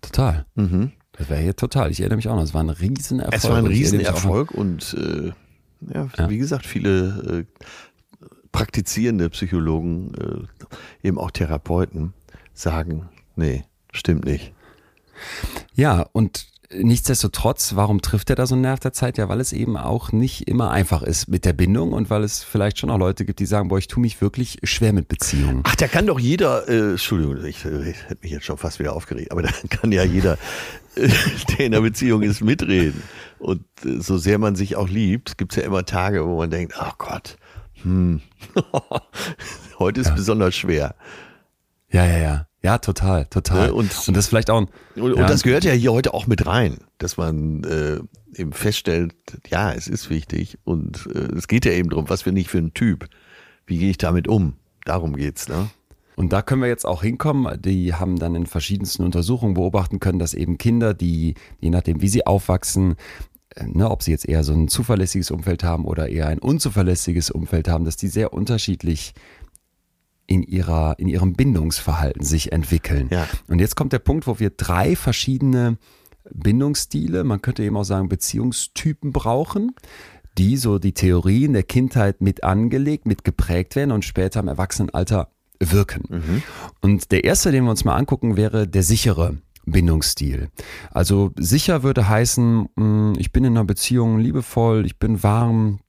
[0.00, 0.46] Total.
[1.12, 1.90] Das wäre hier total.
[1.90, 3.34] Ich erinnere mich auch noch, es war ein Riesenerfolg.
[3.34, 5.32] Es war ein Und Riesenerfolg und äh,
[5.92, 6.30] ja, Ja.
[6.30, 7.62] wie gesagt, viele äh,
[8.52, 12.14] praktizierende Psychologen, äh, eben auch Therapeuten,
[12.54, 14.52] sagen, nee, stimmt nicht.
[15.74, 19.18] Ja, und nichtsdestotrotz, warum trifft er da so einen Nerv der Zeit?
[19.18, 22.42] Ja, weil es eben auch nicht immer einfach ist mit der Bindung und weil es
[22.44, 25.62] vielleicht schon auch Leute gibt, die sagen, boah, ich tue mich wirklich schwer mit Beziehungen.
[25.64, 28.78] Ach, da kann doch jeder, äh, Entschuldigung, ich, äh, ich hätte mich jetzt schon fast
[28.78, 30.38] wieder aufgeregt, aber da kann ja jeder,
[30.94, 31.08] äh,
[31.50, 33.02] der in einer Beziehung ist, mitreden.
[33.38, 36.74] Und äh, so sehr man sich auch liebt, gibt's ja immer Tage, wo man denkt,
[36.76, 37.38] ach Gott,
[37.82, 38.20] hm,
[39.78, 40.94] heute ist besonders schwer.
[41.90, 42.44] Ja, ja, ja.
[42.60, 43.68] Ja, total, total.
[43.68, 46.12] Ne, und- und das vielleicht auch ein, Und, ja, und das gehört ja hier heute
[46.12, 48.00] auch mit rein, dass man äh,
[48.34, 49.14] eben feststellt,
[49.48, 52.58] ja, es ist wichtig und äh, es geht ja eben drum, was bin ich für
[52.58, 53.08] ein Typ?
[53.66, 54.54] Wie gehe ich damit um?
[54.84, 55.70] Darum geht's, ne?
[56.16, 57.62] Und da können wir jetzt auch hinkommen.
[57.62, 62.08] Die haben dann in verschiedensten Untersuchungen beobachten können, dass eben Kinder, die, je nachdem, wie
[62.08, 62.96] sie aufwachsen,
[63.64, 67.68] ne, ob sie jetzt eher so ein zuverlässiges Umfeld haben oder eher ein unzuverlässiges Umfeld
[67.68, 69.14] haben, dass die sehr unterschiedlich
[70.26, 73.08] in ihrer, in ihrem Bindungsverhalten sich entwickeln.
[73.10, 73.26] Ja.
[73.48, 75.78] Und jetzt kommt der Punkt, wo wir drei verschiedene
[76.30, 79.74] Bindungsstile, man könnte eben auch sagen Beziehungstypen brauchen,
[80.36, 85.30] die so die Theorien der Kindheit mit angelegt, mit geprägt werden und später im Erwachsenenalter
[85.58, 86.04] wirken.
[86.80, 89.38] Und der erste, den wir uns mal angucken, wäre der sichere
[89.70, 90.48] Bindungsstil.
[90.90, 95.80] Also sicher würde heißen, mh, ich bin in einer Beziehung liebevoll, ich bin warm,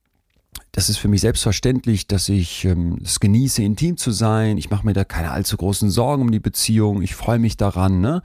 [0.71, 4.57] das ist für mich selbstverständlich, dass ich ähm, es genieße, intim zu sein.
[4.57, 7.01] Ich mache mir da keine allzu großen Sorgen um die Beziehung.
[7.01, 8.01] Ich freue mich daran.
[8.01, 8.21] Ne?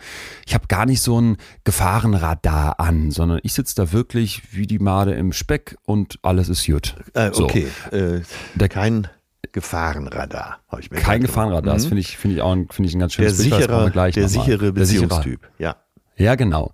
[0.46, 4.78] Ich habe gar nicht so ein Gefahrenradar an, sondern ich sitze da wirklich wie die
[4.78, 6.94] Made im Speck und alles ist gut.
[7.14, 7.44] Äh, So.
[7.44, 8.20] okay, äh,
[8.56, 9.08] Der- kein
[9.52, 10.60] Gefahrenradar.
[10.68, 11.88] hab ich mir Kein gerade Gefahrenradar, das Mhm.
[11.88, 13.70] finde ich, finde ich auch ein, finde ich ein ganz Der schönes Bild, das brauchen
[13.70, 15.06] wir sichere, gleich der sichere Der sichere.
[15.08, 15.40] Beziehungstyp.
[15.58, 15.76] Ja.
[16.16, 16.72] Ja, genau.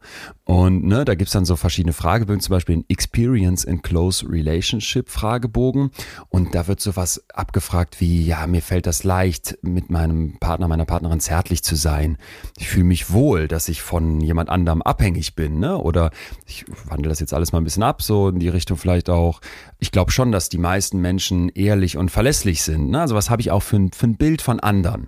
[0.50, 5.08] Und ne, da gibt's dann so verschiedene Fragebögen, zum Beispiel den Experience in Close Relationship
[5.08, 5.92] Fragebogen.
[6.28, 10.86] Und da wird sowas abgefragt wie, ja, mir fällt das leicht, mit meinem Partner, meiner
[10.86, 12.18] Partnerin zärtlich zu sein.
[12.58, 15.60] Ich fühle mich wohl, dass ich von jemand anderem abhängig bin.
[15.60, 15.78] Ne?
[15.78, 16.10] Oder
[16.46, 19.40] ich wandle das jetzt alles mal ein bisschen ab, so in die Richtung vielleicht auch.
[19.78, 22.90] Ich glaube schon, dass die meisten Menschen ehrlich und verlässlich sind.
[22.90, 23.00] Ne?
[23.00, 25.06] Also was habe ich auch für ein, für ein Bild von anderen?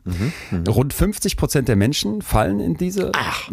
[0.69, 3.11] Rund 50 Prozent der Menschen fallen in diese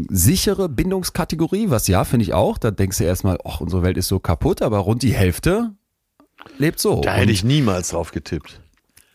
[0.08, 2.58] sichere Bindungskategorie, was ja, finde ich auch.
[2.58, 5.74] Da denkst du erstmal, ach, unsere Welt ist so kaputt, aber rund die Hälfte
[6.58, 7.02] lebt so.
[7.02, 8.62] Da hätte ich niemals drauf getippt.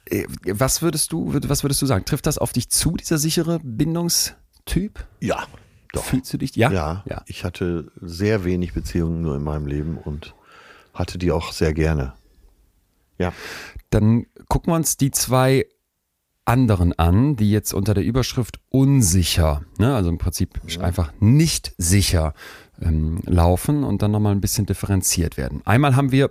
[0.06, 2.04] äh, was würdest du, was würdest du sagen?
[2.04, 5.06] Trifft das auf dich zu, dieser sichere Bindungstyp?
[5.20, 5.46] Ja,
[5.92, 6.04] doch.
[6.04, 6.56] Fühlst du dich?
[6.56, 6.70] Ja.
[6.70, 7.22] Ja, ja.
[7.26, 10.34] ich hatte sehr wenig Beziehungen nur in meinem Leben und
[10.92, 12.14] hatte die auch sehr gerne.
[13.18, 13.32] Ja,
[13.90, 15.66] Dann gucken wir uns die zwei
[16.44, 22.34] anderen an, die jetzt unter der Überschrift unsicher, ne, also im Prinzip einfach nicht sicher
[22.80, 25.62] ähm, laufen und dann nochmal ein bisschen differenziert werden.
[25.64, 26.30] Einmal haben wir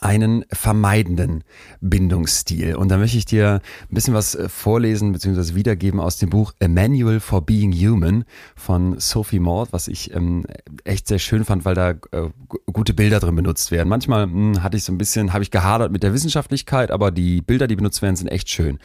[0.00, 1.44] einen vermeidenden
[1.80, 2.76] Bindungsstil.
[2.76, 5.54] Und da möchte ich dir ein bisschen was äh, vorlesen bzw.
[5.54, 8.24] wiedergeben aus dem Buch A Manual for Being Human
[8.56, 10.44] von Sophie Maud, was ich ähm,
[10.84, 13.88] echt sehr schön fand, weil da äh, gu- gute Bilder drin benutzt werden.
[13.88, 17.40] Manchmal mh, hatte ich so ein bisschen, habe ich gehadert mit der Wissenschaftlichkeit, aber die
[17.42, 18.78] Bilder, die benutzt werden, sind echt schön.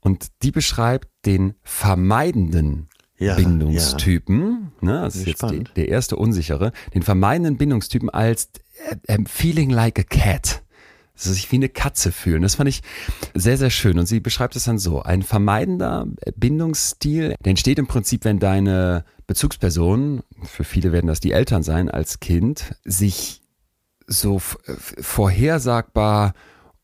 [0.00, 2.88] Und die beschreibt den vermeidenden
[3.18, 8.50] Ja, Bindungstypen, ne, das ist Bin jetzt die, der erste unsichere, den vermeidenden Bindungstypen als
[8.86, 10.62] äh, ähm, feeling like a cat.
[11.16, 12.42] Also sich wie eine Katze fühlen.
[12.42, 12.80] Das fand ich
[13.34, 13.98] sehr, sehr schön.
[13.98, 15.02] Und sie beschreibt es dann so.
[15.02, 16.06] Ein vermeidender
[16.36, 21.90] Bindungsstil, der entsteht im Prinzip, wenn deine Bezugspersonen, für viele werden das die Eltern sein,
[21.90, 23.42] als Kind, sich
[24.06, 24.40] so
[25.00, 26.34] vorhersagbar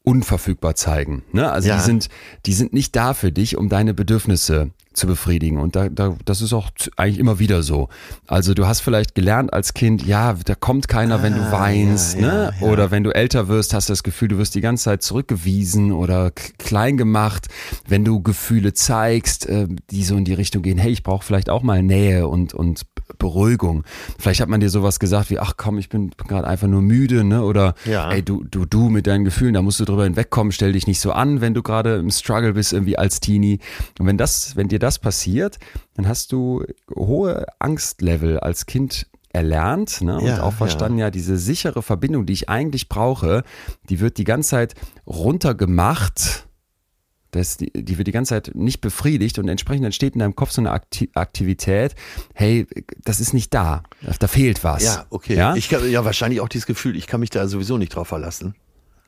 [0.02, 1.22] unverfügbar zeigen.
[1.32, 1.50] Ne?
[1.50, 1.76] Also Ja.
[1.76, 2.08] die sind,
[2.44, 5.58] die sind nicht da für dich, um deine Bedürfnisse zu befriedigen.
[5.58, 7.88] Und da, da, das ist auch eigentlich immer wieder so.
[8.26, 12.14] Also du hast vielleicht gelernt als Kind, ja, da kommt keiner, wenn du Ah, weinst,
[12.14, 12.52] ja, ne?
[12.60, 12.72] ja, ja.
[12.72, 15.92] Oder wenn du älter wirst, hast du das Gefühl, du wirst die ganze Zeit zurückgewiesen
[15.92, 17.48] oder klein gemacht,
[17.86, 21.50] wenn du Gefühle zeigst, äh, die so in die Richtung gehen, hey, ich brauche vielleicht
[21.50, 22.82] auch mal Nähe und, und
[23.18, 23.84] Beruhigung.
[24.18, 27.24] Vielleicht hat man dir sowas gesagt wie, ach komm, ich bin gerade einfach nur müde,
[27.24, 27.42] ne?
[27.44, 28.10] Oder Ja.
[28.10, 31.00] ey, du, du, du mit deinen Gefühlen, da musst du drüber hinwegkommen, stell dich nicht
[31.00, 33.60] so an, wenn du gerade im Struggle bist, irgendwie als Teenie.
[33.98, 35.58] Und wenn das, wenn dir das passiert,
[35.94, 41.10] dann hast du hohe Angstlevel als Kind erlernt ne, und Ja, auch verstanden, ja.
[41.10, 43.42] diese sichere Verbindung, die ich eigentlich brauche,
[43.88, 44.74] die wird die ganze Zeit
[45.06, 46.46] runtergemacht.
[47.34, 50.50] Das, die, die wird die ganze Zeit nicht befriedigt und entsprechend entsteht in deinem Kopf
[50.50, 51.94] so eine Akti Aktivität,
[52.34, 52.66] hey,
[53.02, 53.82] das ist nicht da,
[54.18, 54.84] da fehlt was.
[54.84, 55.34] ja, okay.
[55.34, 55.54] Ja?
[55.56, 58.54] Ich kann, ja, wahrscheinlich auch dieses Gefühl, ich kann mich da sowieso nicht drauf verlassen.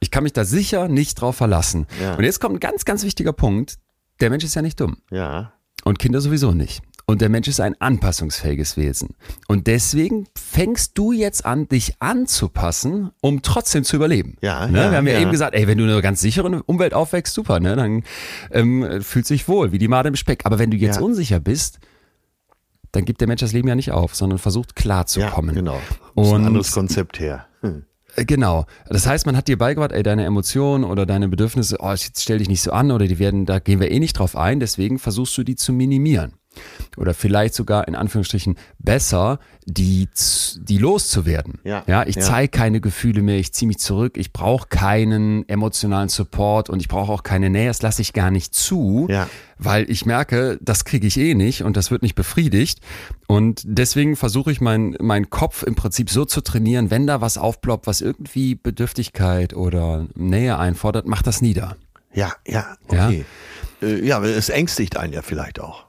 [0.00, 1.86] Ich kann mich da sicher nicht drauf verlassen.
[2.00, 2.16] Ja.
[2.16, 3.78] Und jetzt kommt ein ganz, ganz wichtiger Punkt.
[4.20, 4.98] Der Mensch ist ja nicht dumm.
[5.10, 5.52] Ja.
[5.84, 6.82] Und Kinder sowieso nicht.
[7.08, 9.14] Und der Mensch ist ein anpassungsfähiges Wesen.
[9.46, 14.36] Und deswegen fängst du jetzt an, dich anzupassen, um trotzdem zu überleben.
[14.40, 14.78] Ja, ne?
[14.78, 15.20] ja, Wir haben ja, ja.
[15.20, 17.76] eben gesagt, ey, wenn du in einer ganz sicheren Umwelt aufwächst, super, ne?
[17.76, 18.02] Dann
[18.50, 20.44] ähm, fühlt sich wohl, wie die Made im Speck.
[20.46, 21.02] Aber wenn du jetzt Ja.
[21.02, 21.78] unsicher bist,
[22.90, 25.80] dann gibt der Mensch das Leben ja nicht auf, sondern versucht klar zu Ja, genau.
[26.14, 27.46] Und ein anderes Konzept her.
[27.60, 27.84] Hm.
[28.16, 28.66] äh, Genau.
[28.88, 32.38] Das heißt, man hat dir beigebracht, ey, deine Emotionen oder deine Bedürfnisse, oh, jetzt stell
[32.38, 34.98] dich nicht so an oder die werden, da gehen wir eh nicht drauf ein, deswegen
[34.98, 36.32] versuchst du die zu minimieren.
[36.96, 40.08] Oder vielleicht sogar in Anführungsstrichen besser, die,
[40.60, 41.60] die loszuwerden.
[41.64, 42.22] Ja, ja ich ja.
[42.22, 46.88] zeige keine Gefühle mehr, ich ziehe mich zurück, ich brauche keinen emotionalen Support und ich
[46.88, 49.28] brauche auch keine Nähe, das lasse ich gar nicht zu, Ja.
[49.58, 52.80] weil ich merke, das kriege ich eh nicht und das wird nicht befriedigt.
[53.26, 57.36] Und deswegen versuche ich meinen meinen Kopf im Prinzip so zu trainieren, wenn da was
[57.36, 61.76] aufploppt, was irgendwie Bedürftigkeit oder Nähe einfordert, mach das nieder.
[62.14, 63.24] Ja, ja, okay.
[63.80, 65.86] Ja, äh, ja aber es ängstigt einen ja vielleicht auch.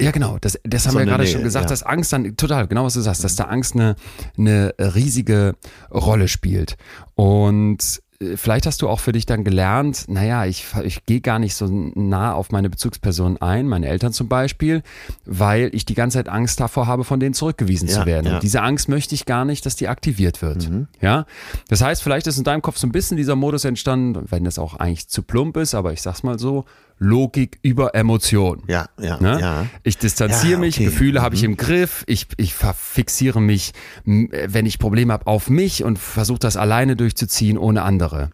[0.00, 0.38] Ja, genau.
[0.40, 1.70] Das, das haben So wir eine gerade Nähe, schon gesagt, ja.
[1.70, 3.94] dass Angst dann, total, genau was du sagst, dass da Angst eine,
[4.36, 5.54] eine riesige
[5.92, 6.76] Rolle spielt.
[7.14, 11.38] Und äh, vielleicht hast du auch für dich dann gelernt, naja, ich, ich gehe gar
[11.38, 14.82] nicht so nah auf meine Bezugspersonen ein, meine Eltern zum Beispiel,
[15.24, 18.24] weil ich die ganze Zeit Angst davor habe, von denen zurückgewiesen Ja, zu werden.
[18.26, 18.30] ja.
[18.32, 18.36] Mhm.
[18.36, 20.68] Und diese Angst möchte ich gar nicht, dass die aktiviert wird.
[21.00, 21.26] Ja,
[21.68, 24.58] das heißt, vielleicht ist in deinem Kopf so ein bisschen dieser Modus entstanden, wenn das
[24.58, 26.64] auch eigentlich zu plump ist, aber ich sag's mal so,
[26.98, 28.62] Logik über Emotion.
[28.68, 29.40] Ja, ja, Ne?
[29.40, 29.66] ja.
[29.82, 30.86] Ich distanziere Ja, mich, okay.
[30.86, 30.90] Mhm.
[30.90, 33.72] Gefühle habe ich im Griff, ich, ich fixiere mich,
[34.04, 38.30] wenn ich Probleme habe, auf mich und versuche das alleine durchzuziehen, ohne andere.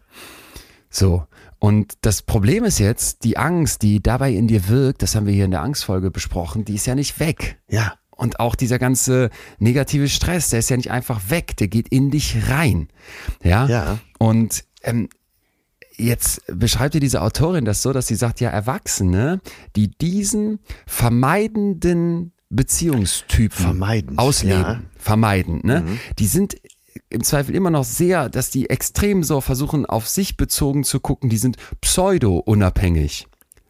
[0.89, 1.25] So.
[1.59, 5.33] Und das Problem ist jetzt, die Angst, die dabei in dir wirkt, das haben wir
[5.33, 7.59] hier in der Angstfolge besprochen, die ist ja nicht weg.
[7.69, 7.93] Ja.
[8.09, 12.09] Und auch dieser ganze negative Stress, der ist ja nicht einfach weg, der geht in
[12.11, 12.87] dich rein.
[13.43, 13.67] Ja.
[13.67, 13.97] Ja.
[14.17, 15.09] Und ähm,
[15.97, 19.41] jetzt beschreibt dir diese Autorin das so, dass sie sagt, ja, Erwachsene,
[19.75, 24.73] die diesen vermeidenden Beziehungstypen ausleben, ja.
[24.75, 24.85] Mhm.
[24.97, 25.85] vermeiden, ne?
[26.19, 26.55] Die sind
[27.09, 31.29] im Zweifel immer noch sehr, dass die extrem so versuchen, auf sich bezogen zu gucken,
[31.29, 33.27] die sind pseudo-unabhängig.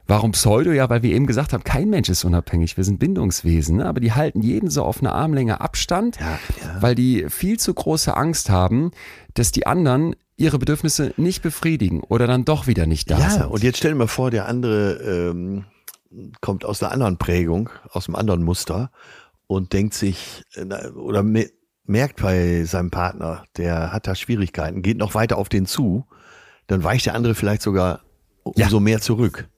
[0.07, 0.71] Warum Pseudo?
[0.71, 3.85] Ja, weil wir eben gesagt haben, kein Mensch ist unabhängig, wir sind Bindungswesen, ne?
[3.85, 6.81] aber die halten jeden so auf eine Armlänge Abstand, Ja, ja.
[6.81, 8.91] weil die viel zu große Angst haben,
[9.35, 13.45] dass die anderen ihre Bedürfnisse nicht befriedigen oder dann doch wieder nicht da Ja, sind.
[13.45, 14.93] und jetzt stell dir mal vor, der andere
[15.29, 15.65] ähm,
[16.41, 18.91] kommt aus einer anderen Prägung, aus einem anderen Muster
[19.47, 21.47] und denkt sich äh, oder me
[21.85, 26.05] merkt bei seinem Partner, der hat da Schwierigkeiten, geht noch weiter auf den zu,
[26.67, 28.01] dann weicht der andere vielleicht sogar
[28.55, 28.65] Ja.
[28.65, 29.49] umso mehr zurück.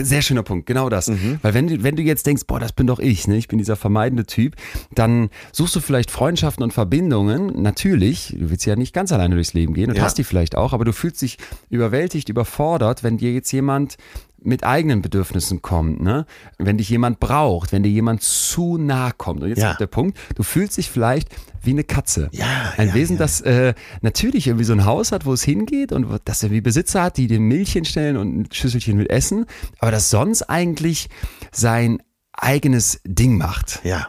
[0.00, 1.08] Sehr schöner Punkt, genau das.
[1.08, 1.38] Mhm.
[1.42, 3.36] Weil wenn du, wenn du jetzt denkst, boah, das bin doch ich, ne?
[3.36, 4.54] ich bin dieser vermeidende Typ,
[4.94, 9.54] dann suchst du vielleicht Freundschaften und Verbindungen, natürlich, du willst ja nicht ganz alleine durchs
[9.54, 10.04] Leben gehen und Ja.
[10.04, 11.38] hast die vielleicht auch, aber du fühlst dich
[11.70, 13.96] überwältigt, überfordert, wenn dir jetzt jemand
[14.44, 16.26] mit eigenen Bedürfnissen kommt, ne?
[16.58, 19.42] Wenn dich jemand braucht, wenn dir jemand zu nah kommt.
[19.42, 19.68] Und jetzt Ja.
[19.68, 21.28] kommt der Punkt, du fühlst dich vielleicht
[21.62, 22.28] wie eine Katze.
[22.32, 23.18] Ja, Ein ja, Wesen, ja.
[23.20, 27.02] das äh, natürlich irgendwie so ein Haus hat, wo es hingeht und das irgendwie Besitzer
[27.02, 29.46] hat, die dem Milch hinstellen und ein Schüsselchen mit Essen,
[29.78, 31.08] aber das sonst eigentlich
[31.52, 33.80] sein eigenes Ding macht.
[33.84, 34.08] Ja.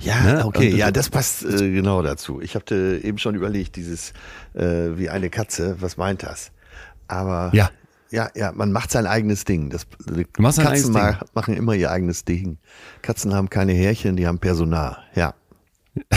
[0.00, 0.44] Ja, Ne?
[0.46, 2.40] okay, Und- ja, das passt äh, genau dazu.
[2.40, 4.12] Ich hatte eben schon überlegt, dieses
[4.54, 6.50] äh, wie eine Katze, was meint das?
[7.06, 7.70] Aber Ja.
[8.10, 9.70] Ja, ja, man macht sein eigenes Ding.
[9.70, 9.86] Das,
[10.64, 12.58] Katzen ma- machen immer ihr eigenes Ding.
[13.02, 14.98] Katzen haben keine Härchen, die haben Personal.
[15.14, 15.34] Ja.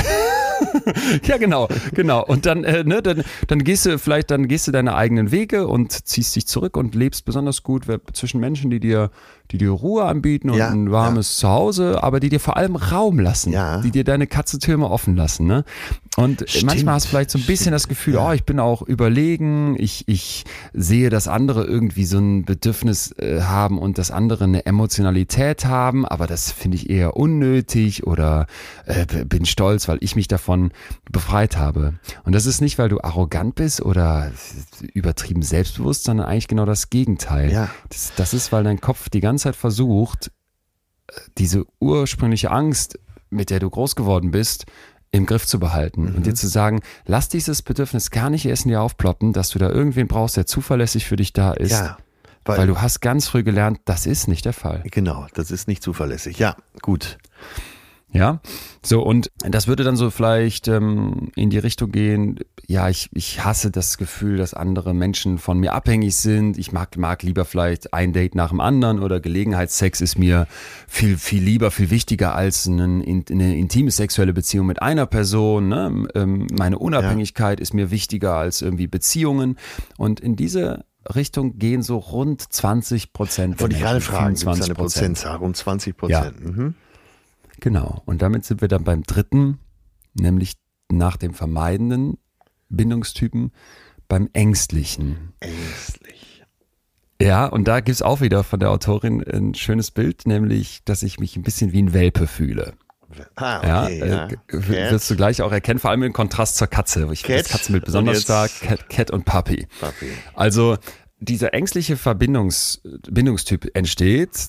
[1.24, 2.24] Ja, genau, genau.
[2.24, 5.68] Und dann, äh, ne, dann, dann gehst du vielleicht, dann gehst du deine eigenen Wege
[5.68, 9.10] und ziehst dich zurück und lebst besonders gut zwischen Menschen, die dir,
[9.52, 13.20] die dir Ruhe anbieten und Ja, ein warmes Zuhause, aber die dir vor allem Raum
[13.20, 13.82] lassen, Ja.
[13.82, 15.46] die dir deine Katzentürme offen lassen.
[15.48, 15.64] Ne?
[16.18, 18.82] Und Stimmt, manchmal hast du vielleicht so ein bisschen das Gefühl, oh, ich bin auch
[18.82, 20.44] überlegen, ich, ich
[20.74, 26.06] sehe, dass andere irgendwie so ein Bedürfnis äh, haben und dass andere eine Emotionalität haben,
[26.06, 28.48] aber das finde ich eher unnötig oder
[28.86, 30.72] äh, bin stolz, weil ich mich davon
[31.12, 31.94] befreit habe.
[32.24, 34.32] Und das ist nicht, weil du arrogant bist oder
[34.94, 37.52] übertrieben selbstbewusst, sondern eigentlich genau das Gegenteil.
[37.52, 37.70] Ja.
[37.90, 40.32] Das, das ist, weil dein Kopf die ganze Zeit versucht,
[41.38, 42.98] diese ursprüngliche Angst,
[43.30, 44.66] mit der du groß geworden bist,
[45.12, 46.24] im Griff zu behalten und Mhm.
[46.24, 49.70] dir zu sagen, lass dieses Bedürfnis gar nicht erst in dir aufploppen, dass du da
[49.70, 51.98] irgendwen brauchst, der zuverlässig für dich da ist, Ja.
[52.46, 54.84] weil du hast ganz früh gelernt, das ist nicht der Fall.
[54.90, 56.40] Genau, das ist nicht zuverlässig.
[56.40, 57.18] Ja, gut.
[58.14, 58.42] Ja,
[58.84, 63.44] so und das würde dann so vielleicht ähm, in die Richtung gehen, ja, ich, ich
[63.44, 66.58] hasse das Gefühl, dass andere Menschen von mir abhängig sind.
[66.58, 70.48] Ich mag, mag lieber vielleicht ein Date nach dem anderen oder Gelegenheitssex ist mir
[70.88, 75.70] viel, viel lieber, viel wichtiger als ein, eine intime sexuelle Beziehung mit einer Person.
[75.70, 76.08] Ne?
[76.16, 79.58] Ähm, meine Unabhängigkeit ist mir wichtiger als irgendwie Beziehungen.
[79.98, 83.60] Und in diese Richtung gehen so rund 20 Prozent.
[83.60, 85.36] Wollte ich gerade fragen, gibt es 25 eine Prozentzahl?
[85.38, 86.46] Rund 20 Prozent.
[86.46, 86.76] Mhm.
[87.62, 88.02] Genau.
[88.06, 89.60] Und damit sind wir dann beim dritten,
[90.14, 90.54] nämlich
[90.92, 92.18] nach dem vermeidenden
[92.70, 93.52] Bindungstypen
[94.10, 95.34] beim ängstlichen.
[95.40, 96.44] Ängstlich.
[97.22, 101.20] Ja, und da gibt's auch wieder von der Autorin ein schönes Bild, nämlich, dass ich
[101.20, 102.74] mich ein bisschen wie ein Welpe fühle.
[103.36, 104.28] Ah, Ja, okay, äh, ja.
[104.28, 104.42] Cat.
[104.68, 107.08] wirst du gleich auch erkennen, vor allem im Kontrast zur Katze.
[107.12, 108.52] Ich finde das Katzenbild besonders stark.
[108.62, 109.68] Cat, Cat und Puppy.
[109.80, 110.12] Puppy.
[110.34, 110.78] Also
[111.22, 114.48] dieser ängstliche Verbindungs, Bindungstyp entsteht,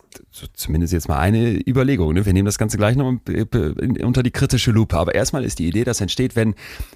[0.54, 2.14] zumindest jetzt mal eine Überlegung.
[2.14, 2.24] Ne?
[2.24, 4.96] Wir nehmen das Ganze gleich noch unter die kritische Lupe.
[4.96, 6.54] Aber erstmal ist die Idee, das entsteht, wenn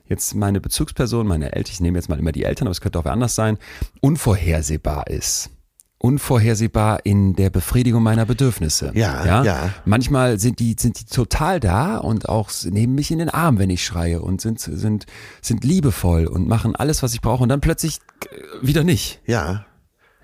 [0.09, 2.99] jetzt meine Bezugsperson, meine Eltern, ich nehme jetzt mal immer die Eltern, aber es könnte
[2.99, 3.59] auch anders sein,
[4.01, 5.51] unvorhersehbar ist.
[5.99, 8.93] Unvorhersehbar in der Befriedigung meiner Bedürfnisse.
[8.95, 9.71] Ja, ja.
[9.85, 13.71] Manchmal sind die, sind die total da und auch nehmen mich in den Arm, wenn
[13.71, 15.07] ich schreie und sind, sind,
[15.41, 17.99] sind liebevoll und machen alles, was ich brauche und dann plötzlich
[18.31, 19.21] äh, wieder nicht.
[19.27, 19.65] Ja.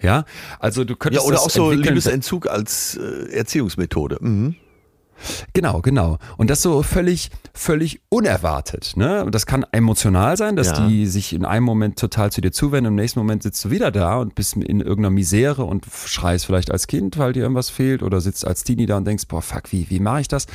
[0.01, 0.25] Ja,
[0.59, 4.19] also du Ja, könntest oder das auch so Liebesentzug als äh, Erziehungsmethode.
[4.21, 4.57] Mhm.
[5.53, 6.19] Genau, genau.
[6.37, 8.93] Und das so völlig, völlig unerwartet.
[8.97, 9.25] Ne?
[9.25, 10.87] Und das kann emotional sein, dass Ja.
[10.87, 13.91] die sich in einem Moment total zu dir zuwenden, im nächsten Moment sitzt du wieder
[13.91, 18.03] da und bist in irgendeiner Misere und schreist vielleicht als Kind, weil dir irgendwas fehlt
[18.03, 20.47] oder sitzt als Teenie da und denkst, boah, fuck, wie, wie mache ich das?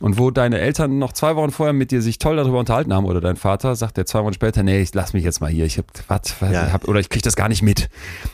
[0.00, 3.04] Und wo deine Eltern noch zwei Wochen vorher mit dir sich toll darüber unterhalten haben
[3.06, 5.64] oder dein Vater sagt der zwei Wochen später, nee, ich lass mich jetzt mal hier,
[5.66, 6.72] ich hab, was, was Ja.
[6.72, 7.88] hab, oder ich krieg das gar nicht mit.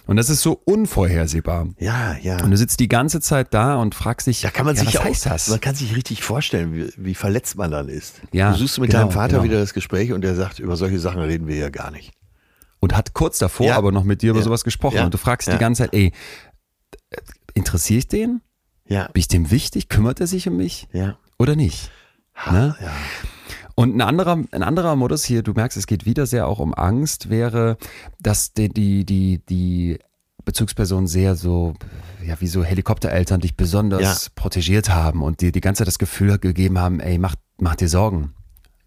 [0.07, 1.69] Und das ist so unvorhersehbar.
[1.79, 2.43] Ja, ja.
[2.43, 4.95] Und du sitzt die ganze Zeit da und fragst dich, Da kann man ja, sich
[4.95, 5.49] was auch, heißt das?
[5.49, 8.21] man kann sich richtig vorstellen, wie, wie verletzt man dann ist.
[8.33, 9.43] Ja, du suchst mit genau, deinem Vater genau.
[9.45, 12.13] wieder das Gespräch und der sagt, über solche Sachen reden wir ja gar nicht.
[12.81, 13.77] und hat kurz davor Ja.
[13.77, 14.45] aber noch mit dir über Ja.
[14.45, 15.05] sowas gesprochen Ja.
[15.05, 16.13] und du fragst die ganze Zeit, ey,
[17.55, 18.41] interessiere ich den?
[18.89, 19.89] Ja, Bin ich dem wichtig?
[19.89, 21.17] Kümmert er sich um mich ja.
[21.39, 21.91] oder nicht?
[22.51, 22.75] Ne?
[22.81, 22.91] ja.
[23.75, 26.75] Und ein anderer, ein anderer Modus hier, du merkst, es geht wieder sehr auch um
[26.75, 27.79] Angst, wäre,
[28.21, 29.99] dass die, die, die, die
[30.45, 31.75] Bezugspersonen sehr so,
[32.25, 34.31] ja, wie so Helikoptereltern dich besonders Ja.
[34.35, 37.89] protegiert haben und dir die ganze Zeit das Gefühl gegeben haben, ey, mach, mach dir
[37.89, 38.35] Sorgen.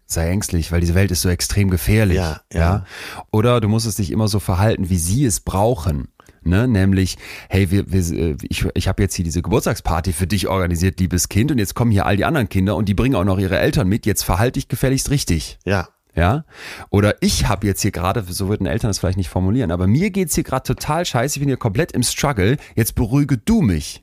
[0.06, 2.16] Sei ängstlich, weil diese Welt ist so extrem gefährlich.
[2.18, 2.84] Ja, ja.
[3.32, 6.08] Oder du musstest dich immer so verhalten, wie sie es brauchen.
[6.42, 6.68] Ne?
[6.68, 7.18] Nämlich,
[7.48, 11.28] hey, wir, wir, äh, ich, ich habe jetzt hier diese Geburtstagsparty für dich organisiert, liebes
[11.28, 13.58] Kind, und jetzt kommen hier all die anderen Kinder und die bringen auch noch ihre
[13.58, 14.06] Eltern mit.
[14.06, 15.58] Jetzt verhalte dich gefälligst richtig.
[15.64, 16.44] Ja, Ja?
[16.90, 20.10] Oder ich habe jetzt hier gerade, so würden Eltern das vielleicht nicht formulieren, aber mir
[20.10, 24.02] geht's hier gerade total scheiße, ich bin hier komplett im Struggle, jetzt beruhige du mich.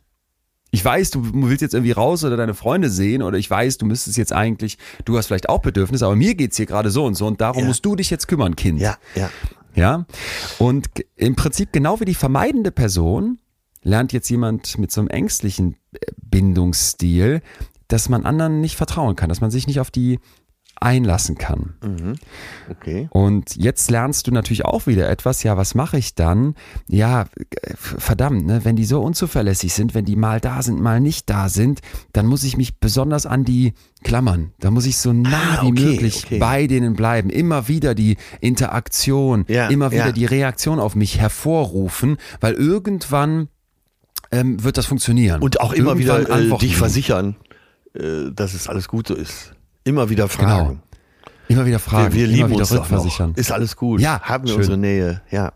[0.70, 3.86] Ich weiß, du willst jetzt irgendwie raus oder deine Freunde sehen oder ich weiß, du
[3.86, 7.16] müsstest jetzt eigentlich, du hast vielleicht auch Bedürfnisse, aber mir geht's hier gerade so und
[7.16, 7.68] so und darum Ja.
[7.68, 8.80] musst du dich jetzt kümmern, Kind.
[8.80, 9.30] ja, ja.
[9.76, 10.06] Ja.
[10.60, 13.40] Und im Prinzip genau wie die vermeidende Person
[13.82, 17.42] lernt jetzt jemand mit so einem ängstlichen äh, Bindungsstil,
[17.88, 20.20] dass man anderen nicht vertrauen kann, dass man sich nicht auf die
[20.76, 21.74] einlassen kann.
[22.70, 23.08] Okay.
[23.12, 26.56] Und jetzt lernst du natürlich auch wieder etwas, ja, was mache ich dann?
[26.90, 27.26] Ja,
[27.76, 31.48] verdammt, ne, wenn die so unzuverlässig sind, wenn die mal da sind, mal nicht da
[31.48, 31.80] sind,
[32.12, 34.52] dann muss ich mich besonders an die klammern.
[34.60, 36.40] Da muss ich so nah Ah, wie okay, möglich okay.
[36.40, 37.30] bei denen bleiben.
[37.30, 40.12] Immer wieder die Interaktion, Ja, immer wieder ja.
[40.12, 43.48] die Reaktion auf mich hervorrufen, weil irgendwann
[44.32, 45.42] ähm, wird das funktionieren.
[45.42, 47.36] Und auch immer Irgendwann wieder äh, dich versichern,
[47.94, 49.54] äh, dass es alles gut so ist.
[49.84, 50.68] Immer wieder fragen.
[50.70, 50.80] Genau.
[51.50, 53.32] Immer wieder fragen, Wir, wir immer lieben wieder uns rückversichern.
[53.32, 53.38] noch.
[53.38, 54.00] Ist alles gut.
[54.02, 54.58] Ja, Haben wir schön.
[54.60, 55.22] unsere Nähe.
[55.30, 55.52] Ja.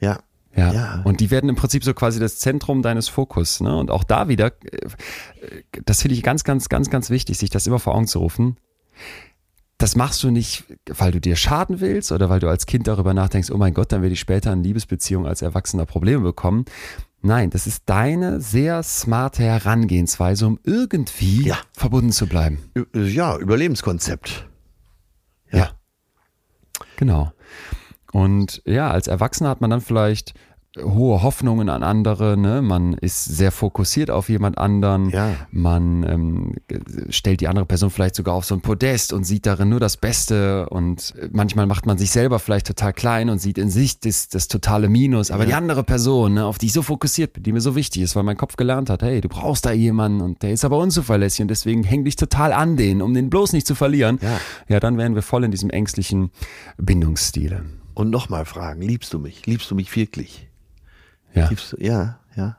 [0.00, 0.18] Ja.
[0.56, 0.72] Ja.
[0.72, 1.00] Ja.
[1.04, 3.60] Und die werden im Prinzip so quasi das Zentrum deines Fokus.
[3.60, 3.74] Ne?
[3.76, 4.88] Und auch da wieder, äh,
[5.84, 8.56] das finde ich ganz, ganz, ganz, ganz wichtig, sich das immer vor Augen zu rufen.
[9.78, 13.12] Das machst du nicht, weil du dir schaden willst oder weil du als Kind darüber
[13.14, 16.64] nachdenkst, oh mein Gott, dann werde ich später in Liebesbeziehungen als Erwachsener Probleme bekommen.
[17.26, 21.56] Nein, das ist deine sehr smarte Herangehensweise, um irgendwie Ja.
[21.72, 22.58] verbunden zu bleiben.
[22.76, 24.46] Ü- Ja, Überlebenskonzept.
[25.50, 25.70] Ja.
[26.96, 27.32] Genau.
[28.12, 30.34] Und ja, als Erwachsener hat man dann vielleicht
[30.82, 32.60] hohe Hoffnungen an andere, ne?
[32.62, 35.34] man ist sehr fokussiert auf jemand anderen, Ja.
[35.52, 36.54] man ähm,
[37.10, 39.96] stellt die andere Person vielleicht sogar auf so ein Podest und sieht darin nur das
[39.96, 44.28] Beste und manchmal macht man sich selber vielleicht total klein und sieht in sich das,
[44.28, 47.52] das totale Minus, aber die andere Person, ne, auf die ich so fokussiert bin, die
[47.52, 50.42] mir so wichtig ist, weil mein Kopf gelernt hat, hey, du brauchst da jemanden und
[50.42, 53.66] der ist aber unzuverlässig und deswegen häng dich total an den, um den bloß nicht
[53.66, 54.40] zu verlieren, Ja.
[54.68, 56.30] ja dann wären wir voll in diesem ängstlichen
[56.78, 57.62] Bindungsstile.
[57.94, 59.46] Und nochmal fragen, liebst du mich?
[59.46, 60.48] Liebst du mich wirklich?
[61.34, 61.48] Ja.
[61.48, 62.56] Liebst du, ja, ja,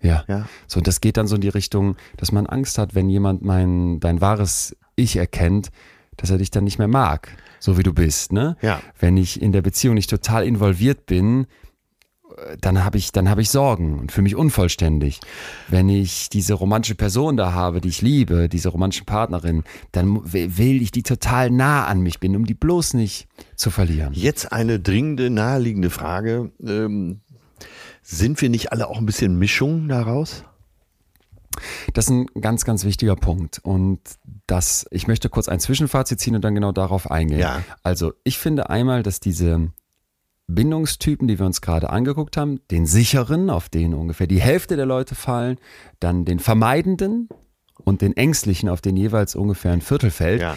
[0.00, 0.24] Ja.
[0.28, 0.48] ja.
[0.66, 3.42] So, und das geht dann so in die Richtung, dass man Angst hat, wenn jemand
[3.42, 5.70] mein, dein wahres Ich erkennt,
[6.16, 7.28] dass er dich dann nicht mehr mag,
[7.60, 8.56] so wie du bist, ne?
[8.60, 8.80] Ja.
[8.98, 11.46] Wenn ich in der Beziehung nicht total involviert bin,
[12.60, 15.20] dann habe ich, dann habe ich Sorgen und fühle mich unvollständig.
[15.68, 20.82] Wenn ich diese romantische Person da habe, die ich liebe, diese romantische Partnerin, dann will
[20.82, 24.12] ich die total nah an mich bin, um die bloß nicht zu verlieren.
[24.12, 26.52] Jetzt eine dringende, naheliegende Frage.
[26.64, 27.20] Ähm,
[28.10, 30.44] sind wir nicht alle auch ein bisschen Mischung daraus?
[31.92, 33.58] Das ist ein ganz, ganz wichtiger Punkt.
[33.62, 34.00] Und
[34.46, 37.40] das, ich möchte kurz ein Zwischenfazit ziehen und dann genau darauf eingehen.
[37.40, 37.62] Ja.
[37.82, 39.72] Also, ich finde einmal, dass diese
[40.46, 44.86] Bindungstypen, die wir uns gerade angeguckt haben, den sicheren, auf den ungefähr die Hälfte der
[44.86, 45.58] Leute fallen,
[46.00, 47.28] dann den vermeidenden
[47.84, 50.56] und den ängstlichen, auf den jeweils ungefähr ein Viertel fällt, Ja.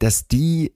[0.00, 0.72] dass die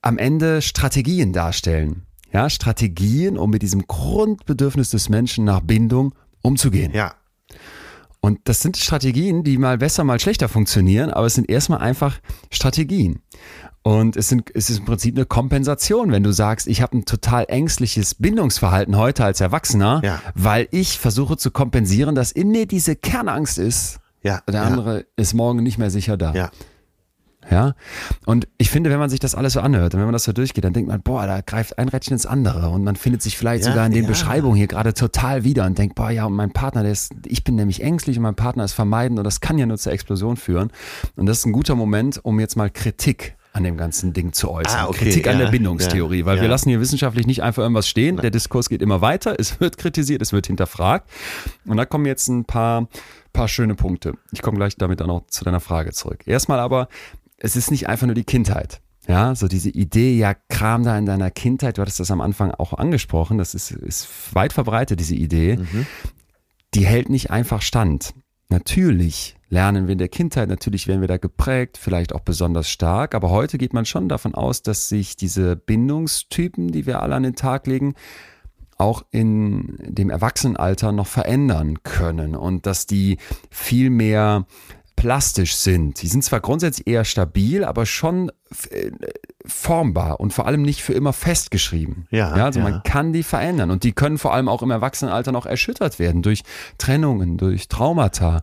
[0.00, 2.06] am Ende Strategien darstellen.
[2.32, 6.92] Ja, Strategien, um mit diesem Grundbedürfnis des Menschen nach Bindung umzugehen.
[6.94, 7.14] Ja.
[8.20, 12.20] Und das sind Strategien, die mal besser, mal schlechter funktionieren, aber es sind erstmal einfach
[12.50, 13.20] Strategien.
[13.82, 17.04] Und es, sind, es ist im Prinzip eine Kompensation, wenn du sagst, ich habe ein
[17.04, 20.22] total ängstliches Bindungsverhalten heute als Erwachsener, Ja.
[20.36, 23.98] weil ich versuche zu kompensieren, dass in mir diese Kernangst ist.
[24.22, 24.40] Ja.
[24.46, 24.62] Der ja.
[24.62, 26.32] andere ist morgen nicht mehr sicher da.
[26.32, 26.50] Ja.
[27.50, 27.74] Ja.
[28.24, 30.32] Und ich finde, wenn man sich das alles so anhört und wenn man das so
[30.32, 33.36] durchgeht, dann denkt man, boah, da greift ein Rädchen ins andere und man findet sich
[33.36, 34.08] vielleicht Ja, sogar in den ja.
[34.08, 37.44] Beschreibungen hier gerade total wieder und denkt, boah, ja, und mein Partner, der ist, ich
[37.44, 40.36] bin nämlich ängstlich und mein Partner ist vermeidend und das kann ja nur zur Explosion
[40.36, 40.70] führen.
[41.16, 44.50] Und das ist ein guter Moment, um jetzt mal Kritik an dem ganzen Ding zu
[44.50, 44.80] äußern.
[44.80, 46.50] Ah, okay, Kritik an ja, der Bindungstheorie, ja, weil wir ja.
[46.50, 48.16] lassen hier wissenschaftlich nicht einfach irgendwas stehen.
[48.16, 51.08] Der Diskurs geht immer weiter, es wird kritisiert, es wird hinterfragt.
[51.66, 52.88] Und da kommen jetzt ein paar,
[53.32, 54.14] paar schöne Punkte.
[54.32, 56.20] Ich komme gleich damit dann auch zu deiner Frage zurück.
[56.26, 56.88] Erstmal aber,
[57.42, 58.80] es ist nicht einfach nur die Kindheit.
[59.08, 62.52] Ja, so diese Idee, ja, Kram da in deiner Kindheit, du hattest das am Anfang
[62.52, 65.58] auch angesprochen, das ist, ist weit verbreitet, diese Idee.
[66.74, 68.14] Die hält nicht einfach stand.
[68.48, 73.14] Natürlich lernen wir in der Kindheit, natürlich werden wir da geprägt, vielleicht auch besonders stark,
[73.16, 77.24] aber heute geht man schon davon aus, dass sich diese Bindungstypen, die wir alle an
[77.24, 77.94] den Tag legen,
[78.78, 83.18] auch in dem Erwachsenenalter noch verändern können und dass die
[83.50, 84.46] viel mehr
[84.96, 86.00] plastisch sind.
[86.02, 88.30] Die sind zwar grundsätzlich eher stabil, aber schon
[88.70, 88.90] äh,
[89.44, 92.06] formbar und vor allem nicht für immer festgeschrieben.
[92.10, 92.68] Ja, also ja.
[92.68, 96.22] man kann die verändern und die können vor allem auch im Erwachsenenalter noch erschüttert werden
[96.22, 96.42] durch
[96.78, 98.42] Trennungen, durch Traumata,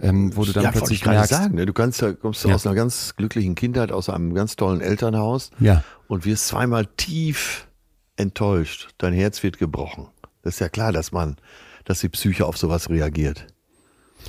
[0.00, 1.66] ähm, wo du dann ja, plötzlich merkst, sagen, ne?
[1.66, 2.54] du kannst, ja- kommst Ja.
[2.54, 7.68] aus einer ganz glücklichen Kindheit, aus einem ganz tollen Elternhaus ja, und wirst zweimal tief
[8.16, 8.88] enttäuscht.
[8.98, 10.08] Dein Herz wird gebrochen.
[10.42, 11.36] Das ist ja klar, dass man,
[11.84, 13.46] dass die Psyche auf sowas reagiert.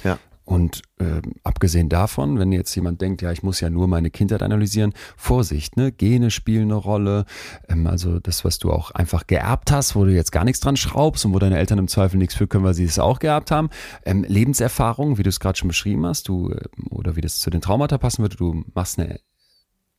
[0.04, 0.20] Ja.
[0.44, 4.42] Und ähm, abgesehen davon, wenn jetzt jemand denkt, ja, ich muss ja nur meine Kindheit
[4.42, 5.92] analysieren, Vorsicht, ne?
[5.92, 7.26] Gene spielen eine Rolle.
[7.70, 10.78] Ähm, also das, was du auch einfach geerbt hast, wo du jetzt gar nichts dran
[10.78, 13.52] schraubst und wo deine Eltern im Zweifel nichts für können, weil sie es auch geerbt
[13.52, 13.70] haben.
[14.04, 17.50] Ähm, Lebenserfahrung, wie du es gerade schon beschrieben hast, du ähm, oder wie das zu
[17.50, 19.20] den Traumata passen würde, du machst eine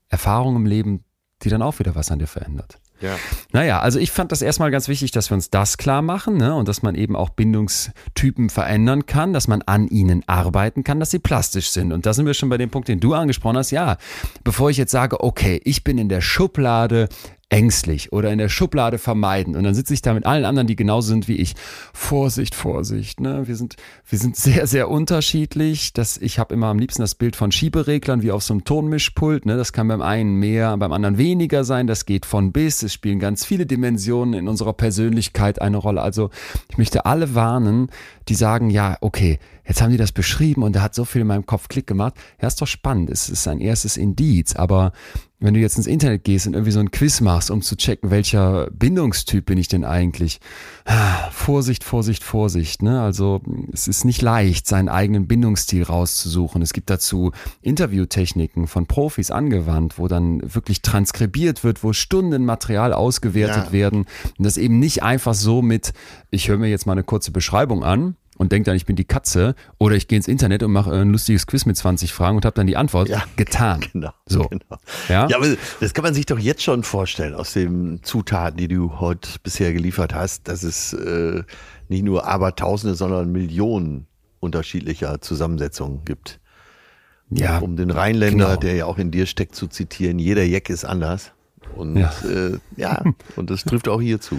[0.09, 1.05] Erfahrung im Leben,
[1.43, 2.82] die dann auch wieder was an dir verändert.
[3.03, 3.17] Ja.
[3.53, 6.55] Naja, also ich fand das erstmal ganz wichtig, dass wir uns das klar machen ne?
[6.55, 11.11] und dass man eben auch Bindungstypen verändern kann, dass man an ihnen arbeiten kann, dass
[11.11, 11.93] sie plastisch sind.
[11.93, 13.73] Und da sind wir schon bei dem Punkt, den du angesprochen hast.
[13.73, 13.99] Ja,
[14.45, 17.09] bevor ich jetzt sage, okay, ich bin in der Schublade
[17.53, 20.75] ängstlich oder in der Schublade vermeiden und dann sitze ich da mit allen anderen, die
[20.75, 21.55] genauso sind wie ich.
[21.93, 23.47] Vorsicht, Vorsicht, ne?
[23.47, 23.77] Wir sind
[24.09, 25.93] wir sind sehr sehr unterschiedlich.
[25.93, 29.45] Das ich habe immer am liebsten das Bild von Schiebereglern wie auf so einem Tonmischpult,
[29.45, 29.59] ne?
[29.59, 33.19] Das kann beim einen mehr, beim anderen weniger sein, das geht von bis, es spielen
[33.19, 36.01] ganz viele Dimensionen in unserer Persönlichkeit eine Rolle.
[36.01, 36.31] Also,
[36.71, 37.89] ich möchte alle warnen,
[38.29, 41.27] die sagen, ja, okay, jetzt haben die das beschrieben und da hat so viel in
[41.27, 42.15] meinem Kopf Klick gemacht.
[42.41, 43.11] Ja, ist doch spannend.
[43.11, 44.93] Es ist ein erstes Indiz, aber
[45.43, 48.11] wenn du jetzt ins Internet gehst und irgendwie so ein Quiz machst, um zu checken,
[48.11, 50.41] welcher Bindungstyp bin ich denn eigentlich?
[50.85, 52.83] Ah, Vorsicht, Vorsicht, Vorsicht.
[52.83, 53.03] Ne?
[53.03, 56.63] Also es ist nicht leicht, seinen eigenen Bindungsstil rauszusuchen.
[56.63, 62.93] Es gibt dazu Interviewtechniken von Profis angewandt, wo dann wirklich transkribiert wird, wo Stunden Material
[62.93, 63.73] ausgewertet Ja.
[63.73, 64.07] werden.
[64.39, 65.93] Und das eben nicht einfach so mit,
[66.31, 69.05] ich höre mir jetzt mal eine kurze Beschreibung an und denke dann, ich bin die
[69.05, 72.45] Katze oder ich gehe ins Internet und mache ein lustiges Quiz mit 20 Fragen und
[72.45, 73.81] habe dann die Antwort Ja, getan.
[73.93, 74.11] Genau.
[74.27, 74.49] So.
[74.49, 74.65] Genau.
[75.09, 75.29] Ja?
[75.29, 75.47] ja, aber
[75.81, 79.73] das kann man sich doch jetzt schon vorstellen aus den Zutaten, die du heute bisher
[79.73, 81.45] geliefert hast, dass es äh,
[81.89, 84.07] nicht nur Abertausende, sondern Millionen
[84.41, 86.41] unterschiedlicher Zusammensetzungen gibt.
[87.31, 88.61] Ja, Um den Rheinländer, genau.
[88.61, 91.31] der ja auch in dir steckt, zu zitieren, jeder Jack ist anders.
[91.77, 92.13] Und Ja.
[92.25, 93.05] ja, äh, ja
[93.37, 94.37] und das trifft auch hier zu.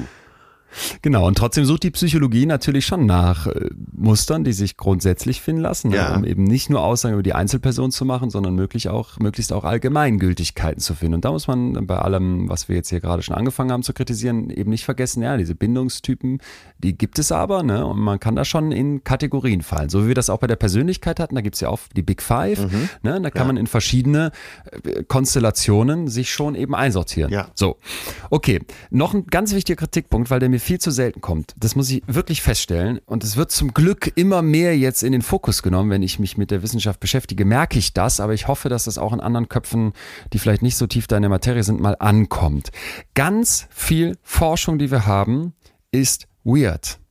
[1.02, 5.62] Genau, und trotzdem sucht die Psychologie natürlich schon nach äh, Mustern, die sich grundsätzlich finden
[5.62, 6.16] lassen, ne, Ja.
[6.16, 9.64] um eben nicht nur Aussagen über die Einzelperson zu machen, sondern möglich auch, möglichst auch
[9.64, 11.16] Allgemeingültigkeiten zu finden.
[11.16, 13.94] Und da muss man bei allem, was wir jetzt hier gerade schon angefangen haben zu
[13.94, 16.40] kritisieren, eben nicht vergessen, ja, diese Bindungstypen,
[16.80, 17.86] die gibt es aber, ne?
[17.86, 19.90] Und man kann da schon in Kategorien fallen.
[19.90, 22.22] So wie wir das auch bei der Persönlichkeit hatten, da gibt's ja auch die Big
[22.22, 22.90] Five, Mhm.
[23.04, 23.22] ne?
[23.22, 24.32] Da kann man in verschiedene
[24.84, 27.32] äh, Konstellationen sich schon eben einsortieren.
[27.32, 27.48] Ja.
[27.56, 27.78] So,
[28.30, 28.60] okay.
[28.90, 31.54] Noch ein ganz wichtiger Kritikpunkt, weil der mir viel zu selten kommt.
[31.58, 33.00] Das muss ich wirklich feststellen.
[33.06, 35.90] Und es wird zum Glück immer mehr jetzt in den Fokus genommen.
[35.90, 38.20] Wenn ich mich mit der Wissenschaft beschäftige, merke ich das.
[38.20, 39.94] Aber ich hoffe, dass das auch in anderen Köpfen,
[40.32, 42.72] die vielleicht nicht so tief da in der Materie sind, mal ankommt.
[43.14, 45.54] Ganz viel Forschung, die wir haben,
[45.92, 47.03] ist weird.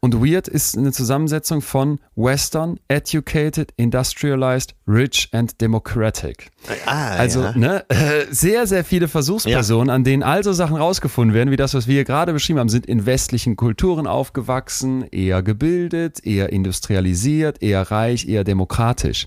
[0.00, 6.50] Und weird ist eine Zusammensetzung von Western, Educated, Industrialized, Rich and Democratic.
[6.86, 7.56] Ah, Also ja.
[7.56, 11.86] ne, äh, sehr, sehr viele Versuchspersonen, an denen also Sachen rausgefunden werden, wie das, was
[11.86, 17.82] wir hier gerade beschrieben haben, sind in westlichen Kulturen aufgewachsen, eher gebildet, eher industrialisiert, eher
[17.90, 19.26] reich, eher demokratisch.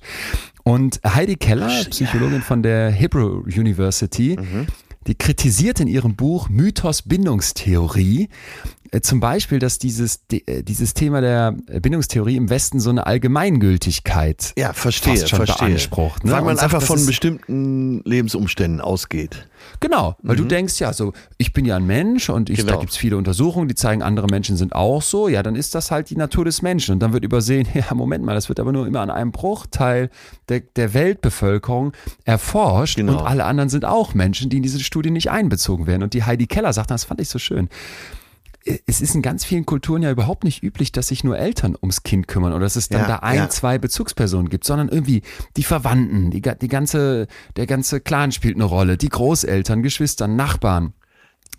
[0.63, 4.67] Und Heidi Keller, Psychologin von der Hebrew University, Mhm.
[5.07, 8.27] die kritisiert in ihrem Buch Mythos Bindungstheorie,
[9.01, 14.73] zum Beispiel, dass dieses, äh, dieses Thema der Bindungstheorie im Westen so eine Allgemeingültigkeit ja,
[14.73, 15.67] verstehe, fast schon verstehe.
[15.69, 16.23] beansprucht.
[16.25, 16.31] Ne?
[16.31, 19.47] Weil man sagt, einfach von bestimmten Lebensumständen ausgeht.
[19.79, 22.79] Genau, weil du denkst ja, so ich bin ja ein Mensch und ich, da Genau.
[22.79, 25.27] gibt es viele Untersuchungen, die zeigen, andere Menschen sind auch so.
[25.27, 26.93] Ja, dann ist das halt die Natur des Menschen.
[26.93, 30.09] Und dann wird übersehen, ja, Moment mal, das wird aber nur immer an einem Bruchteil
[30.49, 33.13] der, der Weltbevölkerung erforscht Genau.
[33.19, 36.03] und alle anderen sind auch Menschen, die in diese Studie nicht einbezogen werden.
[36.03, 37.69] Und die Heidi Keller sagt, das fand ich so schön.
[38.85, 42.03] Es ist in ganz vielen Kulturen ja überhaupt nicht üblich, dass sich nur Eltern ums
[42.03, 43.49] Kind kümmern oder dass es dann Ja, da ein, ja.
[43.49, 45.21] zwei Bezugspersonen gibt, sondern irgendwie
[45.55, 50.93] die Verwandten, die, die ganze, der ganze Clan spielt eine Rolle, die Großeltern, Geschwister, Nachbarn.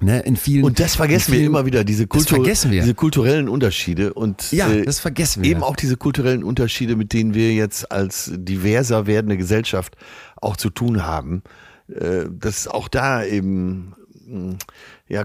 [0.00, 3.48] Ne, in vielen, Und das vergessen in wir vielen, immer wieder, diese, Kultur, diese kulturellen
[3.48, 4.14] Unterschiede.
[4.14, 5.50] Und Ja, äh, das vergessen wir.
[5.50, 9.96] eben auch diese kulturellen Unterschiede, mit denen wir jetzt als diverser werdende Gesellschaft
[10.36, 11.42] auch zu tun haben.
[11.88, 13.94] Äh, dass auch da eben
[14.26, 14.56] mh,
[15.08, 15.24] ja,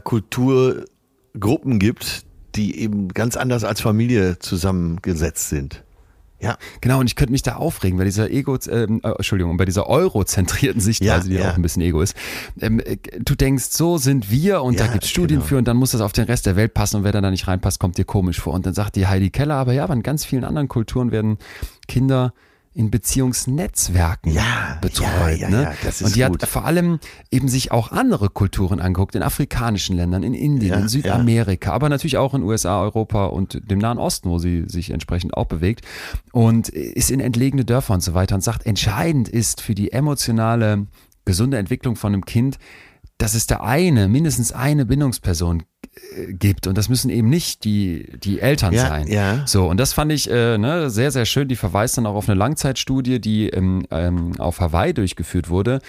[1.34, 2.26] Kulturgruppen gibt,
[2.56, 5.84] die eben ganz anders als Familie zusammengesetzt sind.
[6.40, 9.64] Ja, Genau, und ich könnte mich da aufregen bei dieser Ego, ähm, äh, Entschuldigung, bei
[9.64, 11.52] dieser eurozentrierten Sichtweise, Ja, die ja.
[11.52, 12.16] auch ein bisschen Ego ist.
[12.60, 15.48] Ähm, äh, du denkst, so sind wir und da Ja, gibt es Studien genau.
[15.48, 17.32] für und dann muss das auf den Rest der Welt passen und wer dann da
[17.32, 18.54] nicht reinpasst, kommt dir komisch vor.
[18.54, 21.38] Und dann sagt die Heidi Keller, aber ja, aber in ganz vielen anderen Kulturen werden
[21.88, 22.34] Kinder
[22.76, 25.38] in Beziehungsnetzwerken Ja, betreut.
[25.40, 25.72] ja, ja, ne?
[26.02, 26.42] und die gut.
[26.42, 27.00] hat vor allem
[27.32, 32.18] eben sich auch andere Kulturen angeguckt, in afrikanischen Ländern, in Indien, in Südamerika, aber natürlich
[32.18, 35.86] auch in USA, Europa und dem Nahen Osten, wo sie sich entsprechend auch bewegt
[36.32, 40.88] und ist in entlegene Dörfer und so weiter und sagt, entscheidend ist für die emotionale,
[41.26, 42.58] gesunde Entwicklung von einem Kind,
[43.18, 45.64] dass es da eine, mindestens eine Bindungsperson äh,
[46.30, 49.08] gibt und das müssen eben nicht die, die Eltern Ja, sein.
[49.08, 49.46] ja.
[49.46, 51.48] So, und das fand ich äh, ne, sehr, sehr schön.
[51.48, 55.80] Die verweist dann auch auf eine Langzeitstudie, die ähm, ähm, auf Hawaii durchgeführt wurde,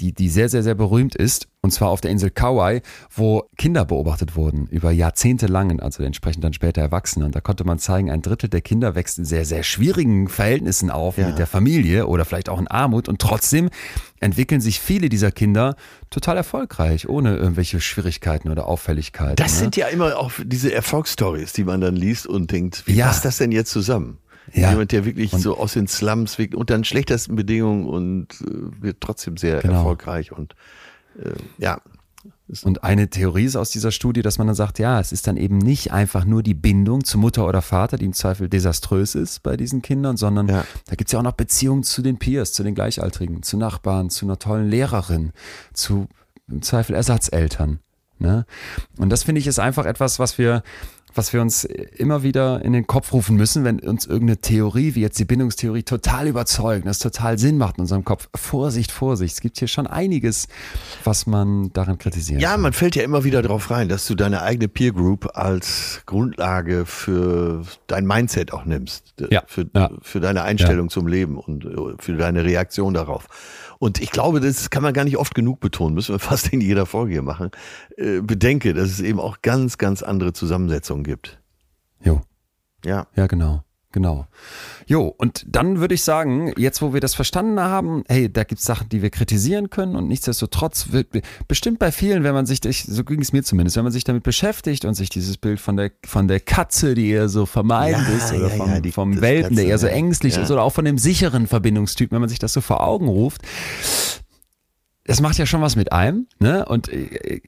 [0.00, 1.46] die, die sehr, sehr, sehr berühmt ist.
[1.64, 2.82] Und zwar auf der Insel Kauai,
[3.14, 7.24] wo Kinder beobachtet wurden, über Jahrzehnte lang, also entsprechend dann später Erwachsene.
[7.24, 10.90] Und da konnte man zeigen, ein Drittel der Kinder wächst in sehr, sehr schwierigen Verhältnissen
[10.90, 11.28] auf Ja.
[11.28, 13.08] mit der Familie oder vielleicht auch in Armut.
[13.08, 13.70] Und trotzdem
[14.18, 15.76] entwickeln sich viele dieser Kinder
[16.10, 19.36] total erfolgreich, ohne irgendwelche Schwierigkeiten oder Auffälligkeiten.
[19.36, 19.58] das ne?
[19.60, 23.06] sind ja immer auch diese Erfolgsstories, die man dann liest und denkt, wie Ja.
[23.06, 24.18] passt das denn jetzt zusammen?
[24.52, 24.70] Ja.
[24.70, 29.36] Jemand, der wirklich so aus den Slums unter den schlechtesten Bedingungen und äh, wird trotzdem
[29.36, 29.74] sehr Genau.
[29.74, 30.56] erfolgreich und
[31.18, 31.80] äh, ja.
[32.62, 35.36] Und eine Theorie ist aus dieser Studie, dass man dann sagt, ja, es ist dann
[35.36, 39.42] eben nicht einfach nur die Bindung zu Mutter oder Vater, die im Zweifel desaströs ist
[39.42, 40.64] bei diesen Kindern, sondern Ja.
[40.86, 44.26] da gibt's ja auch noch Beziehungen zu den Peers, zu den Gleichaltrigen, zu Nachbarn, zu
[44.26, 45.32] einer tollen Lehrerin,
[45.72, 46.08] zu
[46.48, 47.78] im Zweifel Ersatzeltern.
[48.18, 48.44] Ne?
[48.98, 50.62] Und das finde ich ist einfach etwas, was wir,
[51.14, 55.00] was wir uns immer wieder in den Kopf rufen müssen, wenn uns irgendeine Theorie, wie
[55.00, 58.28] jetzt die Bindungstheorie, total überzeugt, das total Sinn macht in unserem Kopf.
[58.34, 59.34] Vorsicht, Vorsicht.
[59.34, 60.48] Es gibt hier schon einiges,
[61.04, 62.60] was man daran kritisieren Ja, kann.
[62.62, 66.86] man fällt ja immer wieder darauf rein, dass du deine eigene Peer Group als Grundlage
[66.86, 69.14] für dein Mindset auch nimmst.
[69.30, 69.90] Ja, Für, ja.
[70.02, 73.26] für deine Einstellung zum Leben und äh, für deine Reaktion darauf.
[73.82, 76.60] Und ich glaube, das kann man gar nicht oft genug betonen, müssen wir fast in
[76.60, 77.50] jeder Folge hier machen.
[77.96, 81.40] Äh, bedenke, dass es eben auch ganz, ganz andere Zusammensetzungen gibt.
[82.00, 82.22] Jo.
[82.84, 83.08] Ja.
[83.16, 83.64] Ja, genau.
[83.92, 84.26] Genau.
[84.86, 88.64] Jo, und dann würde ich sagen, jetzt wo wir das verstanden haben, hey, da gibt's
[88.64, 91.08] Sachen, die wir kritisieren können und nichtsdestotrotz wird
[91.46, 94.04] bestimmt bei vielen, wenn man sich, ich- so ging es mir zumindest, wenn man sich
[94.04, 98.08] damit beschäftigt und sich dieses Bild von der, von der Katze, die eher so vermeidend
[98.08, 100.50] Ja, ist, oder ja, vom, ja, die- vom Welpen, der Katze, eher so ängstlich ist,
[100.50, 103.42] oder auch von dem sicheren Verbindungstyp, wenn man sich das so vor Augen ruft,
[105.04, 106.64] das macht ja schon was mit einem, ne?
[106.64, 107.40] Und äh, äh,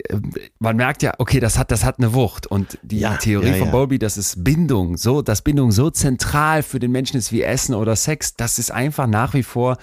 [0.59, 2.47] man merkt ja, okay, das hat, das hat eine Wucht.
[2.47, 3.73] Und die Ja, Theorie ja, von ja.
[3.73, 7.75] Bowlby, dass es Bindung, so, dass Bindung so zentral für den Menschen ist wie Essen
[7.75, 9.77] oder Sex, das ist einfach nach wie vor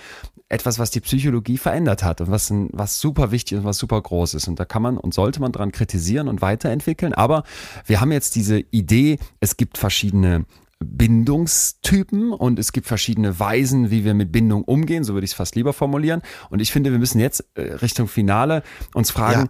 [0.49, 4.01] etwas, was die Psychologie verändert hat und was, ein, was super wichtig und was super
[4.01, 4.49] groß ist.
[4.49, 7.13] Und da kann man und sollte man dran kritisieren und weiterentwickeln.
[7.13, 7.43] Aber
[7.85, 10.45] wir haben jetzt diese Idee, es gibt verschiedene
[10.83, 15.35] Bindungstypen und es gibt verschiedene Weisen, wie wir mit Bindung umgehen, so würde ich es
[15.35, 16.21] fast lieber formulieren.
[16.49, 18.63] Und ich finde, wir müssen jetzt äh, Richtung Finale
[18.93, 19.47] uns fragen,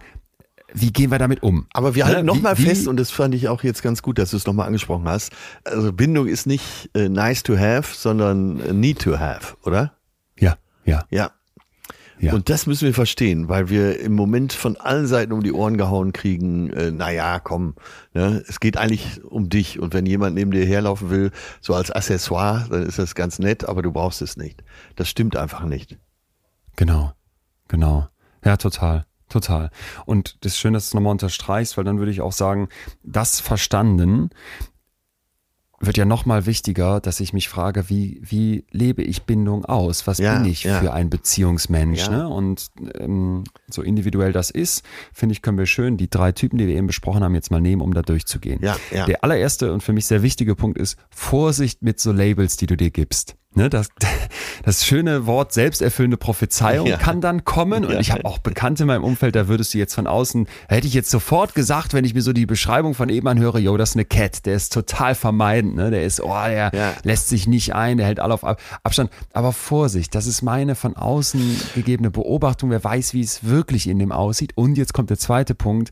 [0.74, 1.66] wie gehen wir damit um?
[1.74, 2.10] Aber wir Ne?
[2.12, 4.36] halten nochmal Wie- wie- fest, und das fand ich auch jetzt ganz gut, dass du
[4.38, 5.32] es nochmal angesprochen hast.
[5.64, 9.92] Also Bindung ist nicht äh, nice to have, sondern äh, need to have, oder?
[10.38, 11.30] Ja, ja, Ja.
[12.22, 12.32] Ja.
[12.34, 15.76] Und das müssen wir verstehen, weil wir im Moment von allen Seiten um die Ohren
[15.76, 17.74] gehauen kriegen, äh, naja, komm,
[18.14, 19.80] ne, es geht eigentlich um dich.
[19.80, 23.68] Und wenn jemand neben dir herlaufen will, so als Accessoire, dann ist das ganz nett,
[23.68, 24.62] aber du brauchst es nicht.
[24.94, 25.98] Das stimmt einfach nicht.
[26.76, 27.12] Genau,
[27.66, 28.06] genau.
[28.44, 29.70] Ja, total, total.
[30.06, 32.68] Und das ist schön, dass du es nochmal unterstreichst, weil dann würde ich auch sagen,
[33.02, 34.30] das verstanden
[35.84, 40.06] wird ja noch mal wichtiger, dass ich mich frage, wie, wie lebe ich Bindung aus?
[40.06, 40.80] Was Ja, bin ich ja.
[40.80, 42.06] für ein Beziehungsmensch?
[42.06, 42.10] Ja.
[42.10, 42.28] Ne?
[42.28, 42.68] Und
[42.98, 46.76] ähm, so individuell das ist, finde ich, können wir schön die drei Typen, die wir
[46.76, 48.60] eben besprochen haben, jetzt mal nehmen, um da durchzugehen.
[48.62, 49.06] Ja, ja.
[49.06, 52.76] Der allererste und für mich sehr wichtige Punkt ist Vorsicht mit so Labels, die du
[52.76, 53.36] dir gibst.
[53.54, 53.88] Ne, das,
[54.64, 56.96] das schöne Wort selbsterfüllende Prophezeiung Ja.
[56.96, 57.84] kann dann kommen.
[57.84, 58.00] Und Ja.
[58.00, 60.94] ich habe auch Bekannte in meinem Umfeld, da würdest du jetzt von außen, hätte ich
[60.94, 63.96] jetzt sofort gesagt, wenn ich mir so die Beschreibung von eben anhöre, yo, das ist
[63.96, 65.90] eine Cat, der ist total vermeidend, ne?
[65.90, 66.94] Der ist, oh, der Ja.
[67.02, 69.10] lässt sich nicht ein, der hält alle auf Ab- Abstand.
[69.34, 72.70] Aber Vorsicht, das ist meine von außen gegebene Beobachtung.
[72.70, 74.52] Wer weiß, wie es wirklich in dem aussieht.
[74.54, 75.90] Und jetzt kommt der zweite Punkt.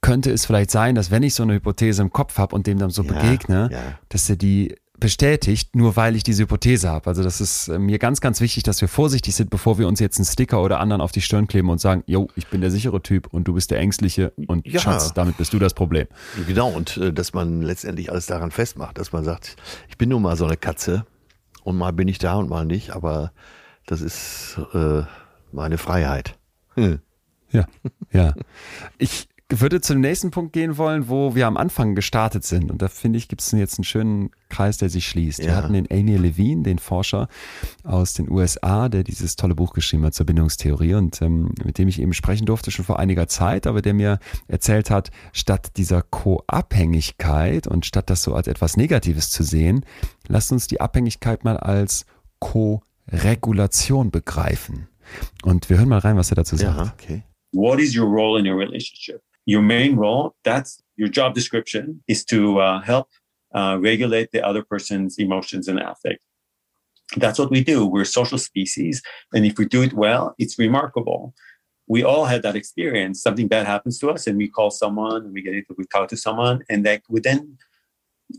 [0.00, 2.78] Könnte es vielleicht sein, dass wenn ich so eine Hypothese im Kopf habe und dem
[2.78, 3.78] dann so Ja, begegne, ja.
[4.10, 7.06] dass er die bestätigt, nur weil ich diese Hypothese habe.
[7.08, 10.00] Also das ist äh, mir ganz, ganz wichtig, dass wir vorsichtig sind, bevor wir uns
[10.00, 12.70] jetzt einen Sticker oder anderen auf die Stirn kleben und sagen, yo, ich bin der
[12.70, 14.80] sichere Typ und du bist der ängstliche und Ja.
[14.80, 16.06] Schatz, damit bist du das Problem.
[16.46, 19.56] Genau, und äh, dass man letztendlich alles daran festmacht, dass man sagt,
[19.88, 21.06] ich bin nun mal so eine Katze
[21.64, 23.32] und mal bin ich da und mal nicht, aber
[23.86, 25.02] das ist äh,
[25.52, 26.38] meine Freiheit.
[26.74, 27.00] Hm.
[27.50, 27.64] Ja,
[28.12, 28.34] ja.
[28.98, 32.70] Ich würde zum nächsten Punkt gehen wollen, wo wir am Anfang gestartet sind.
[32.70, 35.38] Und da finde ich, gibt es jetzt einen schönen Kreis, der sich schließt.
[35.38, 35.56] Wir Ja.
[35.56, 37.28] hatten den Amy Levine, den Forscher
[37.82, 41.88] aus den USA, der dieses tolle Buch geschrieben hat zur Bindungstheorie und ähm, mit dem
[41.88, 44.18] ich eben sprechen durfte schon vor einiger Zeit, aber der mir
[44.48, 49.84] erzählt hat, statt dieser Co-Abhängigkeit und statt das so als etwas Negatives zu sehen,
[50.26, 52.04] lasst uns die Abhängigkeit mal als
[52.38, 54.88] Co-Regulation begreifen.
[55.42, 56.76] Und wir hören mal rein, was er dazu sagt.
[56.76, 57.22] Ja, okay.
[57.52, 62.22] what is your role in your relationship your main role that's your job description is
[62.22, 63.08] to uh, help
[63.54, 66.20] uh, regulate the other person's emotions and affect.
[67.16, 67.86] That's what we do.
[67.86, 69.02] We're social species
[69.32, 71.34] and if we do it well it's remarkable.
[71.86, 73.22] We all had that experience.
[73.22, 76.08] Something bad happens to us and we call someone and we get into we talk
[76.10, 77.56] to someone and that within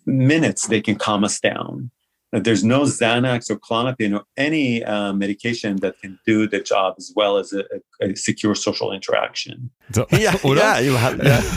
[0.05, 1.89] minutes they can calm us down
[2.31, 7.11] there's no Xanax or Clonopin or any uh, medication that can do the job as
[7.15, 7.61] well as a,
[8.01, 9.71] a, a secure social interaction.
[9.93, 10.79] So, Ja, oder?
[10.79, 11.41] ja, überhaupt, ja.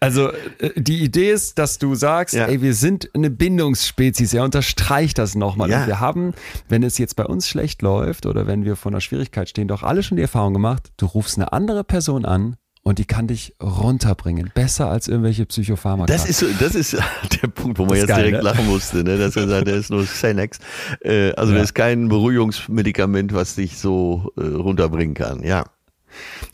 [0.00, 2.46] Also äh, die Idee ist, dass du sagst, Ja.
[2.46, 4.34] ey, wir sind eine Bindungsspezies.
[4.34, 5.70] Er unterstreicht das nochmal.
[5.70, 5.80] Ja.
[5.82, 6.34] Und wir haben,
[6.68, 9.82] wenn es jetzt bei uns schlecht läuft oder wenn wir vor einer Schwierigkeit stehen, doch
[9.84, 12.56] alle schon die Erfahrung gemacht, du rufst eine andere Person an
[12.88, 14.50] und die kann dich runterbringen.
[14.54, 16.12] Besser als irgendwelche Psychopharmaka.
[16.12, 16.96] Das ist, so- das ist
[17.42, 18.42] der Punkt, wo man jetzt geil, direkt ne?
[18.50, 19.18] lachen musste, ne?
[19.18, 20.58] dass er sagt, der ist nur Xanax.
[21.02, 21.58] Äh, also Ja.
[21.58, 25.42] das ist kein Beruhigungsmedikament, was dich so äh, runterbringen kann.
[25.42, 25.64] Ja.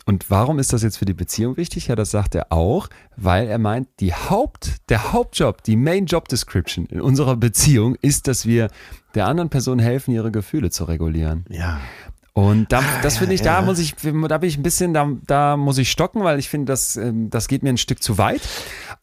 [0.05, 1.87] Und warum ist das jetzt für die Beziehung wichtig?
[1.87, 6.27] Ja, das sagt er auch, weil er meint, die Haupt, der Hauptjob, die Main Job
[6.27, 8.69] Description in unserer Beziehung ist, dass wir
[9.15, 11.45] der anderen Person helfen, ihre Gefühle zu regulieren.
[11.49, 11.79] Ja.
[12.37, 13.65] Und da, das ja, finde ich, da ja.
[13.65, 16.65] muss ich, da bin ich ein bisschen, da, da muss ich stocken, weil ich finde,
[16.65, 18.41] das, ähm, das geht mir ein Stück zu weit.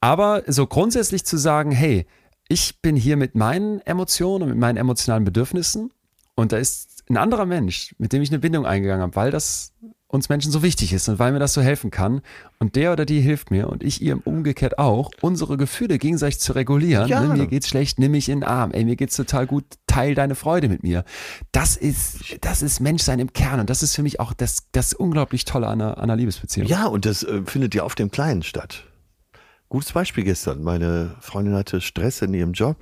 [0.02, 2.06] Aber so grundsätzlich zu sagen, hey,
[2.48, 5.90] ich bin hier mit meinen Emotionen und mit meinen emotionalen Bedürfnissen
[6.34, 9.72] und da ist ein anderer Mensch, mit dem ich eine Bindung eingegangen habe, weil das
[10.12, 12.20] uns Menschen so wichtig ist und weil mir das so helfen kann.
[12.58, 16.52] Und der oder die hilft mir und ich ihr umgekehrt auch, unsere Gefühle gegenseitig zu
[16.52, 17.08] regulieren.
[17.08, 17.22] Ja.
[17.22, 18.72] Ne, mir geht's schlecht, nimm mich in den Arm.
[18.72, 21.04] Ey, mir geht's total gut, teil deine Freude mit mir.
[21.50, 24.92] Das ist, das ist Menschsein im Kern und das ist für mich auch das, das
[24.92, 26.68] unglaublich Tolle an einer, an einer Liebesbeziehung.
[26.68, 28.84] Ja, und das äh, findet ja auf dem Kleinen statt.
[29.70, 30.62] Gutes Beispiel gestern.
[30.62, 32.76] Meine Freundin hatte Stress in ihrem Job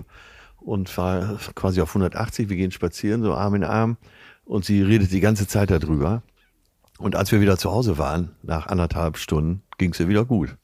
[0.58, 2.48] und war quasi auf 180.
[2.48, 3.98] Wir gehen spazieren, so Arm in Arm.
[4.44, 6.24] Und sie redet die ganze Zeit darüber.
[7.00, 10.56] Und als wir wieder zu Hause waren, nach anderthalb Stunden, ging es ihr wieder gut.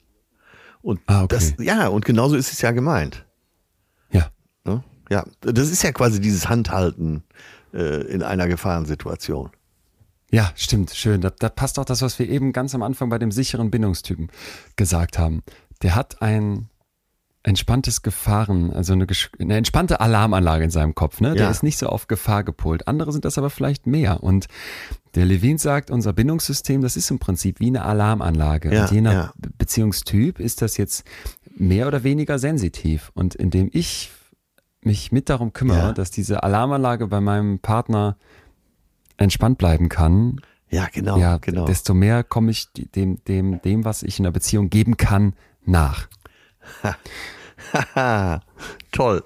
[0.83, 1.35] Und Ah, okay.
[1.35, 3.25] das, ja, und genauso ist es ja gemeint.
[4.11, 4.29] Ja.
[4.65, 4.85] Ne?
[5.11, 7.25] Ja, das ist ja quasi dieses Handhalten
[7.73, 9.51] äh, in einer Gefahrensituation.
[10.31, 11.21] Ja, stimmt, schön.
[11.21, 14.31] Da, da passt auch das, was wir eben ganz am Anfang bei dem sicheren Bindungstypen
[14.77, 15.43] gesagt haben.
[15.83, 16.69] Der hat ein
[17.45, 19.07] entspanntes Gefahren, also eine,
[19.39, 21.21] eine entspannte Alarmanlage in seinem Kopf.
[21.21, 21.35] Ne?
[21.35, 21.51] Der Ja.
[21.51, 22.89] ist nicht so auf Gefahr gepolt.
[22.89, 24.23] Andere sind das aber vielleicht mehr.
[24.25, 24.47] Und
[25.17, 28.73] der Levin sagt, unser Bindungssystem, das ist im Prinzip wie eine Alarmanlage.
[28.73, 29.33] Ja, Und je nach ja.
[29.37, 31.05] Be- Beziehungstyp ist das jetzt
[31.57, 33.11] mehr oder weniger sensitiv.
[33.15, 34.11] Und indem ich
[34.83, 35.93] mich mit darum kümmere, Ja.
[35.93, 38.17] dass diese Alarmanlage bei meinem Partner
[39.17, 40.41] entspannt bleiben kann,
[40.71, 41.65] Ja, genau, ja, genau.
[41.65, 45.33] desto mehr komme ich dem, dem, dem, was ich in einer Beziehung geben kann,
[45.65, 46.09] nach.
[48.93, 49.25] Toll.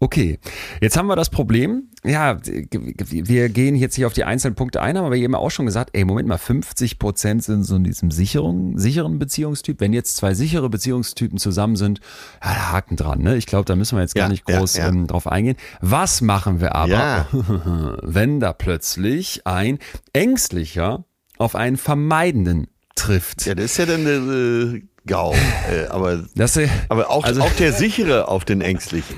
[0.00, 0.38] Okay,
[0.80, 1.88] jetzt haben wir das Problem.
[2.04, 5.66] Ja, wir gehen jetzt hier auf die einzelnen Punkte ein, haben aber eben auch schon
[5.66, 9.80] gesagt, ey, Moment mal, 50 Prozent sind so in diesem sicheren, sicheren Beziehungstyp.
[9.80, 11.98] Wenn jetzt zwei sichere Beziehungstypen zusammen sind,
[12.44, 13.36] ja, da Haken dran, ne?
[13.36, 14.88] Ich glaube, da müssen wir jetzt gar Ja, nicht ja, groß ja.
[14.88, 15.56] Ähm, drauf eingehen.
[15.80, 17.26] Was machen wir aber, Ja.
[18.02, 19.80] wenn da plötzlich ein
[20.12, 21.04] ängstlicher
[21.38, 23.46] auf einen vermeidenden trifft?
[23.46, 25.32] Ja, das ist ja dann äh, GAU.
[25.72, 29.16] Äh, aber, Das, äh, aber auch, also- auch der sichere auf den ängstlichen.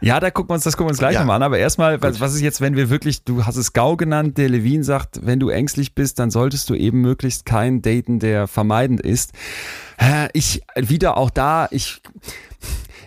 [0.00, 1.20] Ja, da gucken wir uns das gucken wir uns gleich Ja.
[1.20, 1.42] nochmal an.
[1.42, 4.48] Aber erstmal, was, was ist jetzt, wenn wir wirklich, du hast es GAU genannt, der
[4.48, 9.00] Levin sagt, wenn du ängstlich bist, dann solltest du eben möglichst keinen daten, der vermeidend
[9.00, 9.32] ist.
[10.32, 12.00] Ich wieder auch da, ich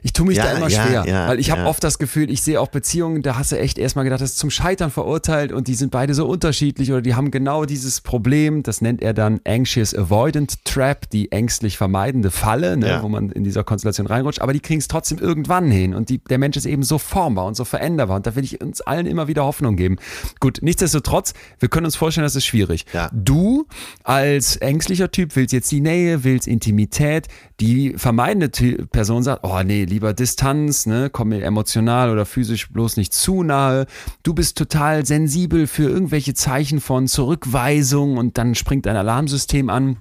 [0.04, 2.30] ich tue mich Ja, da immer ja, schwer, ja, weil ich habe oft das Gefühl,
[2.30, 5.54] ich sehe auch Beziehungen, da hast du echt erstmal gedacht, das ist zum Scheitern verurteilt
[5.54, 9.14] und die sind beide so unterschiedlich oder die haben genau dieses Problem, das nennt er
[9.14, 14.42] dann Anxious Avoidant Trap, die ängstlich vermeidende Falle, ne, wo man in dieser Konstellation reinrutscht,
[14.42, 17.46] aber die kriegen es trotzdem irgendwann hin und die, der Mensch ist eben so formbar
[17.46, 19.96] und so veränderbar und da will ich uns allen immer wieder Hoffnung geben.
[20.42, 22.86] Gut, nichtsdestotrotz, wir können uns vorstellen, das ist schwierig.
[23.14, 23.66] Du
[24.04, 28.50] als ängstlicher Typ willst jetzt die Nähe, willst Intimität, die vermeidende
[28.88, 33.44] Person sagt, oh nee, lieber Distanz, ne, komm mir emotional oder physisch bloß nicht zu
[33.44, 33.86] nahe.
[34.24, 39.98] Du bist total sensibel für irgendwelche Zeichen von Zurückweisung und dann springt ein Alarmsystem an.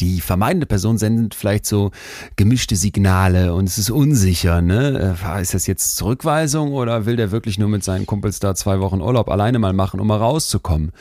[0.00, 1.90] Die vermeidende Person sendet vielleicht so
[2.36, 5.16] gemischte Signale und es ist unsicher, ne?
[5.24, 8.78] Äh, Ist das jetzt Zurückweisung oder will der wirklich nur mit seinen Kumpels da zwei
[8.80, 10.92] Wochen Urlaub alleine mal machen, um mal rauszukommen?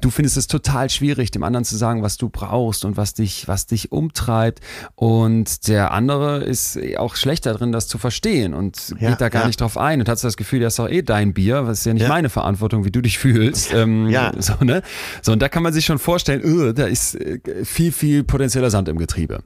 [0.00, 3.48] Du findest es total schwierig, dem anderen zu sagen, was du brauchst und was dich,
[3.48, 4.60] was dich umtreibt.
[4.94, 9.42] Und der andere ist auch schlechter drin, das zu verstehen und Ja, geht da gar
[9.42, 9.46] ja.
[9.48, 11.86] nicht drauf ein und hast das Gefühl, das ist doch eh dein Bier, was ist
[11.86, 12.08] ja nicht Ja.
[12.08, 13.72] meine Verantwortung, wie du dich fühlst.
[13.74, 14.32] Ähm, Ja.
[14.38, 14.82] So, ne?
[15.22, 18.70] So, und da kann man sich schon vorstellen, öh, da ist äh, viel, viel potenzieller
[18.70, 19.42] Sand im Getriebe.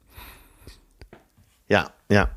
[1.69, 2.29] Ja, ja.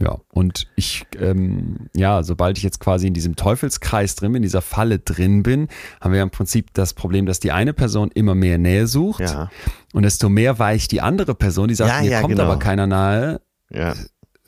[0.00, 4.42] Ja, und ich, ähm, ja, sobald ich jetzt quasi in diesem Teufelskreis drin bin, in
[4.44, 5.66] dieser Falle drin bin,
[6.00, 9.20] haben wir ja im Prinzip das Problem, dass die eine Person immer mehr Nähe sucht
[9.20, 9.50] Ja.
[9.92, 12.44] und desto mehr weicht die andere Person, die sagt, Ja, mir ja, kommt genau.
[12.44, 13.40] aber keiner nahe,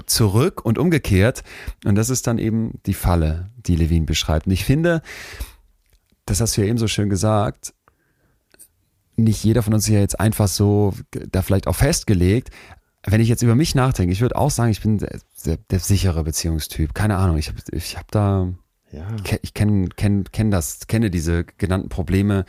[0.06, 1.42] zurück und umgekehrt.
[1.84, 4.46] Und das ist dann eben die Falle, die Levin beschreibt.
[4.46, 5.02] Und ich finde,
[6.26, 7.74] das hast du ja eben so schön gesagt,
[9.20, 10.92] nicht jeder von uns ist ja jetzt einfach so
[11.30, 12.50] da vielleicht auch festgelegt.
[13.06, 15.78] Wenn ich jetzt über mich nachdenke, ich würde auch sagen, ich bin der, der, der
[15.78, 16.94] sichere Beziehungstyp.
[16.94, 18.52] Keine Ahnung, ich habe ich hab da,
[18.92, 19.06] Ja.
[19.42, 22.44] ich kenne kenn, kenn das, kenne diese genannten Probleme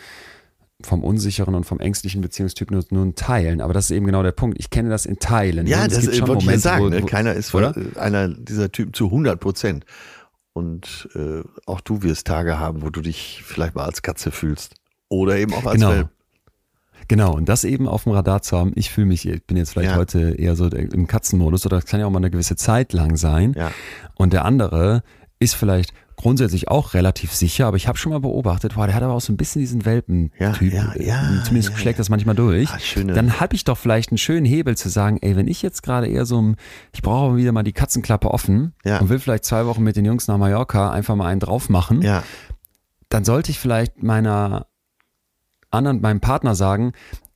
[0.83, 3.61] vom unsicheren und vom ängstlichen Beziehungstyp nur, nur in Teilen.
[3.61, 4.57] Aber das ist eben genau der Punkt.
[4.59, 5.67] Ich kenne das in Teilen.
[5.67, 6.83] Ja, das äh, schon wollte ich Momente, sagen.
[6.85, 7.01] wo- ne?
[7.03, 7.75] Keiner ist oder?
[7.77, 9.85] äh, einer dieser Typen zu 100 Prozent.
[10.53, 14.73] Und äh, auch du wirst Tage haben, wo du dich vielleicht mal als Katze fühlst.
[15.07, 15.91] Oder eben auch als Genau.
[15.91, 16.09] Welp.
[17.11, 19.71] Genau, und das eben auf dem Radar zu haben, ich fühle mich, ich bin jetzt
[19.71, 19.97] vielleicht Ja.
[19.97, 23.17] heute eher so im Katzenmodus oder das kann ja auch mal eine gewisse Zeit lang
[23.17, 23.53] sein.
[23.57, 23.69] Ja.
[24.15, 25.03] Und der andere
[25.37, 29.03] ist vielleicht grundsätzlich auch relativ sicher, aber ich habe schon mal beobachtet, boah, der hat
[29.03, 30.71] aber auch so ein bisschen diesen Welpen-Typ.
[30.71, 32.69] Ja, ja, ja, Zumindest schlägt das manchmal durch.
[32.69, 35.61] Ah, schöne- Dann habe ich doch vielleicht einen schönen Hebel zu sagen, ey, wenn ich
[35.63, 36.55] jetzt gerade eher so, ein-
[36.93, 40.27] ich brauche wieder mal die Katzenklappe offen und will vielleicht zwei Wochen mit den Jungs
[40.29, 42.23] nach Mallorca einfach mal einen drauf machen Ja.
[43.09, 44.67] dann sollte ich vielleicht meiner
[45.71, 46.93] anderen, meinem Partner sagen,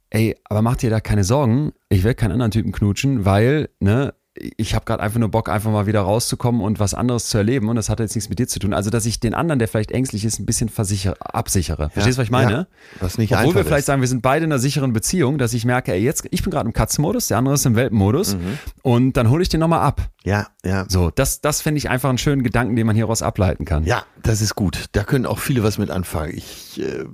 [0.09, 4.13] ey, aber mach dir da keine Sorgen, ich will keinen anderen Typen knutschen, weil, ne,
[4.57, 7.69] ich habe gerade einfach nur Bock, einfach mal wieder rauszukommen und was anderes zu erleben
[7.69, 8.73] und das hat jetzt nichts mit dir zu tun.
[8.73, 11.89] Also, dass ich den anderen, der vielleicht ängstlich ist, ein bisschen versichere, absichere.
[11.91, 12.51] Verstehst du, was ich meine?
[12.51, 12.67] Ja.
[12.99, 13.85] Was nicht Obwohl wir vielleicht ist.
[13.85, 16.51] sagen, wir sind beide in einer sicheren Beziehung, dass ich merke, ey, jetzt, ich bin
[16.51, 18.59] gerade im Katzenmodus, der andere ist im Welpenmodus Mhm.
[18.81, 20.01] und dann hole ich den nochmal ab.
[20.25, 20.85] Ja, ja.
[20.89, 23.85] So, das, das finde ich einfach einen schönen Gedanken, den man hieraus ableiten kann.
[23.85, 24.85] Ja, das ist gut.
[24.91, 26.33] Da können auch viele was mit anfangen.
[26.35, 27.05] Ich äh,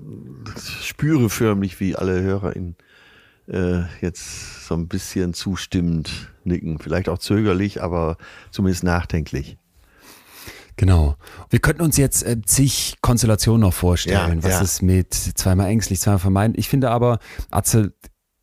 [0.81, 2.75] spüre förmlich, wie alle HörerInnen
[3.51, 6.79] äh, jetzt so ein bisschen zustimmend nicken.
[6.79, 8.17] Vielleicht auch zögerlich, aber
[8.51, 9.57] zumindest nachdenklich.
[10.77, 11.15] Genau.
[11.49, 14.39] Wir könnten uns jetzt äh, zig Konstellationen noch vorstellen.
[14.39, 14.61] Ja, was ja.
[14.61, 16.55] ist mit zweimal ängstlich, zweimal vermeiden?
[16.57, 17.19] Ich finde aber,
[17.51, 17.93] Atze,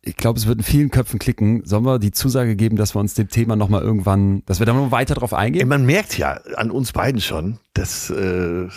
[0.01, 1.65] ich glaube, es wird in vielen Köpfen klicken.
[1.65, 4.73] Sollen wir die Zusage geben, dass wir uns dem Thema nochmal irgendwann, dass wir da
[4.73, 5.67] noch weiter drauf eingehen?
[5.67, 8.67] man merkt ja an uns beiden schon, dass, äh,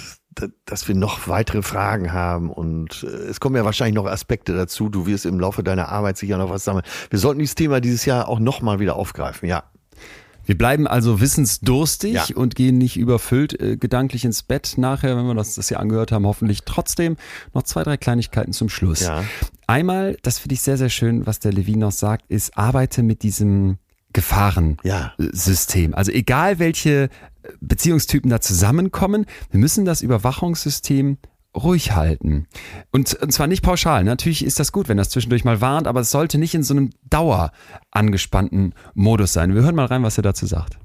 [0.64, 4.88] dass wir noch weitere Fragen haben und äh, es kommen ja wahrscheinlich noch Aspekte dazu.
[4.88, 6.84] Du wirst im Laufe deiner Arbeit sicher noch was sammeln.
[7.10, 9.48] Wir sollten dieses Thema dieses Jahr auch nochmal wieder aufgreifen.
[9.48, 9.64] Ja,
[10.44, 12.24] Wir bleiben also wissensdurstig Ja.
[12.34, 16.10] und gehen nicht überfüllt äh, gedanklich ins Bett nachher, wenn wir das, das hier angehört
[16.12, 16.26] haben.
[16.26, 17.16] Hoffentlich trotzdem
[17.54, 19.00] noch zwei, drei Kleinigkeiten zum Schluss.
[19.02, 19.22] Ja.
[19.66, 23.22] Einmal, das finde ich sehr, sehr schön, was der Levin noch sagt, ist, arbeite mit
[23.22, 23.78] diesem
[24.12, 24.76] Gefahren.
[24.82, 25.12] Ja.
[25.94, 27.08] Also egal welche
[27.60, 31.18] Beziehungstypen da zusammenkommen, wir müssen das Überwachungssystem
[31.54, 32.46] ruhig halten.
[32.90, 34.04] Und, und zwar nicht pauschal.
[34.04, 36.74] Natürlich ist das gut, wenn das zwischendurch mal warnt, aber es sollte nicht in so
[36.74, 37.52] einem dauer
[37.90, 39.54] angespannten Modus sein.
[39.54, 40.78] Wir hören mal rein, was er dazu sagt.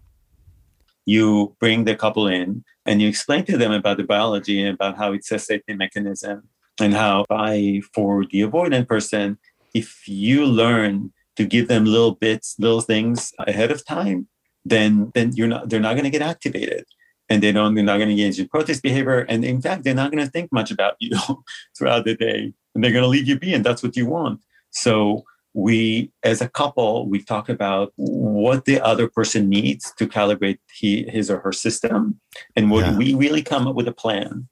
[1.07, 4.97] you bring the couple in and you explain to them about the biology and about
[4.97, 6.43] how it's a safety mechanism
[6.79, 9.37] and how by for the avoidant person
[9.73, 14.27] if you learn to give them little bits little things ahead of time
[14.69, 16.85] then then you're not they're not going to get activated
[17.29, 20.01] and they don't they're not going to engage in protest behavior and in fact they're
[20.01, 21.11] not going to think much about you
[21.77, 24.39] throughout the day and they're going to leave you be and that's what you want
[24.71, 25.23] so
[25.57, 31.03] we, as a couple, we talk about what the other person needs to calibrate he,
[31.09, 32.21] his or her system.
[32.55, 32.95] And what Yeah.
[32.95, 34.47] we really come up with a plan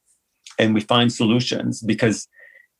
[0.57, 2.27] and we find solutions because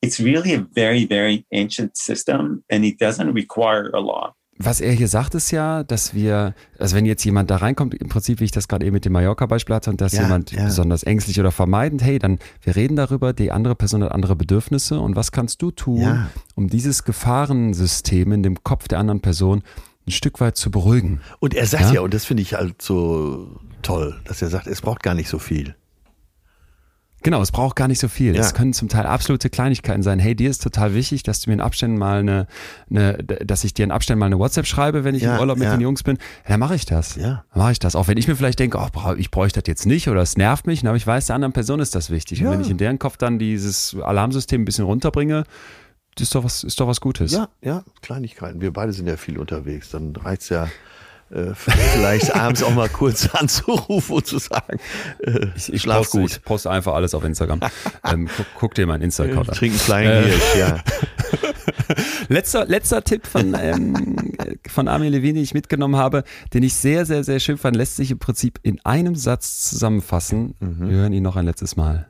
[0.02, 4.34] it's really a very, very ancient system and it doesn't require a lot.
[4.58, 8.08] Was er hier sagt, ist ja, dass wir, also wenn jetzt jemand da reinkommt, im
[8.08, 10.64] Prinzip, wie ich das gerade eben mit dem Mallorca-Beispiel hatte, und dass Ja, jemand ja.
[10.64, 15.00] besonders ängstlich oder vermeidend, hey, dann wir reden darüber, die andere Person hat andere Bedürfnisse
[15.00, 16.30] und was kannst du tun, Ja.
[16.56, 19.62] um dieses Gefahrensystem in dem Kopf der anderen Person
[20.08, 21.20] ein Stück weit zu beruhigen.
[21.40, 21.94] Und er sagt Ja?
[21.96, 25.30] ja, und das finde ich halt so toll, dass er sagt, es braucht gar nicht
[25.30, 25.76] so viel.
[27.26, 28.36] Genau, es braucht gar nicht so viel.
[28.36, 28.42] Ja.
[28.42, 30.20] Es können zum Teil absolute Kleinigkeiten sein.
[30.20, 32.46] Hey, dir ist total wichtig, dass du mir in Abständen mal eine,
[32.88, 35.58] eine dass ich dir in Abständen mal eine WhatsApp schreibe, wenn ich Ja, im Urlaub
[35.58, 35.76] mit ja.
[35.76, 36.18] den Jungs bin.
[36.44, 37.16] Ja, dann mache ich das.
[37.16, 37.44] Ja.
[37.52, 37.96] Dann mache ich das.
[37.96, 40.68] Auch wenn ich mir vielleicht denke, oh, ich bräuchte das jetzt nicht oder es nervt
[40.68, 42.42] mich, aber ich weiß, der anderen Person ist das wichtig.
[42.42, 42.46] Ja.
[42.46, 45.46] Und wenn ich in deren Kopf dann dieses Alarmsystem ein bisschen runterbringe,
[46.20, 47.32] ist doch was, ist doch was Gutes.
[47.32, 48.62] Ja, ja, Kleinigkeiten.
[48.62, 49.90] Wir beide sind ja viel unterwegs.
[49.90, 50.68] Dann reicht's ja
[51.32, 54.80] äh, vielleicht abends auch mal kurz anzurufen und zu sagen,
[55.20, 56.32] äh, Ich, ich, schlaf poste, gut.
[56.32, 57.60] ich poste einfach alles auf Instagram.
[58.04, 59.56] ähm, guck, guck dir mein Insta-Account an.
[59.56, 60.28] Trinken kleinen Äh.
[60.28, 60.84] Hirsch, ja.
[62.30, 64.34] Letzter, letzter Tipp von, ähm,
[64.68, 66.24] von Armin Levin, den ich mitgenommen habe,
[66.54, 70.56] den ich sehr, sehr, sehr schön fand, lässt sich im Prinzip in einem Satz zusammenfassen.
[70.60, 72.08] Wir hören ihn noch ein letztes Mal.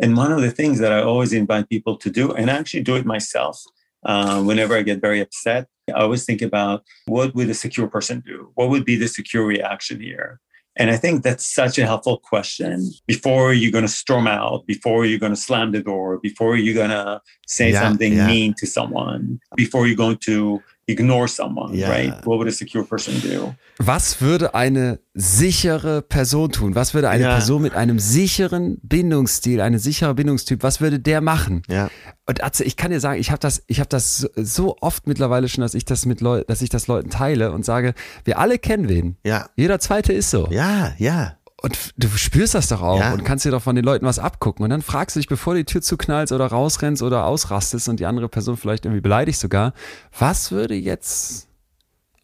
[0.00, 2.84] And one of the things that I always invite people to do, and I actually
[2.84, 3.64] do it myself,
[4.04, 8.22] uh, whenever I get very upset, I always think about what would a secure person
[8.24, 8.50] do?
[8.54, 10.40] What would be the secure reaction here?
[10.76, 15.04] And I think that's such a helpful question before you're going to storm out, before
[15.04, 18.26] you're going to slam the door, before you're going to say Yeah, something yeah.
[18.28, 21.90] mean to someone, before you're going to ignore someone, Yeah.
[21.90, 22.12] right?
[22.26, 23.54] What would a secure person do?
[23.78, 26.74] Was würde eine sichere Person tun?
[26.74, 27.32] Was würde eine Ja.
[27.34, 31.62] Person mit einem sicheren Bindungsstil, ein sicherer Bindungstyp, was würde der machen?
[31.68, 31.90] Ja.
[32.26, 35.06] Und Atze, ich kann dir sagen, ich habe das, ich habe das so, so oft
[35.06, 37.94] mittlerweile schon, dass ich das mit Leuten, dass ich das Leuten teile und sage,
[38.24, 39.16] wir alle kennen wen.
[39.24, 39.48] Ja.
[39.56, 40.48] Jeder zweite ist so.
[40.50, 41.37] Ja, ja.
[41.60, 43.12] Und du spürst das doch auch Ja.
[43.12, 44.62] und kannst dir doch von den Leuten was abgucken.
[44.62, 48.06] Und dann fragst du dich, bevor die Tür zuknallst oder rausrennst oder ausrastest und die
[48.06, 49.72] andere Person vielleicht irgendwie beleidigt sogar,
[50.16, 51.48] was würde jetzt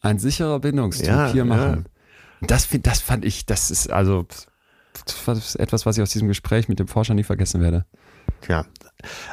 [0.00, 1.44] ein sicherer Bindungstyp Ja, hier ja.
[1.44, 1.86] machen?
[2.40, 4.26] Und Das, find, das fand ich, das ist also
[5.26, 7.84] das ist etwas, was ich aus diesem Gespräch mit dem Forscher nie vergessen werde.
[8.42, 8.64] Tja.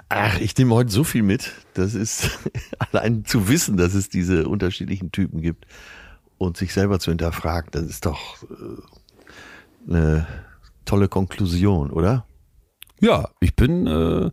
[0.09, 1.51] Ach, ich nehme heute so viel mit.
[1.75, 2.29] Das ist
[2.91, 5.65] allein zu wissen, dass es diese unterschiedlichen Typen gibt
[6.39, 8.81] und sich selber zu hinterfragen, das ist doch äh,
[9.87, 10.27] eine
[10.85, 12.25] tolle Konklusion, oder?
[13.03, 14.29] Ja, ich bin, äh,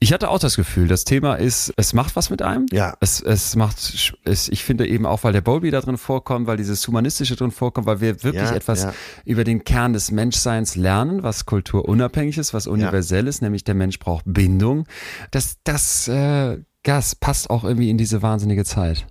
[0.00, 2.64] ich hatte auch das Gefühl, das Thema ist, es macht was mit einem.
[2.72, 2.94] Ja.
[3.00, 3.76] Es, es macht,
[4.24, 7.50] es, ich finde eben auch, weil der Bowlby da drin vorkommt, weil dieses Humanistische drin
[7.50, 8.94] vorkommt, weil wir wirklich Ja, etwas ja.
[9.26, 13.98] über den Kern des Menschseins lernen, was kulturunabhängig ist, was universell ist, nämlich der Mensch
[13.98, 14.86] braucht Bindung.
[15.30, 19.06] Das, das, äh, das passt auch irgendwie in diese wahnsinnige Zeit.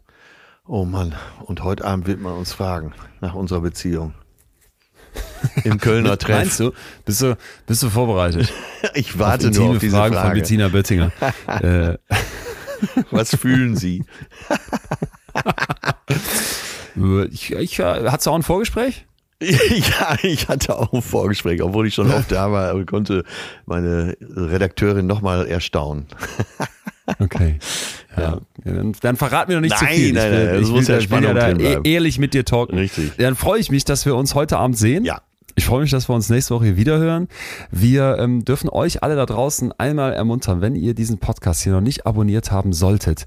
[0.65, 1.13] Oh Mann,
[1.45, 2.91] und heute Abend wird man uns fragen
[3.21, 4.15] nach unserer Beziehung.
[5.63, 6.37] Im Kölner Treff.
[6.37, 6.71] Meinst du?
[7.05, 8.51] Bist du, bist du vorbereitet?
[8.93, 10.27] Ich warte auf nur auf diese Fragen Frage.
[10.29, 11.11] von Bettina Böttinger.
[11.47, 11.97] äh,
[13.09, 14.03] Was fühlen Sie?
[17.31, 19.05] ich, ich, äh, hast du auch ein Vorgespräch?
[19.41, 23.23] Ja, ich hatte auch ein Vorgespräch, obwohl ich schon oft da war, aber konnte
[23.65, 26.05] meine Redakteurin nochmal erstaunen.
[27.19, 27.59] Okay.
[28.17, 28.39] Ja.
[28.63, 30.13] ja dann, dann verrat mir noch nicht zu Nein, viel.
[30.13, 32.77] nein, will, nein, ich muss ja will ja Spannung da e ehrlich mit dir talken.
[32.77, 33.11] Richtig.
[33.17, 35.03] Dann freue ich mich, dass wir uns heute Abend sehen.
[35.03, 35.19] Ja.
[35.55, 37.27] Ich freue mich, dass wir uns nächste Woche hier wieder hören.
[37.71, 41.81] Wir ähm, dürfen euch alle da draußen einmal ermuntern, wenn ihr diesen Podcast hier noch
[41.81, 43.25] nicht abonniert haben solltet.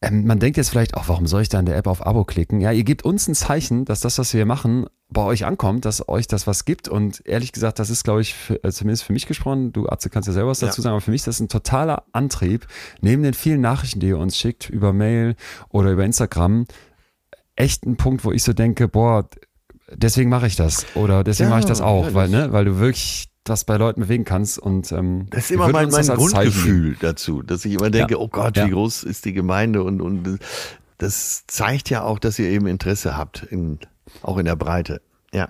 [0.00, 2.24] Ähm, man denkt jetzt vielleicht, auch, warum soll ich da in der App auf Abo
[2.24, 2.60] klicken?
[2.60, 6.06] Ja, ihr gebt uns ein Zeichen, dass das, was wir machen, bei euch ankommt, dass
[6.08, 6.86] euch das was gibt.
[6.88, 10.10] Und ehrlich gesagt, das ist, glaube ich, für, äh, zumindest für mich gesprochen, du Atze
[10.10, 10.66] kannst ja selber was Ja.
[10.68, 12.66] dazu sagen, aber für mich ist das ein totaler Antrieb,
[13.00, 15.34] neben den vielen Nachrichten, die ihr uns schickt, über Mail
[15.70, 16.66] oder über Instagram,
[17.56, 19.28] echt ein Punkt, wo ich so denke, boah,
[19.92, 20.84] deswegen mache ich das.
[20.94, 23.78] Oder deswegen Ja, mache ich das auch, ja, weil, ne, weil du wirklich das bei
[23.78, 24.58] Leuten bewegen kannst.
[24.58, 26.06] Und ähm, Das ist immer mein, mein.
[26.06, 28.20] Grundgefühl dazu, dass ich immer denke, Ja.
[28.20, 28.66] oh Gott, Ja.
[28.66, 30.38] wie groß ist die Gemeinde und, und
[30.98, 33.78] das zeigt ja auch, dass ihr eben Interesse habt, in,
[34.22, 35.00] auch in der Breite.
[35.32, 35.48] Ja.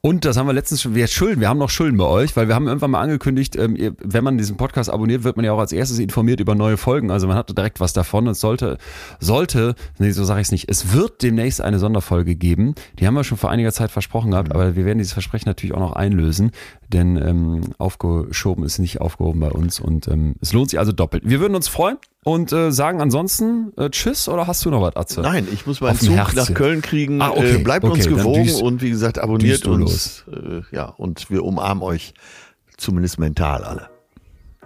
[0.00, 2.48] Und das haben wir letztens schon, wir Schulden, wir haben noch Schulden bei euch, weil
[2.48, 5.58] wir haben irgendwann mal angekündigt, ähm, wenn man diesen Podcast abonniert, wird man ja auch
[5.58, 7.10] als erstes informiert über neue Folgen.
[7.10, 8.26] Also man hat direkt was davon.
[8.26, 8.78] Es sollte,
[9.18, 12.74] sollte, nee, so sage ich es nicht, es wird demnächst eine Sonderfolge geben.
[12.98, 15.74] Die haben wir schon vor einiger Zeit versprochen gehabt, aber wir werden dieses Versprechen natürlich
[15.74, 16.50] auch noch einlösen,
[16.88, 21.22] denn ähm, aufgeschoben ist nicht aufgehoben bei uns und ähm, es lohnt sich also doppelt.
[21.26, 24.96] Wir würden uns freuen und äh, sagen ansonsten äh, Tschüss oder hast du noch was,
[24.96, 25.20] Atze?
[25.20, 26.36] Nein, ich muss meinen Zug Herzen.
[26.36, 27.22] nach Köln kriegen.
[27.22, 30.24] Ah, okay, äh, bleibt okay, uns gewogen düst- und wie gesagt, abonniert uns.
[30.32, 32.14] Äh, ja, und wir umarmen euch
[32.76, 33.88] zumindest mental alle.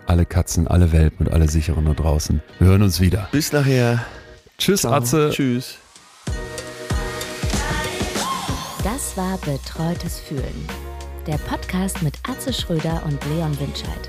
[0.07, 2.41] Alle Katzen, alle Welpen und alle Sicheren da draußen.
[2.59, 3.29] Wir hören uns wieder.
[3.33, 4.05] Bis nachher.
[4.57, 4.95] Tschüss, Ciao.
[4.95, 5.31] Atze.
[5.33, 5.77] Tschüss.
[8.85, 10.67] Das war Betreutes Fühlen.
[11.27, 14.09] Der Podcast mit Atze Schröder und Leon Winscheid.